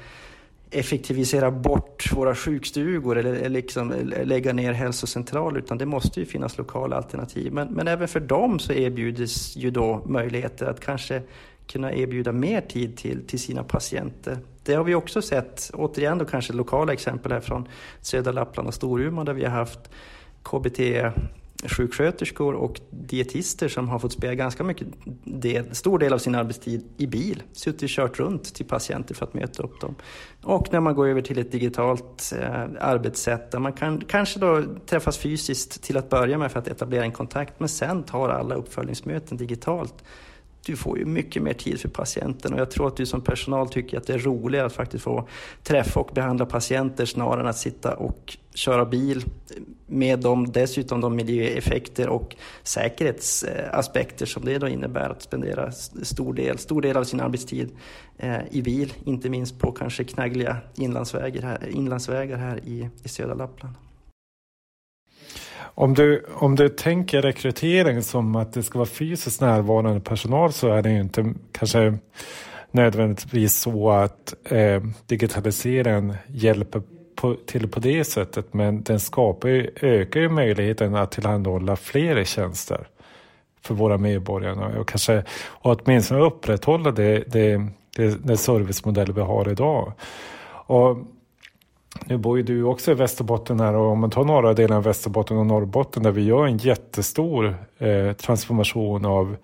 effektivisera 0.72 1.50
bort 1.50 2.12
våra 2.12 2.34
sjukstugor 2.34 3.18
eller 3.18 3.48
liksom 3.48 3.92
lägga 4.24 4.52
ner 4.52 4.72
hälsocentraler 4.72 5.58
utan 5.58 5.78
det 5.78 5.86
måste 5.86 6.20
ju 6.20 6.26
finnas 6.26 6.58
lokala 6.58 6.96
alternativ. 6.96 7.52
Men, 7.52 7.68
men 7.68 7.88
även 7.88 8.08
för 8.08 8.20
dem 8.20 8.58
så 8.58 8.72
erbjuds 8.72 9.56
ju 9.56 9.70
då 9.70 10.02
möjligheter 10.06 10.66
att 10.66 10.80
kanske 10.80 11.22
kunna 11.66 11.92
erbjuda 11.92 12.32
mer 12.32 12.60
tid 12.60 12.96
till, 12.96 13.26
till 13.26 13.38
sina 13.38 13.64
patienter. 13.64 14.38
Det 14.64 14.74
har 14.74 14.84
vi 14.84 14.94
också 14.94 15.22
sett, 15.22 15.70
återigen 15.74 16.18
då 16.18 16.24
kanske 16.24 16.52
lokala 16.52 16.92
exempel 16.92 17.32
här 17.32 17.40
från 17.40 17.68
södra 18.00 18.32
Lappland 18.32 18.68
och 18.68 18.74
Storuman 18.74 19.26
där 19.26 19.32
vi 19.32 19.44
har 19.44 19.50
haft 19.50 19.90
KBT 20.42 20.80
sjuksköterskor 21.62 22.54
och 22.54 22.80
dietister 22.90 23.68
som 23.68 23.88
har 23.88 23.98
fått 23.98 24.12
spela 24.12 24.34
ganska 24.34 24.64
mycket 24.64 24.86
del, 25.24 25.74
stor 25.74 25.98
del 25.98 26.12
av 26.12 26.18
sin 26.18 26.34
arbetstid 26.34 26.84
i 26.96 27.06
bil. 27.06 27.42
Suttit 27.52 27.82
och 27.82 27.88
kört 27.88 28.18
runt 28.18 28.54
till 28.54 28.66
patienter 28.66 29.14
för 29.14 29.26
att 29.26 29.34
möta 29.34 29.62
upp 29.62 29.80
dem. 29.80 29.94
Och 30.42 30.72
när 30.72 30.80
man 30.80 30.94
går 30.94 31.08
över 31.08 31.22
till 31.22 31.38
ett 31.38 31.52
digitalt 31.52 32.32
eh, 32.40 32.64
arbetssätt 32.80 33.50
där 33.50 33.58
man 33.58 33.72
kan 33.72 34.00
kanske 34.00 34.40
då 34.40 34.62
träffas 34.86 35.18
fysiskt 35.18 35.82
till 35.82 35.96
att 35.96 36.10
börja 36.10 36.38
med 36.38 36.52
för 36.52 36.58
att 36.58 36.68
etablera 36.68 37.04
en 37.04 37.12
kontakt 37.12 37.60
men 37.60 37.68
sen 37.68 38.02
tar 38.02 38.28
alla 38.28 38.54
uppföljningsmöten 38.54 39.36
digitalt 39.36 40.04
du 40.66 40.76
får 40.76 40.98
ju 40.98 41.04
mycket 41.04 41.42
mer 41.42 41.52
tid 41.52 41.80
för 41.80 41.88
patienten 41.88 42.54
och 42.54 42.60
jag 42.60 42.70
tror 42.70 42.88
att 42.88 42.96
du 42.96 43.06
som 43.06 43.20
personal 43.20 43.68
tycker 43.68 43.98
att 43.98 44.06
det 44.06 44.14
är 44.14 44.18
roligare 44.18 44.66
att 44.66 44.72
faktiskt 44.72 45.04
få 45.04 45.28
träffa 45.62 46.00
och 46.00 46.10
behandla 46.14 46.46
patienter 46.46 47.04
snarare 47.06 47.40
än 47.40 47.46
att 47.46 47.58
sitta 47.58 47.94
och 47.94 48.36
köra 48.54 48.84
bil 48.84 49.24
med 49.86 50.18
de 50.18 50.52
dessutom 50.52 51.00
de 51.00 51.16
miljöeffekter 51.16 52.08
och 52.08 52.36
säkerhetsaspekter 52.62 54.26
som 54.26 54.44
det 54.44 54.58
då 54.58 54.68
innebär 54.68 55.10
att 55.10 55.22
spendera 55.22 55.72
stor 56.02 56.34
del, 56.34 56.58
stor 56.58 56.82
del 56.82 56.96
av 56.96 57.04
sin 57.04 57.20
arbetstid 57.20 57.70
eh, 58.18 58.38
i 58.50 58.62
bil, 58.62 58.92
inte 59.04 59.30
minst 59.30 59.58
på 59.58 59.72
kanske 59.72 60.04
knaggliga 60.04 60.56
inlandsvägar 60.74 61.42
här, 61.42 61.68
inlandsvägar 61.68 62.36
här 62.36 62.60
i, 62.64 62.88
i 63.04 63.08
södra 63.08 63.34
Lappland. 63.34 63.74
Om 65.74 65.94
du, 65.94 66.24
om 66.34 66.56
du 66.56 66.68
tänker 66.68 67.22
rekrytering 67.22 68.02
som 68.02 68.36
att 68.36 68.52
det 68.52 68.62
ska 68.62 68.78
vara 68.78 68.88
fysiskt 68.88 69.40
närvarande 69.40 70.00
personal 70.00 70.52
så 70.52 70.68
är 70.68 70.82
det 70.82 70.90
ju 70.90 71.00
inte 71.00 71.34
kanske 71.52 71.98
nödvändigtvis 72.70 73.54
så 73.54 73.90
att 73.90 74.34
eh, 74.44 74.82
digitaliseringen 75.06 76.14
hjälper 76.26 76.82
på, 77.16 77.36
till 77.46 77.68
på 77.68 77.80
det 77.80 78.04
sättet 78.04 78.54
men 78.54 78.82
den 78.82 79.00
skapar 79.00 79.48
ju, 79.48 79.70
ökar 79.80 80.20
ju 80.20 80.28
möjligheten 80.28 80.94
att 80.94 81.10
tillhandahålla 81.10 81.76
fler 81.76 82.24
tjänster 82.24 82.86
för 83.62 83.74
våra 83.74 83.98
medborgare 83.98 84.78
och 84.78 84.88
kanske 84.88 85.24
och 85.44 85.80
åtminstone 85.82 86.20
upprätthålla 86.20 86.90
det, 86.90 87.24
det, 87.26 87.66
det, 87.96 88.24
det 88.24 88.36
servicemodell 88.36 89.12
vi 89.12 89.20
har 89.20 89.48
idag. 89.48 89.92
Och 90.66 90.98
nu 92.06 92.16
bor 92.16 92.36
ju 92.36 92.42
du 92.42 92.64
också 92.64 92.90
i 92.90 92.94
Västerbotten 92.94 93.60
här 93.60 93.74
och 93.74 93.90
om 93.90 94.00
man 94.00 94.10
tar 94.10 94.24
norra 94.24 94.54
delen 94.54 94.76
av 94.76 94.82
Västerbotten 94.82 95.36
och 95.36 95.46
Norrbotten 95.46 96.02
där 96.02 96.10
vi 96.10 96.24
gör 96.24 96.46
en 96.46 96.56
jättestor 96.56 97.56
eh, 97.78 98.12
transformation 98.12 99.04
av, 99.04 99.36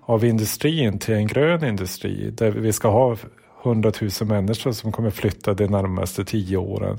av 0.00 0.24
industrin 0.24 0.98
till 0.98 1.14
en 1.14 1.26
grön 1.26 1.64
industri 1.64 2.30
där 2.30 2.50
vi 2.50 2.72
ska 2.72 2.88
ha 2.88 3.16
100 3.64 3.92
000 4.00 4.28
människor 4.28 4.72
som 4.72 4.92
kommer 4.92 5.10
flytta 5.10 5.54
de 5.54 5.66
närmaste 5.66 6.24
tio 6.24 6.56
åren. 6.56 6.98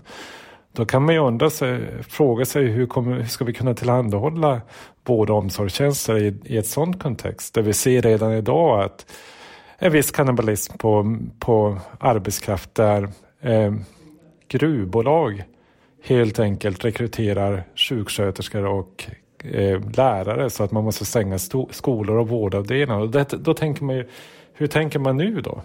Då 0.71 0.85
kan 0.85 1.05
man 1.05 1.15
ju 1.15 1.21
undra 1.21 1.49
sig, 1.49 2.03
fråga 2.03 2.45
sig 2.45 2.65
hur, 2.65 2.87
kommer, 2.87 3.15
hur 3.15 3.25
ska 3.25 3.45
vi 3.45 3.53
kunna 3.53 3.73
tillhandahålla 3.73 4.61
vård 5.05 5.29
och 5.29 5.37
omsorgstjänster 5.37 6.17
i, 6.17 6.35
i 6.45 6.57
ett 6.57 6.67
sådant 6.67 6.99
kontext 7.03 7.53
där 7.53 7.61
vi 7.61 7.73
ser 7.73 8.01
redan 8.01 8.33
idag 8.33 8.83
att 8.83 9.05
en 9.77 9.91
viss 9.91 10.11
kannibalism 10.11 10.77
på, 10.77 11.17
på 11.39 11.77
arbetskraft 11.99 12.75
där 12.75 13.09
eh, 13.41 13.73
gruvbolag 14.47 15.43
helt 16.03 16.39
enkelt 16.39 16.85
rekryterar 16.85 17.63
sjuksköterskor 17.75 18.65
och 18.65 19.05
eh, 19.43 19.81
lärare 19.95 20.49
så 20.49 20.63
att 20.63 20.71
man 20.71 20.83
måste 20.83 21.05
stänga 21.05 21.39
skolor 21.69 22.17
och 22.17 22.29
vårdavdelningar. 22.29 23.01
Och 23.01 23.09
det, 23.09 23.23
då 23.23 23.53
tänker 23.53 23.83
man 23.83 23.95
ju, 23.95 24.07
hur 24.53 24.67
tänker 24.67 24.99
man 24.99 25.17
nu 25.17 25.41
då? 25.41 25.61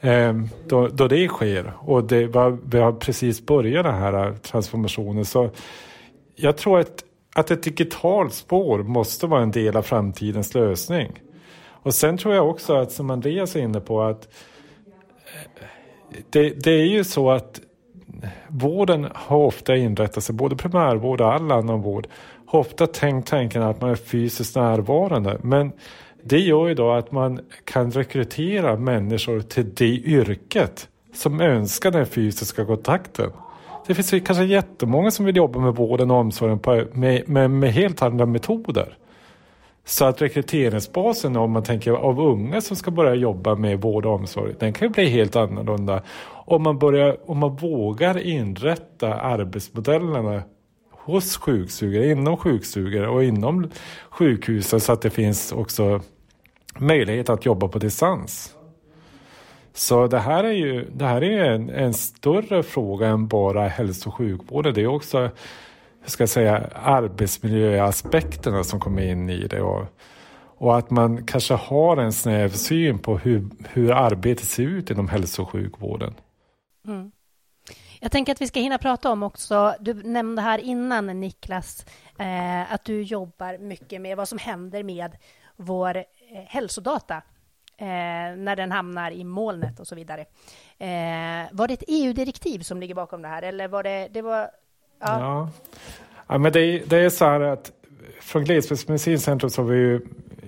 Eh, 0.00 0.34
då, 0.66 0.88
då 0.88 1.08
det 1.08 1.28
sker 1.28 1.72
och 1.80 2.04
det, 2.04 2.26
vi 2.66 2.78
har 2.78 2.92
precis 2.92 3.46
börjat 3.46 3.84
den 3.84 3.94
här 3.94 4.34
transformationen. 4.42 5.24
Så 5.24 5.50
jag 6.36 6.56
tror 6.56 6.80
att, 6.80 7.04
att 7.34 7.50
ett 7.50 7.62
digitalt 7.62 8.34
spår 8.34 8.82
måste 8.82 9.26
vara 9.26 9.42
en 9.42 9.50
del 9.50 9.76
av 9.76 9.82
framtidens 9.82 10.54
lösning. 10.54 11.12
Och 11.66 11.94
sen 11.94 12.18
tror 12.18 12.34
jag 12.34 12.50
också 12.50 12.74
att 12.74 12.92
som 12.92 13.10
Andreas 13.10 13.56
är 13.56 13.60
inne 13.60 13.80
på 13.80 14.02
att 14.02 14.28
eh, 15.24 15.70
det, 16.30 16.50
det 16.50 16.70
är 16.70 16.86
ju 16.86 17.04
så 17.04 17.30
att 17.30 17.60
vården 18.48 19.08
har 19.14 19.36
ofta 19.36 19.76
inrättat 19.76 20.24
sig, 20.24 20.34
både 20.34 20.56
primärvård 20.56 21.20
och 21.20 21.34
all 21.34 21.52
annan 21.52 21.82
vård, 21.82 22.06
har 22.46 22.58
ofta 22.58 22.86
tänkt 22.86 23.28
tanken 23.28 23.62
att 23.62 23.80
man 23.80 23.90
är 23.90 23.94
fysiskt 23.94 24.56
närvarande. 24.56 25.38
Men 25.42 25.72
det 26.22 26.38
gör 26.38 26.68
ju 26.68 26.74
då 26.74 26.92
att 26.92 27.12
man 27.12 27.40
kan 27.64 27.90
rekrytera 27.90 28.76
människor 28.76 29.40
till 29.40 29.74
det 29.74 29.84
yrket 29.84 30.88
som 31.14 31.40
önskar 31.40 31.90
den 31.90 32.06
fysiska 32.06 32.64
kontakten. 32.64 33.30
Det 33.86 33.94
finns 33.94 34.10
kanske 34.10 34.44
jättemånga 34.44 35.10
som 35.10 35.24
vill 35.24 35.36
jobba 35.36 35.60
med 35.60 35.74
vården 35.74 36.10
och 36.10 36.16
omsorgen 36.16 36.58
på, 36.58 36.84
med, 36.92 37.28
med, 37.28 37.50
med 37.50 37.72
helt 37.72 38.02
andra 38.02 38.26
metoder. 38.26 38.96
Så 39.84 40.04
att 40.04 40.22
rekryteringsbasen 40.22 41.36
om 41.36 41.50
man 41.50 41.62
tänker 41.62 41.92
av 41.92 42.20
unga 42.20 42.60
som 42.60 42.76
ska 42.76 42.90
börja 42.90 43.14
jobba 43.14 43.54
med 43.54 43.80
vård 43.80 44.06
och 44.06 44.14
omsorg, 44.14 44.54
den 44.58 44.72
kan 44.72 44.88
ju 44.88 44.92
bli 44.92 45.08
helt 45.08 45.36
annorlunda. 45.36 46.02
Om 46.46 46.62
man, 46.62 46.78
börjar, 46.78 47.30
om 47.30 47.38
man 47.38 47.56
vågar 47.56 48.18
inrätta 48.18 49.14
arbetsmodellerna 49.14 50.42
hos 50.90 51.36
sjuksugare, 51.36 52.10
inom 52.10 52.36
sjuksugare 52.36 53.08
och 53.08 53.24
inom 53.24 53.70
sjukhusen 54.10 54.80
så 54.80 54.92
att 54.92 55.02
det 55.02 55.10
finns 55.10 55.52
också 55.52 56.00
möjlighet 56.78 57.28
att 57.28 57.46
jobba 57.46 57.68
på 57.68 57.78
distans. 57.78 58.56
Så 59.72 60.06
det 60.06 60.18
här 60.18 60.44
är 60.44 60.52
ju 60.52 60.86
det 60.92 61.04
här 61.04 61.24
är 61.24 61.50
en, 61.50 61.70
en 61.70 61.94
större 61.94 62.62
fråga 62.62 63.06
än 63.06 63.26
bara 63.26 63.68
hälso 63.68 64.08
och 64.08 64.14
sjukvården. 64.14 64.74
Det 64.74 64.82
är 64.82 64.86
också 64.86 65.30
ska 66.04 66.22
jag 66.22 66.28
säga, 66.28 66.70
arbetsmiljöaspekterna 66.74 68.64
som 68.64 68.80
kommer 68.80 69.02
in 69.02 69.30
i 69.30 69.46
det. 69.46 69.62
Och, 69.62 69.86
och 70.56 70.78
att 70.78 70.90
man 70.90 71.26
kanske 71.26 71.54
har 71.54 71.96
en 71.96 72.12
snäv 72.12 72.48
syn 72.48 72.98
på 72.98 73.18
hur, 73.18 73.50
hur 73.68 73.92
arbetet 73.92 74.46
ser 74.46 74.62
ut 74.62 74.90
inom 74.90 75.08
hälso 75.08 75.42
och 75.42 75.50
sjukvården. 75.50 76.14
Mm. 76.86 77.12
Jag 78.00 78.12
tänker 78.12 78.32
att 78.32 78.40
vi 78.40 78.46
ska 78.46 78.60
hinna 78.60 78.78
prata 78.78 79.10
om 79.10 79.22
också, 79.22 79.74
du 79.80 79.94
nämnde 79.94 80.42
här 80.42 80.58
innan 80.58 81.20
Niklas, 81.20 81.86
eh, 82.18 82.72
att 82.72 82.84
du 82.84 83.02
jobbar 83.02 83.58
mycket 83.58 84.00
med 84.00 84.16
vad 84.16 84.28
som 84.28 84.38
händer 84.38 84.82
med 84.82 85.16
vår 85.56 85.96
eh, 85.96 86.04
hälsodata 86.46 87.22
eh, 87.76 88.36
när 88.36 88.56
den 88.56 88.72
hamnar 88.72 89.10
i 89.10 89.24
molnet 89.24 89.80
och 89.80 89.86
så 89.86 89.94
vidare. 89.94 90.20
Eh, 90.78 91.48
var 91.52 91.68
det 91.68 91.74
ett 91.74 91.84
EU-direktiv 91.88 92.60
som 92.60 92.80
ligger 92.80 92.94
bakom 92.94 93.22
det 93.22 93.28
här 93.28 93.42
eller 93.42 93.68
var 93.68 93.82
det, 93.82 94.08
det 94.12 94.22
var 94.22 94.50
Ja. 95.00 95.20
ja. 95.20 95.48
ja 96.26 96.38
men 96.38 96.52
det, 96.52 96.78
det, 96.78 96.96
är 96.96 97.10
så 97.10 97.24
här 97.24 97.40
att 97.40 97.72
från 98.20 98.44
Glesbygdsmedicincentrum 98.44 99.50
så 99.50 99.62
har 99.62 99.68
vi 99.68 99.78
ju 99.78 100.00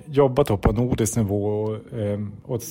jobbat 0.07 0.61
på 0.61 0.73
nordisk 0.73 1.17
nivå 1.17 1.47
och, 1.47 1.99
eh, 1.99 2.21
åt 2.47 2.63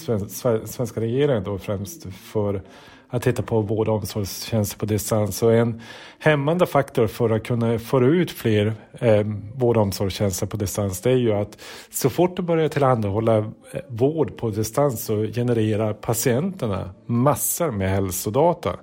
svenska 0.65 1.01
regeringen 1.01 1.43
då 1.43 1.57
främst 1.57 2.07
för 2.13 2.61
att 3.09 3.23
titta 3.23 3.43
på 3.43 3.61
vård 3.61 3.87
och 3.87 3.95
omsorgstjänster 3.95 4.77
på 4.77 4.85
distans. 4.85 5.43
Och 5.43 5.53
en 5.53 5.81
hämmande 6.19 6.65
faktor 6.65 7.07
för 7.07 7.29
att 7.29 7.43
kunna 7.43 7.79
föra 7.79 8.05
ut 8.05 8.31
fler 8.31 8.73
eh, 8.93 9.27
vård 9.55 9.77
och 9.77 9.83
omsorgstjänster 9.83 10.45
på 10.47 10.57
distans 10.57 11.01
det 11.01 11.11
är 11.11 11.15
ju 11.15 11.33
att 11.33 11.57
så 11.91 12.09
fort 12.09 12.35
du 12.35 12.41
börjar 12.41 12.67
tillhandahålla 12.67 13.37
eh, 13.37 13.45
vård 13.87 14.37
på 14.37 14.49
distans 14.49 15.05
så 15.05 15.15
genererar 15.15 15.93
patienterna 15.93 16.89
massor 17.05 17.71
med 17.71 17.89
hälsodata. 17.89 18.75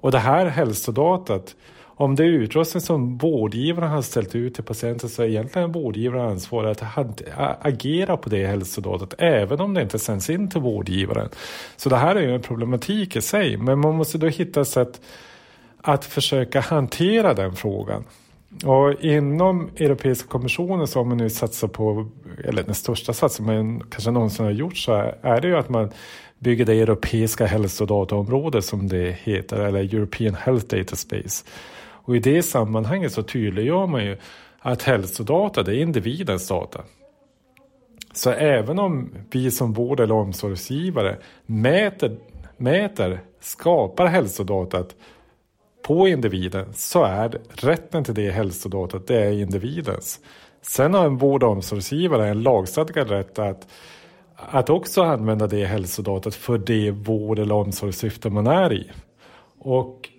Och 0.00 0.12
det 0.12 0.18
här 0.18 0.46
hälsodatat 0.46 1.56
om 1.96 2.14
det 2.14 2.24
är 2.24 2.28
utrustning 2.28 2.80
som 2.80 3.18
vårdgivaren 3.18 3.90
har 3.90 4.02
ställt 4.02 4.34
ut 4.34 4.54
till 4.54 4.64
patienten 4.64 5.08
så 5.08 5.22
är 5.22 5.26
egentligen 5.26 5.72
vårdgivaren 5.72 6.30
ansvarig 6.30 6.70
att 6.70 6.82
agera 7.60 8.16
på 8.16 8.28
det 8.28 8.46
hälsodatat 8.46 9.14
även 9.18 9.60
om 9.60 9.74
det 9.74 9.82
inte 9.82 9.98
sänds 9.98 10.30
in 10.30 10.50
till 10.50 10.60
vårdgivaren. 10.60 11.28
Så 11.76 11.88
det 11.88 11.96
här 11.96 12.16
är 12.16 12.20
ju 12.20 12.34
en 12.34 12.42
problematik 12.42 13.16
i 13.16 13.20
sig 13.20 13.56
men 13.56 13.78
man 13.78 13.94
måste 13.94 14.18
då 14.18 14.26
hitta 14.26 14.64
sätt 14.64 15.00
att 15.82 16.04
försöka 16.04 16.60
hantera 16.60 17.34
den 17.34 17.56
frågan. 17.56 18.04
Och 18.64 19.04
inom 19.04 19.70
Europeiska 19.76 20.28
kommissionen 20.28 20.86
så 20.86 20.98
har 20.98 21.04
man 21.04 21.16
nu 21.16 21.30
satsat 21.30 21.72
på, 21.72 22.08
eller 22.44 22.62
den 22.62 22.74
största 22.74 23.12
satsningen 23.12 23.72
man 23.72 23.86
kanske 23.90 24.10
någonsin 24.10 24.44
har 24.44 24.52
gjort 24.52 24.76
så 24.76 25.12
är 25.22 25.40
det 25.40 25.48
ju 25.48 25.56
att 25.56 25.68
man 25.68 25.90
bygger 26.38 26.64
det 26.64 26.74
europeiska 26.74 27.46
hälsodataområdet 27.46 28.64
som 28.64 28.88
det 28.88 29.16
heter, 29.22 29.60
eller 29.60 29.94
European 29.94 30.34
Health 30.34 30.66
Data 30.66 30.96
Space. 30.96 31.44
Och 32.04 32.16
i 32.16 32.18
det 32.18 32.42
sammanhanget 32.42 33.12
så 33.12 33.22
tydliggör 33.22 33.86
man 33.86 34.04
ju 34.04 34.16
att 34.58 34.82
hälsodata 34.82 35.62
det 35.62 35.76
är 35.76 35.82
individens 35.82 36.48
data. 36.48 36.80
Så 38.12 38.30
även 38.30 38.78
om 38.78 39.14
vi 39.30 39.50
som 39.50 39.72
vård 39.72 40.00
eller 40.00 40.14
omsorgsgivare 40.14 41.16
mäter, 41.46 42.16
mäter 42.56 43.20
skapar 43.40 44.06
hälsodatat 44.06 44.96
på 45.82 46.08
individen 46.08 46.72
så 46.74 47.04
är 47.04 47.38
rätten 47.48 48.04
till 48.04 48.14
det 48.14 48.30
hälsodatat 48.30 49.06
det 49.06 49.24
är 49.24 49.32
individens. 49.32 50.20
Sen 50.62 50.94
har 50.94 51.06
en 51.06 51.16
vård 51.16 51.42
och 51.42 51.50
omsorgsgivare 51.50 52.28
en 52.28 52.42
lagstadgad 52.42 53.10
rätt 53.10 53.38
att, 53.38 53.68
att 54.36 54.70
också 54.70 55.02
använda 55.02 55.46
det 55.46 55.64
hälsodatat 55.64 56.34
för 56.34 56.58
det 56.58 56.90
vård 56.90 57.38
eller 57.38 57.54
omsorgssyfte 57.54 58.30
man 58.30 58.46
är 58.46 58.72
i. 58.72 58.90
Och 59.58 60.10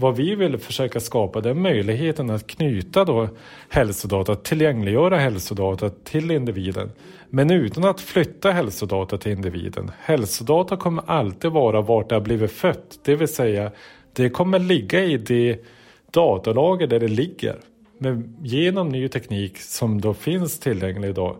vad 0.00 0.16
vi 0.16 0.34
vill 0.34 0.58
försöka 0.58 1.00
skapa 1.00 1.40
det 1.40 1.50
är 1.50 1.54
möjligheten 1.54 2.30
att 2.30 2.46
knyta 2.46 3.04
då 3.04 3.28
hälsodata, 3.68 4.34
tillgängliggöra 4.34 5.18
hälsodata 5.18 5.90
till 5.90 6.30
individen. 6.30 6.90
Men 7.30 7.50
utan 7.50 7.84
att 7.84 8.00
flytta 8.00 8.50
hälsodata 8.50 9.18
till 9.18 9.32
individen. 9.32 9.90
Hälsodata 10.00 10.76
kommer 10.76 11.02
alltid 11.06 11.50
vara 11.50 11.80
vart 11.80 12.08
det 12.08 12.14
har 12.14 12.20
blivit 12.20 12.52
fött, 12.52 12.98
det 13.04 13.16
vill 13.16 13.28
säga 13.28 13.70
det 14.12 14.30
kommer 14.30 14.58
ligga 14.58 15.04
i 15.04 15.16
det 15.16 15.64
datalager 16.10 16.86
där 16.86 17.00
det 17.00 17.08
ligger. 17.08 17.56
Men 17.98 18.36
genom 18.42 18.88
ny 18.88 19.08
teknik 19.08 19.58
som 19.58 20.00
då 20.00 20.14
finns 20.14 20.60
tillgänglig 20.60 21.08
idag 21.08 21.36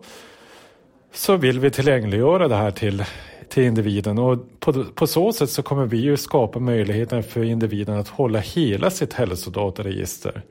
så 1.13 1.35
vill 1.35 1.59
vi 1.59 1.71
tillgängliggöra 1.71 2.47
det 2.47 2.55
här 2.55 2.71
till, 2.71 3.03
till 3.49 3.63
individen 3.63 4.19
och 4.19 4.59
på, 4.59 4.83
på 4.83 5.07
så 5.07 5.33
sätt 5.33 5.49
så 5.49 5.61
kommer 5.61 5.85
vi 5.85 5.97
ju 5.97 6.17
skapa 6.17 6.59
möjligheten 6.59 7.23
för 7.23 7.43
individen 7.43 7.95
att 7.95 8.07
hålla 8.07 8.39
hela 8.39 8.89
sitt 8.89 9.13
hälsodataregister. 9.13 10.41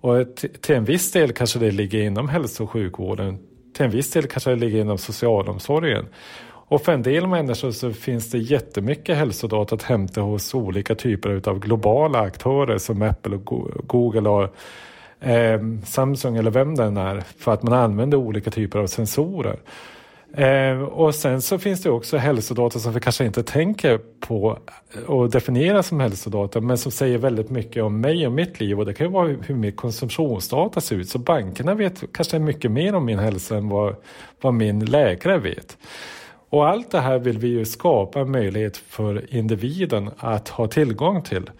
Och 0.00 0.36
till, 0.36 0.50
till 0.50 0.74
en 0.74 0.84
viss 0.84 1.12
del 1.12 1.32
kanske 1.32 1.58
det 1.58 1.70
ligger 1.70 2.02
inom 2.02 2.28
hälso 2.28 2.64
och 2.64 2.70
sjukvården. 2.70 3.38
Till 3.74 3.84
en 3.84 3.90
viss 3.90 4.10
del 4.10 4.26
kanske 4.26 4.50
det 4.50 4.56
ligger 4.56 4.80
inom 4.80 4.98
socialomsorgen. 4.98 6.06
Och 6.72 6.82
för 6.82 6.92
en 6.92 7.02
del 7.02 7.26
människor 7.26 7.70
så 7.70 7.92
finns 7.92 8.30
det 8.30 8.38
jättemycket 8.38 9.16
hälsodata 9.16 9.74
att 9.74 9.82
hämta 9.82 10.20
hos 10.20 10.54
olika 10.54 10.94
typer 10.94 11.48
av 11.48 11.58
globala 11.58 12.20
aktörer 12.20 12.78
som 12.78 13.02
Apple 13.02 13.36
och 13.36 13.44
Google 13.86 14.28
och 14.28 14.54
eh, 15.26 15.60
Samsung 15.84 16.36
eller 16.36 16.50
vem 16.50 16.74
den 16.74 16.96
är 16.96 17.20
för 17.38 17.52
att 17.52 17.62
man 17.62 17.72
använder 17.72 18.18
olika 18.18 18.50
typer 18.50 18.78
av 18.78 18.86
sensorer. 18.86 19.58
Eh, 20.34 20.82
och 20.82 21.14
sen 21.14 21.42
så 21.42 21.58
finns 21.58 21.82
det 21.82 21.90
också 21.90 22.16
hälsodata 22.16 22.78
som 22.78 22.92
vi 22.92 23.00
kanske 23.00 23.24
inte 23.24 23.42
tänker 23.42 24.00
på 24.20 24.58
eh, 24.94 25.02
och 25.02 25.30
definierar 25.30 25.82
som 25.82 26.00
hälsodata 26.00 26.60
men 26.60 26.78
som 26.78 26.92
säger 26.92 27.18
väldigt 27.18 27.50
mycket 27.50 27.82
om 27.82 28.00
mig 28.00 28.26
och 28.26 28.32
mitt 28.32 28.60
liv 28.60 28.78
och 28.78 28.86
det 28.86 28.94
kan 28.94 29.06
ju 29.06 29.12
vara 29.12 29.28
hur 29.28 29.54
min 29.54 29.72
konsumtionsdata 29.72 30.80
ser 30.80 30.96
ut. 30.96 31.08
Så 31.08 31.18
bankerna 31.18 31.74
vet 31.74 32.12
kanske 32.12 32.38
mycket 32.38 32.70
mer 32.70 32.94
om 32.94 33.04
min 33.04 33.18
hälsa 33.18 33.56
än 33.56 33.68
vad, 33.68 33.96
vad 34.40 34.54
min 34.54 34.84
läkare 34.84 35.38
vet. 35.38 35.78
Och 36.50 36.68
allt 36.68 36.90
det 36.90 37.00
här 37.00 37.18
vill 37.18 37.38
vi 37.38 37.48
ju 37.48 37.64
skapa 37.64 38.20
en 38.20 38.30
möjlighet 38.30 38.76
för 38.76 39.34
individen 39.34 40.10
att 40.16 40.48
ha 40.48 40.68
tillgång 40.68 41.22
till 41.22 41.50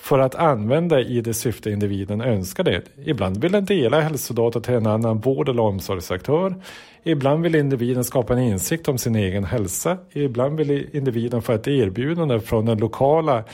för 0.00 0.18
att 0.18 0.34
använda 0.34 1.00
i 1.00 1.20
det 1.20 1.34
syfte 1.34 1.70
individen 1.70 2.20
önskar 2.20 2.64
det. 2.64 2.82
Ibland 3.04 3.42
vill 3.42 3.52
den 3.52 3.64
dela 3.64 4.00
hälsodata 4.00 4.60
till 4.60 4.74
en 4.74 4.86
annan 4.86 5.20
vård 5.20 5.48
eller 5.48 5.62
omsorgsaktör. 5.62 6.54
Ibland 7.02 7.42
vill 7.42 7.54
individen 7.54 8.04
skapa 8.04 8.32
en 8.32 8.38
insikt 8.38 8.88
om 8.88 8.98
sin 8.98 9.16
egen 9.16 9.44
hälsa. 9.44 9.98
Ibland 10.12 10.56
vill 10.56 10.96
individen 10.96 11.42
få 11.42 11.52
ett 11.52 11.68
erbjudande 11.68 12.40
från 12.40 12.66
den 12.66 12.78
lokala 12.78 13.44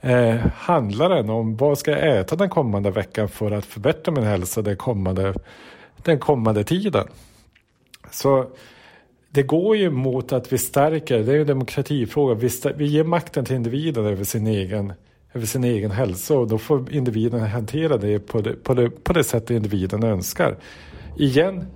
eh, 0.00 0.36
handlaren 0.54 1.30
om 1.30 1.56
vad 1.56 1.78
ska 1.78 1.90
jag 1.90 2.18
äta 2.18 2.36
den 2.36 2.48
kommande 2.48 2.90
veckan 2.90 3.28
för 3.28 3.50
att 3.50 3.64
förbättra 3.64 4.12
min 4.12 4.24
hälsa 4.24 4.62
den 4.62 4.76
kommande, 4.76 5.34
den 5.96 6.18
kommande 6.18 6.64
tiden. 6.64 7.06
Så 8.10 8.46
det 9.28 9.42
går 9.42 9.76
ju 9.76 9.90
mot 9.90 10.32
att 10.32 10.52
vi 10.52 10.58
stärker, 10.58 11.18
det 11.18 11.32
är 11.32 11.40
en 11.40 11.46
demokratifråga, 11.46 12.34
vi, 12.34 12.50
vi 12.76 12.86
ger 12.86 13.04
makten 13.04 13.44
till 13.44 13.56
individen 13.56 14.06
över 14.06 14.24
sin 14.24 14.46
egen 14.46 14.92
över 15.34 15.46
sin 15.46 15.64
egen 15.64 15.90
hälsa 15.90 16.38
och 16.38 16.48
då 16.48 16.58
får 16.58 16.92
individen 16.92 17.40
hantera 17.40 17.96
det 17.96 18.18
på 18.18 18.40
det, 18.40 18.64
på 18.64 18.74
det, 18.74 18.90
på 18.90 19.12
det 19.12 19.24
sätt 19.24 19.50
individen 19.50 20.02
önskar. 20.02 20.56
Igen, 21.16 21.66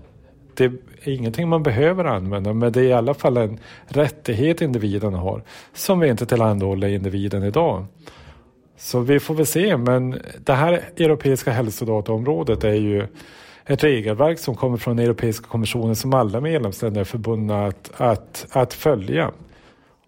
det 0.54 0.64
är 0.64 0.72
ingenting 1.02 1.48
man 1.48 1.62
behöver 1.62 2.04
använda 2.04 2.52
men 2.52 2.72
det 2.72 2.80
är 2.80 2.84
i 2.84 2.92
alla 2.92 3.14
fall 3.14 3.36
en 3.36 3.58
rättighet 3.86 4.62
individen 4.62 5.14
har 5.14 5.42
som 5.72 6.00
vi 6.00 6.08
inte 6.08 6.26
tillhandahåller 6.26 6.88
individen 6.88 7.42
idag. 7.42 7.86
Så 8.76 9.00
vi 9.00 9.20
får 9.20 9.34
väl 9.34 9.46
se 9.46 9.76
men 9.76 10.18
det 10.44 10.52
här 10.52 10.72
europeiska 10.96 11.50
hälsodataområdet 11.50 12.64
är 12.64 12.74
ju 12.74 13.06
ett 13.66 13.84
regelverk 13.84 14.38
som 14.38 14.54
kommer 14.54 14.76
från 14.76 14.98
Europeiska 14.98 15.46
kommissionen 15.46 15.96
som 15.96 16.14
alla 16.14 16.40
medlemsländer 16.40 17.00
är 17.00 17.04
förbundna 17.04 17.66
att, 17.66 17.90
att, 17.96 18.46
att 18.50 18.74
följa. 18.74 19.30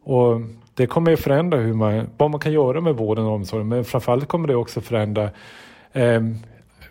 Och 0.04 0.40
det 0.76 0.86
kommer 0.86 1.12
att 1.12 1.20
förändra 1.20 1.58
hur 1.58 1.74
man, 1.74 2.10
vad 2.16 2.30
man 2.30 2.40
kan 2.40 2.52
göra 2.52 2.80
med 2.80 2.94
vården 2.94 3.24
och 3.24 3.32
omsorgen 3.32 3.68
men 3.68 3.84
framförallt 3.84 4.28
kommer 4.28 4.48
det 4.48 4.56
också 4.56 4.80
förändra 4.80 5.30
eh, 5.92 6.20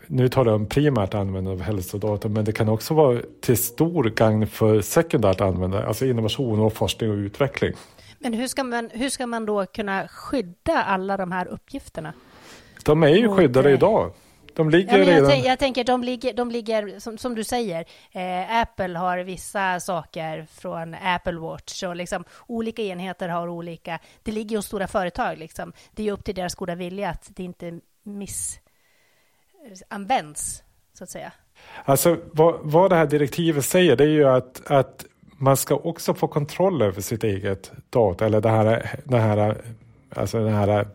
nu 0.07 0.29
talar 0.29 0.51
jag 0.51 0.61
om 0.61 0.67
primärt 0.67 1.13
användande 1.13 1.51
av 1.51 1.61
hälsodata 1.61 2.29
men 2.29 2.45
det 2.45 2.51
kan 2.51 2.69
också 2.69 2.93
vara 2.93 3.21
till 3.41 3.57
stor 3.57 4.03
gagn 4.03 4.47
för 4.47 4.81
sekundärt 4.81 5.41
användande, 5.41 5.87
alltså 5.87 6.05
innovation 6.05 6.59
och 6.59 6.73
forskning 6.73 7.09
och 7.11 7.15
utveckling. 7.15 7.73
Men 8.19 8.33
hur 8.33 8.47
ska 8.47 8.63
man, 8.63 8.89
hur 8.93 9.09
ska 9.09 9.27
man 9.27 9.45
då 9.45 9.65
kunna 9.65 10.07
skydda 10.07 10.83
alla 10.83 11.17
de 11.17 11.31
här 11.31 11.47
uppgifterna? 11.47 12.13
De 12.83 13.03
är 13.03 13.07
ju 13.07 13.29
skyddade 13.29 13.71
idag. 13.71 14.11
De 14.55 14.69
ligger 14.69 14.97
ja, 14.97 15.05
redan... 15.05 15.17
Jag, 15.17 15.29
tänk, 15.29 15.45
jag, 15.45 15.59
tänker, 15.59 15.83
de 15.83 16.03
ligger, 16.03 16.33
de 16.33 16.51
ligger 16.51 16.99
som, 16.99 17.17
som 17.17 17.35
du 17.35 17.43
säger, 17.43 17.85
eh, 18.11 18.61
Apple 18.61 18.97
har 18.97 19.17
vissa 19.17 19.79
saker 19.79 20.47
från 20.51 20.93
Apple 20.93 21.39
Watch 21.39 21.83
och 21.83 21.95
liksom 21.95 22.23
olika 22.47 22.81
enheter 22.81 23.29
har 23.29 23.47
olika, 23.47 23.99
det 24.23 24.31
ligger 24.31 24.55
hos 24.55 24.65
stora 24.65 24.87
företag 24.87 25.37
liksom. 25.37 25.73
Det 25.91 26.07
är 26.07 26.11
upp 26.11 26.23
till 26.23 26.35
deras 26.35 26.55
goda 26.55 26.75
vilja 26.75 27.09
att 27.09 27.31
det 27.35 27.43
inte 27.43 27.79
missanvänds, 28.03 30.63
så 30.93 31.03
att 31.03 31.09
säga. 31.09 31.31
Alltså 31.85 32.17
vad, 32.31 32.59
vad 32.61 32.89
det 32.89 32.95
här 32.95 33.05
direktivet 33.05 33.65
säger 33.65 33.95
det 33.95 34.03
är 34.03 34.07
ju 34.07 34.27
att, 34.27 34.71
att 34.71 35.05
man 35.37 35.57
ska 35.57 35.75
också 35.75 36.13
få 36.13 36.27
kontroll 36.27 36.81
över 36.81 37.01
sitt 37.01 37.23
eget 37.23 37.71
data 37.89 38.25
eller 38.25 38.41
det 38.41 38.49
här, 38.49 38.99
det 39.03 39.17
här, 39.17 39.57
alltså 40.15 40.43
det 40.43 40.51
här 40.51 40.87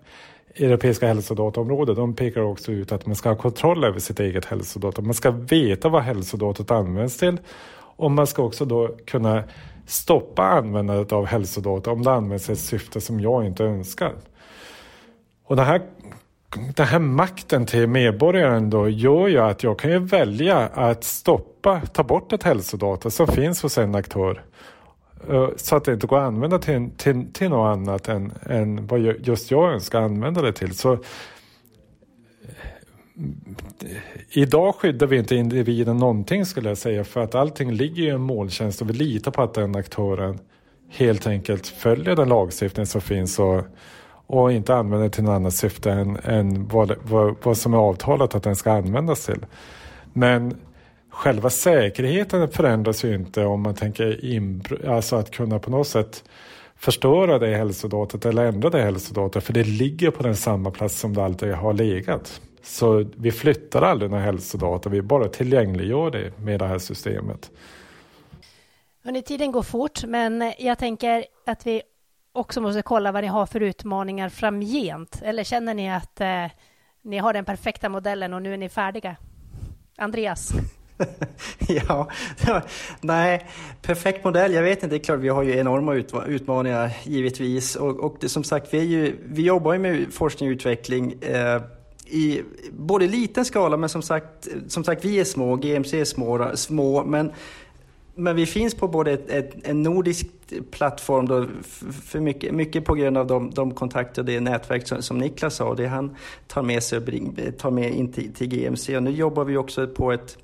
Europeiska 0.55 1.07
hälsodataområdet, 1.07 1.97
de 1.97 2.15
pekar 2.15 2.41
också 2.41 2.73
ut 2.73 2.93
att 2.93 3.07
man 3.07 3.17
ska 3.17 3.29
ha 3.29 3.37
kontroll 3.37 3.85
över 3.85 4.01
sitt 4.01 4.21
eget 4.21 4.45
hälsodata. 4.45 5.03
Man 5.03 5.15
ska 5.15 5.31
veta 5.31 5.89
vad 5.89 6.03
hälsodatat 6.03 6.71
används 6.71 7.17
till 7.17 7.39
och 7.97 8.11
man 8.11 8.27
ska 8.27 8.43
också 8.43 8.65
då 8.65 8.97
kunna 9.07 9.45
stoppa 9.87 10.43
användandet 10.43 11.13
av 11.13 11.27
hälsodata 11.27 11.91
om 11.91 12.03
det 12.03 12.13
används 12.13 12.49
i 12.49 12.53
ett 12.53 12.59
syfte 12.59 13.01
som 13.01 13.21
jag 13.21 13.47
inte 13.47 13.65
önskar. 13.65 14.13
Och 15.45 15.57
det 15.57 15.63
här, 15.63 15.83
den 16.77 16.87
här 16.87 16.99
makten 16.99 17.67
till 17.67 17.87
medborgaren 17.87 18.71
då 18.71 18.89
gör 18.89 19.29
ju 19.29 19.39
att 19.39 19.63
jag 19.63 19.79
kan 19.79 19.91
ju 19.91 19.99
välja 19.99 20.59
att 20.59 21.05
stoppa, 21.05 21.81
ta 21.81 22.03
bort 22.03 22.33
ett 22.33 22.43
hälsodata 22.43 23.11
som 23.11 23.27
finns 23.27 23.63
hos 23.63 23.79
en 23.79 23.95
aktör 23.95 24.43
Eh, 25.29 25.49
så 25.57 25.77
att 25.77 25.85
det 25.85 25.93
inte 25.93 26.07
går 26.07 26.19
att 26.19 26.27
använda 26.27 26.59
till, 26.59 26.91
till, 26.97 27.33
till 27.33 27.49
något 27.49 27.77
annat 27.77 28.09
än, 28.09 28.33
än 28.43 28.87
vad 28.87 29.01
just 29.01 29.51
jag 29.51 29.73
önskar 29.73 30.01
använda 30.01 30.43
det 30.43 30.53
till. 30.53 30.75
Så, 30.75 30.93
eh, 30.93 30.99
Idag 34.31 34.75
skyddar 34.75 35.07
vi 35.07 35.19
inte 35.19 35.37
individen 35.37 35.97
någonting 35.97 36.47
skulle 36.47 36.69
jag 36.69 36.79
säga 36.79 37.05
för 37.05 37.21
att 37.21 37.35
allting 37.35 37.73
ligger 37.73 38.03
i 38.03 38.09
en 38.09 38.21
måltjänst 38.21 38.83
och 38.83 38.89
vi 38.89 38.93
litar 38.93 39.31
på 39.31 39.43
att 39.43 39.55
den 39.55 39.77
aktören 39.77 40.39
helt 40.89 41.27
enkelt 41.27 41.67
följer 41.67 42.17
den 42.17 42.29
lagstiftning 42.29 42.87
som 42.87 43.01
finns 43.01 43.39
och, 43.39 43.63
och 44.27 44.53
inte 44.53 44.75
använder 44.75 45.09
till 45.09 45.25
något 45.25 45.33
annat 45.33 45.55
syfte 45.55 45.93
än, 45.93 46.19
än 46.25 46.69
vad, 46.69 46.95
vad, 47.03 47.37
vad 47.43 47.57
som 47.57 47.75
är 47.75 47.79
avtalat 47.79 48.35
att 48.35 48.43
den 48.43 48.57
ska 48.57 48.73
användas 48.73 49.27
till. 49.27 49.47
Men 50.13 50.55
själva 51.11 51.51
säkerheten 51.51 52.49
förändras 52.49 53.05
ju 53.05 53.15
inte 53.15 53.45
om 53.45 53.63
man 53.63 53.75
tänker 53.75 54.25
in, 54.25 54.65
alltså 54.89 55.17
att 55.17 55.31
kunna 55.31 55.59
på 55.59 55.71
något 55.71 55.89
sätt 55.89 56.25
förstöra 56.77 57.39
det 57.39 57.57
hälsodatat 57.57 58.27
eller 58.27 58.45
ändra 58.47 58.71
det 58.71 58.83
hälsodatat 58.83 59.45
för 59.45 59.53
det 59.53 59.65
ligger 59.65 60.11
på 60.11 60.23
den 60.23 60.37
samma 60.37 60.71
plats 60.71 61.01
som 61.01 61.15
det 61.15 61.25
alltid 61.25 61.53
har 61.53 61.73
legat. 61.73 62.41
Så 62.63 63.05
vi 63.17 63.33
flyttar 63.33 63.83
aldrig 63.83 64.11
några 64.11 64.25
hälsodata, 64.25 64.89
vi 64.89 65.03
bara 65.03 65.29
tillgängliggör 65.29 66.11
det 66.11 66.39
med 66.39 66.59
det 66.61 66.67
här 66.67 66.79
systemet. 66.79 67.51
Hörrni, 69.05 69.23
tiden 69.23 69.53
går 69.53 69.63
fort, 69.63 70.05
men 70.05 70.53
jag 70.59 70.79
tänker 70.79 71.25
att 71.47 71.67
vi 71.67 71.83
också 72.33 72.61
måste 72.61 72.83
kolla 72.83 73.13
vad 73.13 73.23
ni 73.23 73.29
har 73.29 73.47
för 73.47 73.61
utmaningar 73.61 74.29
framgent. 74.29 75.23
Eller 75.23 75.45
känner 75.45 75.75
ni 75.75 75.91
att 75.91 76.21
eh, 76.21 76.47
ni 77.03 77.19
har 77.19 77.33
den 77.33 77.45
perfekta 77.45 77.89
modellen 77.89 78.35
och 78.35 78.43
nu 78.43 78.53
är 78.53 78.57
ni 78.57 78.69
färdiga? 78.69 79.17
Andreas? 79.97 80.53
ja, 81.87 82.09
nej, 83.01 83.47
perfekt 83.83 84.25
modell. 84.25 84.55
Jag 84.55 84.63
vet 84.63 84.83
inte, 84.83 84.87
det 84.87 84.97
är 84.97 85.05
klart 85.05 85.21
vi 85.21 85.29
har 85.29 85.43
ju 85.43 85.57
enorma 85.57 85.95
utmaningar 86.27 86.91
givetvis. 87.05 87.77
Och, 87.77 88.01
och 88.01 88.17
det, 88.21 88.29
som 88.29 88.45
sagt, 88.45 88.75
vi, 88.75 88.79
är 88.79 88.85
ju, 88.85 89.17
vi 89.25 89.43
jobbar 89.43 89.73
ju 89.73 89.79
med 89.79 90.07
forskning 90.13 90.49
och 90.49 90.53
utveckling 90.55 91.15
eh, 91.23 91.63
i 92.07 92.43
både 92.73 93.07
liten 93.07 93.45
skala, 93.45 93.77
men 93.77 93.89
som 93.89 94.03
sagt, 94.03 94.49
som 94.69 94.85
sagt 94.85 95.05
vi 95.05 95.21
är 95.21 95.25
små, 95.25 95.57
GMC 95.57 96.01
är 96.01 96.05
små, 96.05 96.51
små 96.55 97.05
men 97.05 97.33
men 98.15 98.37
vi 98.37 98.47
finns 98.47 98.75
på 98.75 98.89
både 98.89 99.13
ett, 99.13 99.31
ett, 99.31 99.69
en 99.69 99.83
nordisk 99.83 100.27
plattform, 100.71 101.29
då, 101.29 101.47
för 102.05 102.21
mycket, 102.21 102.55
mycket 102.55 102.85
på 102.85 102.95
grund 102.95 103.19
av 103.19 103.27
de, 103.27 103.51
de 103.51 103.75
kontakter 103.75 104.23
och 104.23 104.27
det 104.27 104.41
nätverk 104.41 104.89
som, 104.89 105.03
som 105.03 105.19
Niklas 105.19 105.59
har, 105.59 105.75
det 105.75 105.87
han 105.87 106.17
tar 106.47 106.63
med 106.63 106.83
sig 106.83 106.99
och 106.99 107.05
bring, 107.05 107.39
tar 107.59 107.71
med 107.71 107.95
in 107.95 108.13
till, 108.13 108.33
till 108.33 108.49
GMC. 108.49 108.97
Och 108.97 109.03
nu 109.03 109.11
jobbar 109.11 109.45
vi 109.45 109.57
också 109.57 109.87
på 109.87 110.13
ett 110.13 110.39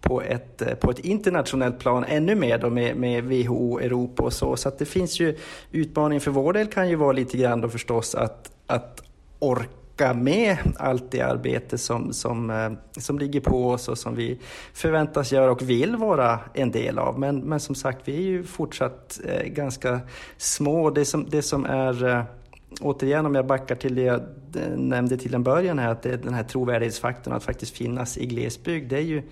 på 0.00 0.22
ett, 0.22 0.62
eh, 0.62 0.74
på 0.74 0.90
ett 0.90 0.98
internationellt 0.98 1.78
plan 1.78 2.04
ännu 2.08 2.34
mer 2.34 2.58
då 2.58 2.70
med, 2.70 2.96
med 2.96 3.24
WHO, 3.24 3.78
Europa 3.78 4.22
och 4.22 4.32
så. 4.32 4.56
Så 4.56 4.68
att 4.68 4.78
det 4.78 4.84
finns 4.84 5.20
ju 5.20 5.36
utmaningen 5.72 6.20
för 6.20 6.30
vår 6.30 6.52
del 6.52 6.66
kan 6.66 6.88
ju 6.88 6.96
vara 6.96 7.12
lite 7.12 7.36
grann 7.36 7.60
då 7.60 7.68
förstås 7.68 8.14
att, 8.14 8.50
att 8.66 9.02
orka 9.38 10.14
med 10.14 10.56
allt 10.76 11.10
det 11.10 11.20
arbete 11.20 11.78
som, 11.78 12.12
som, 12.12 12.50
eh, 12.50 13.00
som 13.00 13.18
ligger 13.18 13.40
på 13.40 13.68
oss 13.70 13.88
och 13.88 13.98
som 13.98 14.14
vi 14.14 14.38
förväntas 14.72 15.32
göra 15.32 15.50
och 15.50 15.62
vill 15.62 15.96
vara 15.96 16.38
en 16.54 16.70
del 16.70 16.98
av. 16.98 17.18
Men, 17.18 17.38
men 17.38 17.60
som 17.60 17.74
sagt, 17.74 18.08
vi 18.08 18.16
är 18.16 18.20
ju 18.20 18.44
fortsatt 18.44 19.20
eh, 19.24 19.46
ganska 19.48 20.00
små. 20.36 20.90
Det 20.90 21.04
som, 21.04 21.26
det 21.30 21.42
som 21.42 21.64
är 21.64 22.24
återigen 22.80 23.26
om 23.26 23.34
jag 23.34 23.46
backar 23.46 23.74
till 23.74 23.94
det 23.94 24.02
jag 24.02 24.20
nämnde 24.76 25.16
till 25.16 25.34
en 25.34 25.42
början 25.42 25.78
här, 25.78 25.88
att 25.88 26.02
det 26.02 26.10
är 26.10 26.16
den 26.16 26.34
här 26.34 26.44
trovärdighetsfaktorn 26.44 27.34
att 27.34 27.44
faktiskt 27.44 27.76
finnas 27.76 28.18
i 28.18 28.26
glesbygd, 28.26 28.90
det 28.90 28.96
är 28.96 29.02
ju 29.02 29.22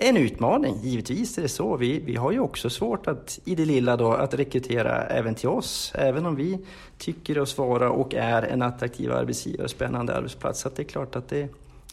en 0.00 0.16
utmaning. 0.16 0.74
Givetvis 0.82 1.38
är 1.38 1.42
det 1.42 1.48
så. 1.48 1.76
Vi, 1.76 2.00
vi 2.00 2.16
har 2.16 2.32
ju 2.32 2.40
också 2.40 2.70
svårt 2.70 3.06
att 3.06 3.40
i 3.44 3.54
det 3.54 3.64
lilla 3.64 3.96
då, 3.96 4.12
att 4.12 4.34
rekrytera 4.34 5.02
även 5.04 5.34
till 5.34 5.48
oss. 5.48 5.92
Även 5.94 6.26
om 6.26 6.36
vi 6.36 6.58
tycker 6.98 7.38
oss 7.38 7.58
vara 7.58 7.90
och 7.90 8.14
är 8.14 8.42
en 8.42 8.62
attraktiv 8.62 9.12
arbetsgivare 9.12 9.64
och 9.64 9.70
spännande 9.70 10.16
arbetsplats. 10.16 10.60
Så 10.60 10.68
det 10.76 10.82
är 10.82 10.84
klart 10.84 11.16
att 11.16 11.28
det, 11.28 11.48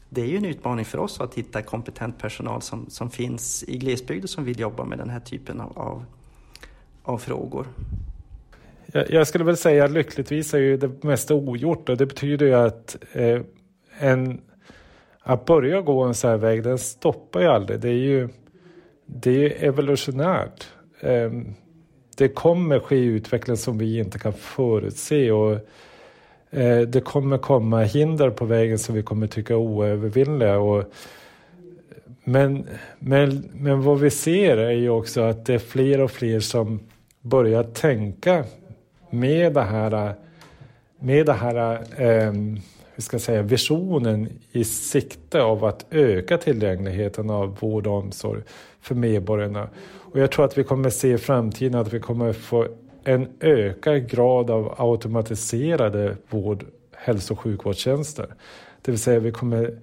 det 0.10 0.22
är 0.22 0.26
ju 0.26 0.38
en 0.38 0.46
utmaning 0.46 0.86
för 0.86 0.98
oss 0.98 1.22
att 1.22 1.36
hitta 1.36 1.62
kompetent 1.62 2.20
personal 2.20 2.62
som, 2.62 2.90
som 2.90 3.10
finns 3.10 3.64
i 3.68 3.78
glesbygd 3.78 4.24
och 4.24 4.30
som 4.30 4.44
vill 4.44 4.60
jobba 4.60 4.86
med 4.86 4.98
den 4.98 5.10
här 5.10 5.20
typen 5.20 5.62
av, 5.62 5.80
av, 5.80 6.06
av 7.04 7.18
frågor. 7.18 7.68
Jag 9.10 9.28
skulle 9.28 9.44
väl 9.44 9.58
säga 9.58 9.86
att 9.86 9.92
lyckligtvis 9.92 10.54
är 10.54 10.58
ju 10.58 10.78
det 10.78 11.04
mesta 11.04 11.36
ogjort 11.36 11.90
och 11.90 11.98
det 11.98 12.06
betyder 12.06 12.46
ju 12.46 12.54
att 12.54 12.96
eh, 13.12 13.42
en 14.00 14.42
att 15.28 15.46
börja 15.46 15.82
gå 15.82 16.04
en 16.04 16.14
sån 16.14 16.30
här 16.30 16.38
väg, 16.38 16.64
den 16.64 16.78
stoppar 16.78 17.42
ju 17.42 17.48
aldrig. 17.48 17.80
Det 17.80 17.90
är 17.90 17.94
ju 17.94 18.30
det 19.06 19.46
är 19.46 19.68
evolutionärt. 19.68 20.68
Ehm, 21.02 21.54
det 22.18 22.28
kommer 22.28 22.80
ske 22.80 22.96
utveckling 22.96 23.58
som 23.58 23.78
vi 23.78 24.00
inte 24.00 24.20
kan 24.20 24.34
förutse 24.34 25.32
och 25.32 25.52
eh, 26.50 26.80
det 26.80 27.02
kommer 27.02 27.38
komma 27.38 27.84
hinder 27.84 28.30
på 28.30 28.46
vägen 28.46 28.80
som 28.80 28.96
vi 28.96 29.04
kommer 29.04 29.28
tycka 29.28 29.54
är 29.54 29.58
oövervinnliga. 29.58 30.58
Och, 30.58 30.84
men, 32.24 32.68
men, 33.00 33.50
men 33.54 33.82
vad 33.82 34.00
vi 34.00 34.10
ser 34.10 34.58
är 34.58 34.72
ju 34.72 34.90
också 34.90 35.22
att 35.22 35.46
det 35.46 35.54
är 35.54 35.60
fler 35.60 36.02
och 36.02 36.12
fler 36.12 36.40
som 36.40 36.80
börjar 37.22 37.64
tänka 37.64 38.44
med 39.10 39.54
det 39.54 39.62
här, 39.62 40.14
med 41.00 41.26
det 41.26 41.34
här 41.34 41.80
eh, 42.02 42.34
hur 42.96 43.02
ska 43.02 43.20
säga, 43.20 43.42
visionen 43.42 44.30
i 44.52 44.64
sikte 44.64 45.42
av 45.42 45.66
att 45.66 45.86
öka 45.92 46.38
tillgängligheten 46.38 47.30
av 47.30 47.58
vård 47.60 47.88
och 47.88 47.94
omsorg 47.94 48.42
för 48.82 48.96
medborgarna. 48.96 49.70
Och 50.00 50.20
jag 50.20 50.32
tror 50.32 50.46
att 50.46 50.58
vi 50.58 50.64
kommer 50.64 50.90
se 50.90 51.14
i 51.14 51.18
framtiden 51.18 51.76
att 51.76 51.94
vi 51.94 52.00
kommer 52.00 52.34
få 52.34 52.68
en 53.04 53.28
ökad 53.40 54.10
grad 54.10 54.50
av 54.50 54.76
automatiserade 54.78 56.18
vård, 56.30 56.66
hälso 56.94 57.34
och 57.34 57.40
sjukvårdstjänster. 57.40 58.28
Det 58.82 58.92
vill 58.92 59.00
säga 59.00 59.20
vi 59.20 59.32
kommer, 59.32 59.78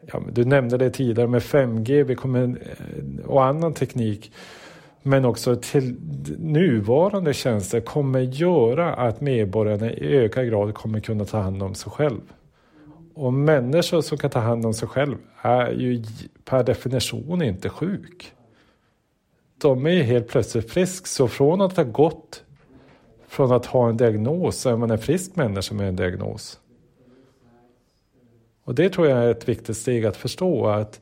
ja, 0.00 0.22
du 0.32 0.44
nämnde 0.44 0.76
det 0.76 0.90
tidigare 0.90 1.28
med 1.28 1.42
5G 1.42 2.04
vi 2.04 2.14
kommer, 2.14 2.42
eh, 2.42 3.26
och 3.26 3.44
annan 3.44 3.74
teknik 3.74 4.32
men 5.02 5.24
också 5.24 5.56
till 5.56 5.96
nuvarande 6.38 7.34
tjänster 7.34 7.80
kommer 7.80 8.20
göra 8.20 8.94
att 8.94 9.20
medborgarna 9.20 9.92
i 9.92 10.16
ökad 10.16 10.48
grad 10.48 10.74
kommer 10.74 11.00
kunna 11.00 11.24
ta 11.24 11.38
hand 11.38 11.62
om 11.62 11.74
sig 11.74 11.92
själv. 11.92 12.20
Och 13.16 13.32
människor 13.32 14.00
som 14.00 14.18
kan 14.18 14.30
ta 14.30 14.38
hand 14.38 14.66
om 14.66 14.74
sig 14.74 14.88
själv 14.88 15.16
är 15.42 15.70
ju 15.70 16.04
per 16.44 16.64
definition 16.64 17.42
inte 17.42 17.68
sjuk. 17.68 18.32
De 19.58 19.86
är 19.86 19.90
ju 19.90 20.02
helt 20.02 20.28
plötsligt 20.28 20.70
frisk. 20.70 21.06
Så 21.06 21.28
från 21.28 21.60
att 21.60 21.76
ha 21.76 21.84
gått 21.84 22.44
från 23.28 23.52
att 23.52 23.66
ha 23.66 23.88
en 23.88 23.96
diagnos 23.96 24.56
så 24.56 24.70
är 24.70 24.76
man 24.76 24.90
en 24.90 24.98
frisk 24.98 25.36
människa 25.36 25.74
med 25.74 25.88
en 25.88 25.96
diagnos. 25.96 26.60
Och 28.64 28.74
det 28.74 28.90
tror 28.90 29.08
jag 29.08 29.18
är 29.18 29.30
ett 29.30 29.48
viktigt 29.48 29.76
steg 29.76 30.06
att 30.06 30.16
förstå. 30.16 30.66
Att, 30.66 31.00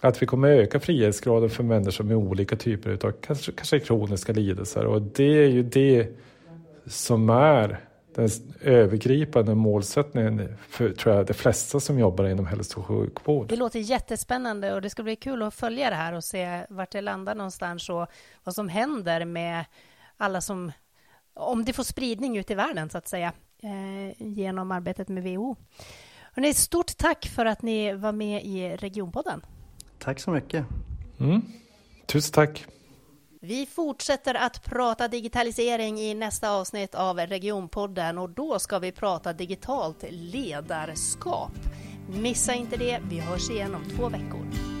att 0.00 0.22
vi 0.22 0.26
kommer 0.26 0.48
öka 0.48 0.80
frihetsgraden 0.80 1.50
för 1.50 1.62
människor 1.62 2.04
med 2.04 2.16
olika 2.16 2.56
typer 2.56 3.06
av 3.06 3.12
kanske, 3.12 3.52
kanske 3.52 3.80
kroniska 3.80 4.32
lidelser. 4.32 4.86
Och 4.86 5.02
det 5.02 5.44
är 5.44 5.48
ju 5.48 5.62
det 5.62 6.08
som 6.86 7.30
är 7.30 7.80
den 8.14 8.28
övergripande 8.60 9.54
målsättningen 9.54 10.56
för 10.68 10.92
tror 10.92 11.14
jag, 11.14 11.26
de 11.26 11.34
flesta 11.34 11.80
som 11.80 11.98
jobbar 11.98 12.24
inom 12.24 12.46
hälso 12.46 12.80
och 12.80 12.86
sjukvård. 12.86 13.48
Det 13.48 13.56
låter 13.56 13.78
jättespännande 13.78 14.74
och 14.74 14.82
det 14.82 14.90
ska 14.90 15.02
bli 15.02 15.16
kul 15.16 15.42
att 15.42 15.54
följa 15.54 15.90
det 15.90 15.96
här 15.96 16.12
och 16.12 16.24
se 16.24 16.66
vart 16.68 16.90
det 16.90 17.00
landar 17.00 17.34
någonstans 17.34 17.88
och 17.88 18.06
vad 18.44 18.54
som 18.54 18.68
händer 18.68 19.24
med 19.24 19.64
alla 20.16 20.40
som, 20.40 20.72
om 21.34 21.64
det 21.64 21.72
får 21.72 21.84
spridning 21.84 22.36
ut 22.36 22.50
i 22.50 22.54
världen 22.54 22.90
så 22.90 22.98
att 22.98 23.08
säga, 23.08 23.32
eh, 23.62 24.22
genom 24.26 24.70
arbetet 24.70 25.08
med 25.08 25.22
WHO. 25.22 25.56
Hörrni, 26.32 26.54
stort 26.54 26.96
tack 26.96 27.26
för 27.26 27.46
att 27.46 27.62
ni 27.62 27.92
var 27.92 28.12
med 28.12 28.44
i 28.44 28.76
Regionpodden. 28.76 29.44
Tack 29.98 30.20
så 30.20 30.30
mycket. 30.30 30.64
Mm. 31.20 31.42
Tusen 32.06 32.32
tack. 32.32 32.66
Vi 33.46 33.66
fortsätter 33.66 34.34
att 34.34 34.64
prata 34.64 35.08
digitalisering 35.08 35.98
i 35.98 36.14
nästa 36.14 36.50
avsnitt 36.50 36.94
av 36.94 37.18
Regionpodden 37.18 38.18
och 38.18 38.30
då 38.30 38.58
ska 38.58 38.78
vi 38.78 38.92
prata 38.92 39.32
digitalt 39.32 40.04
ledarskap. 40.10 41.52
Missa 42.08 42.54
inte 42.54 42.76
det, 42.76 43.00
vi 43.10 43.20
hörs 43.20 43.50
igen 43.50 43.74
om 43.74 43.84
två 43.96 44.08
veckor. 44.08 44.73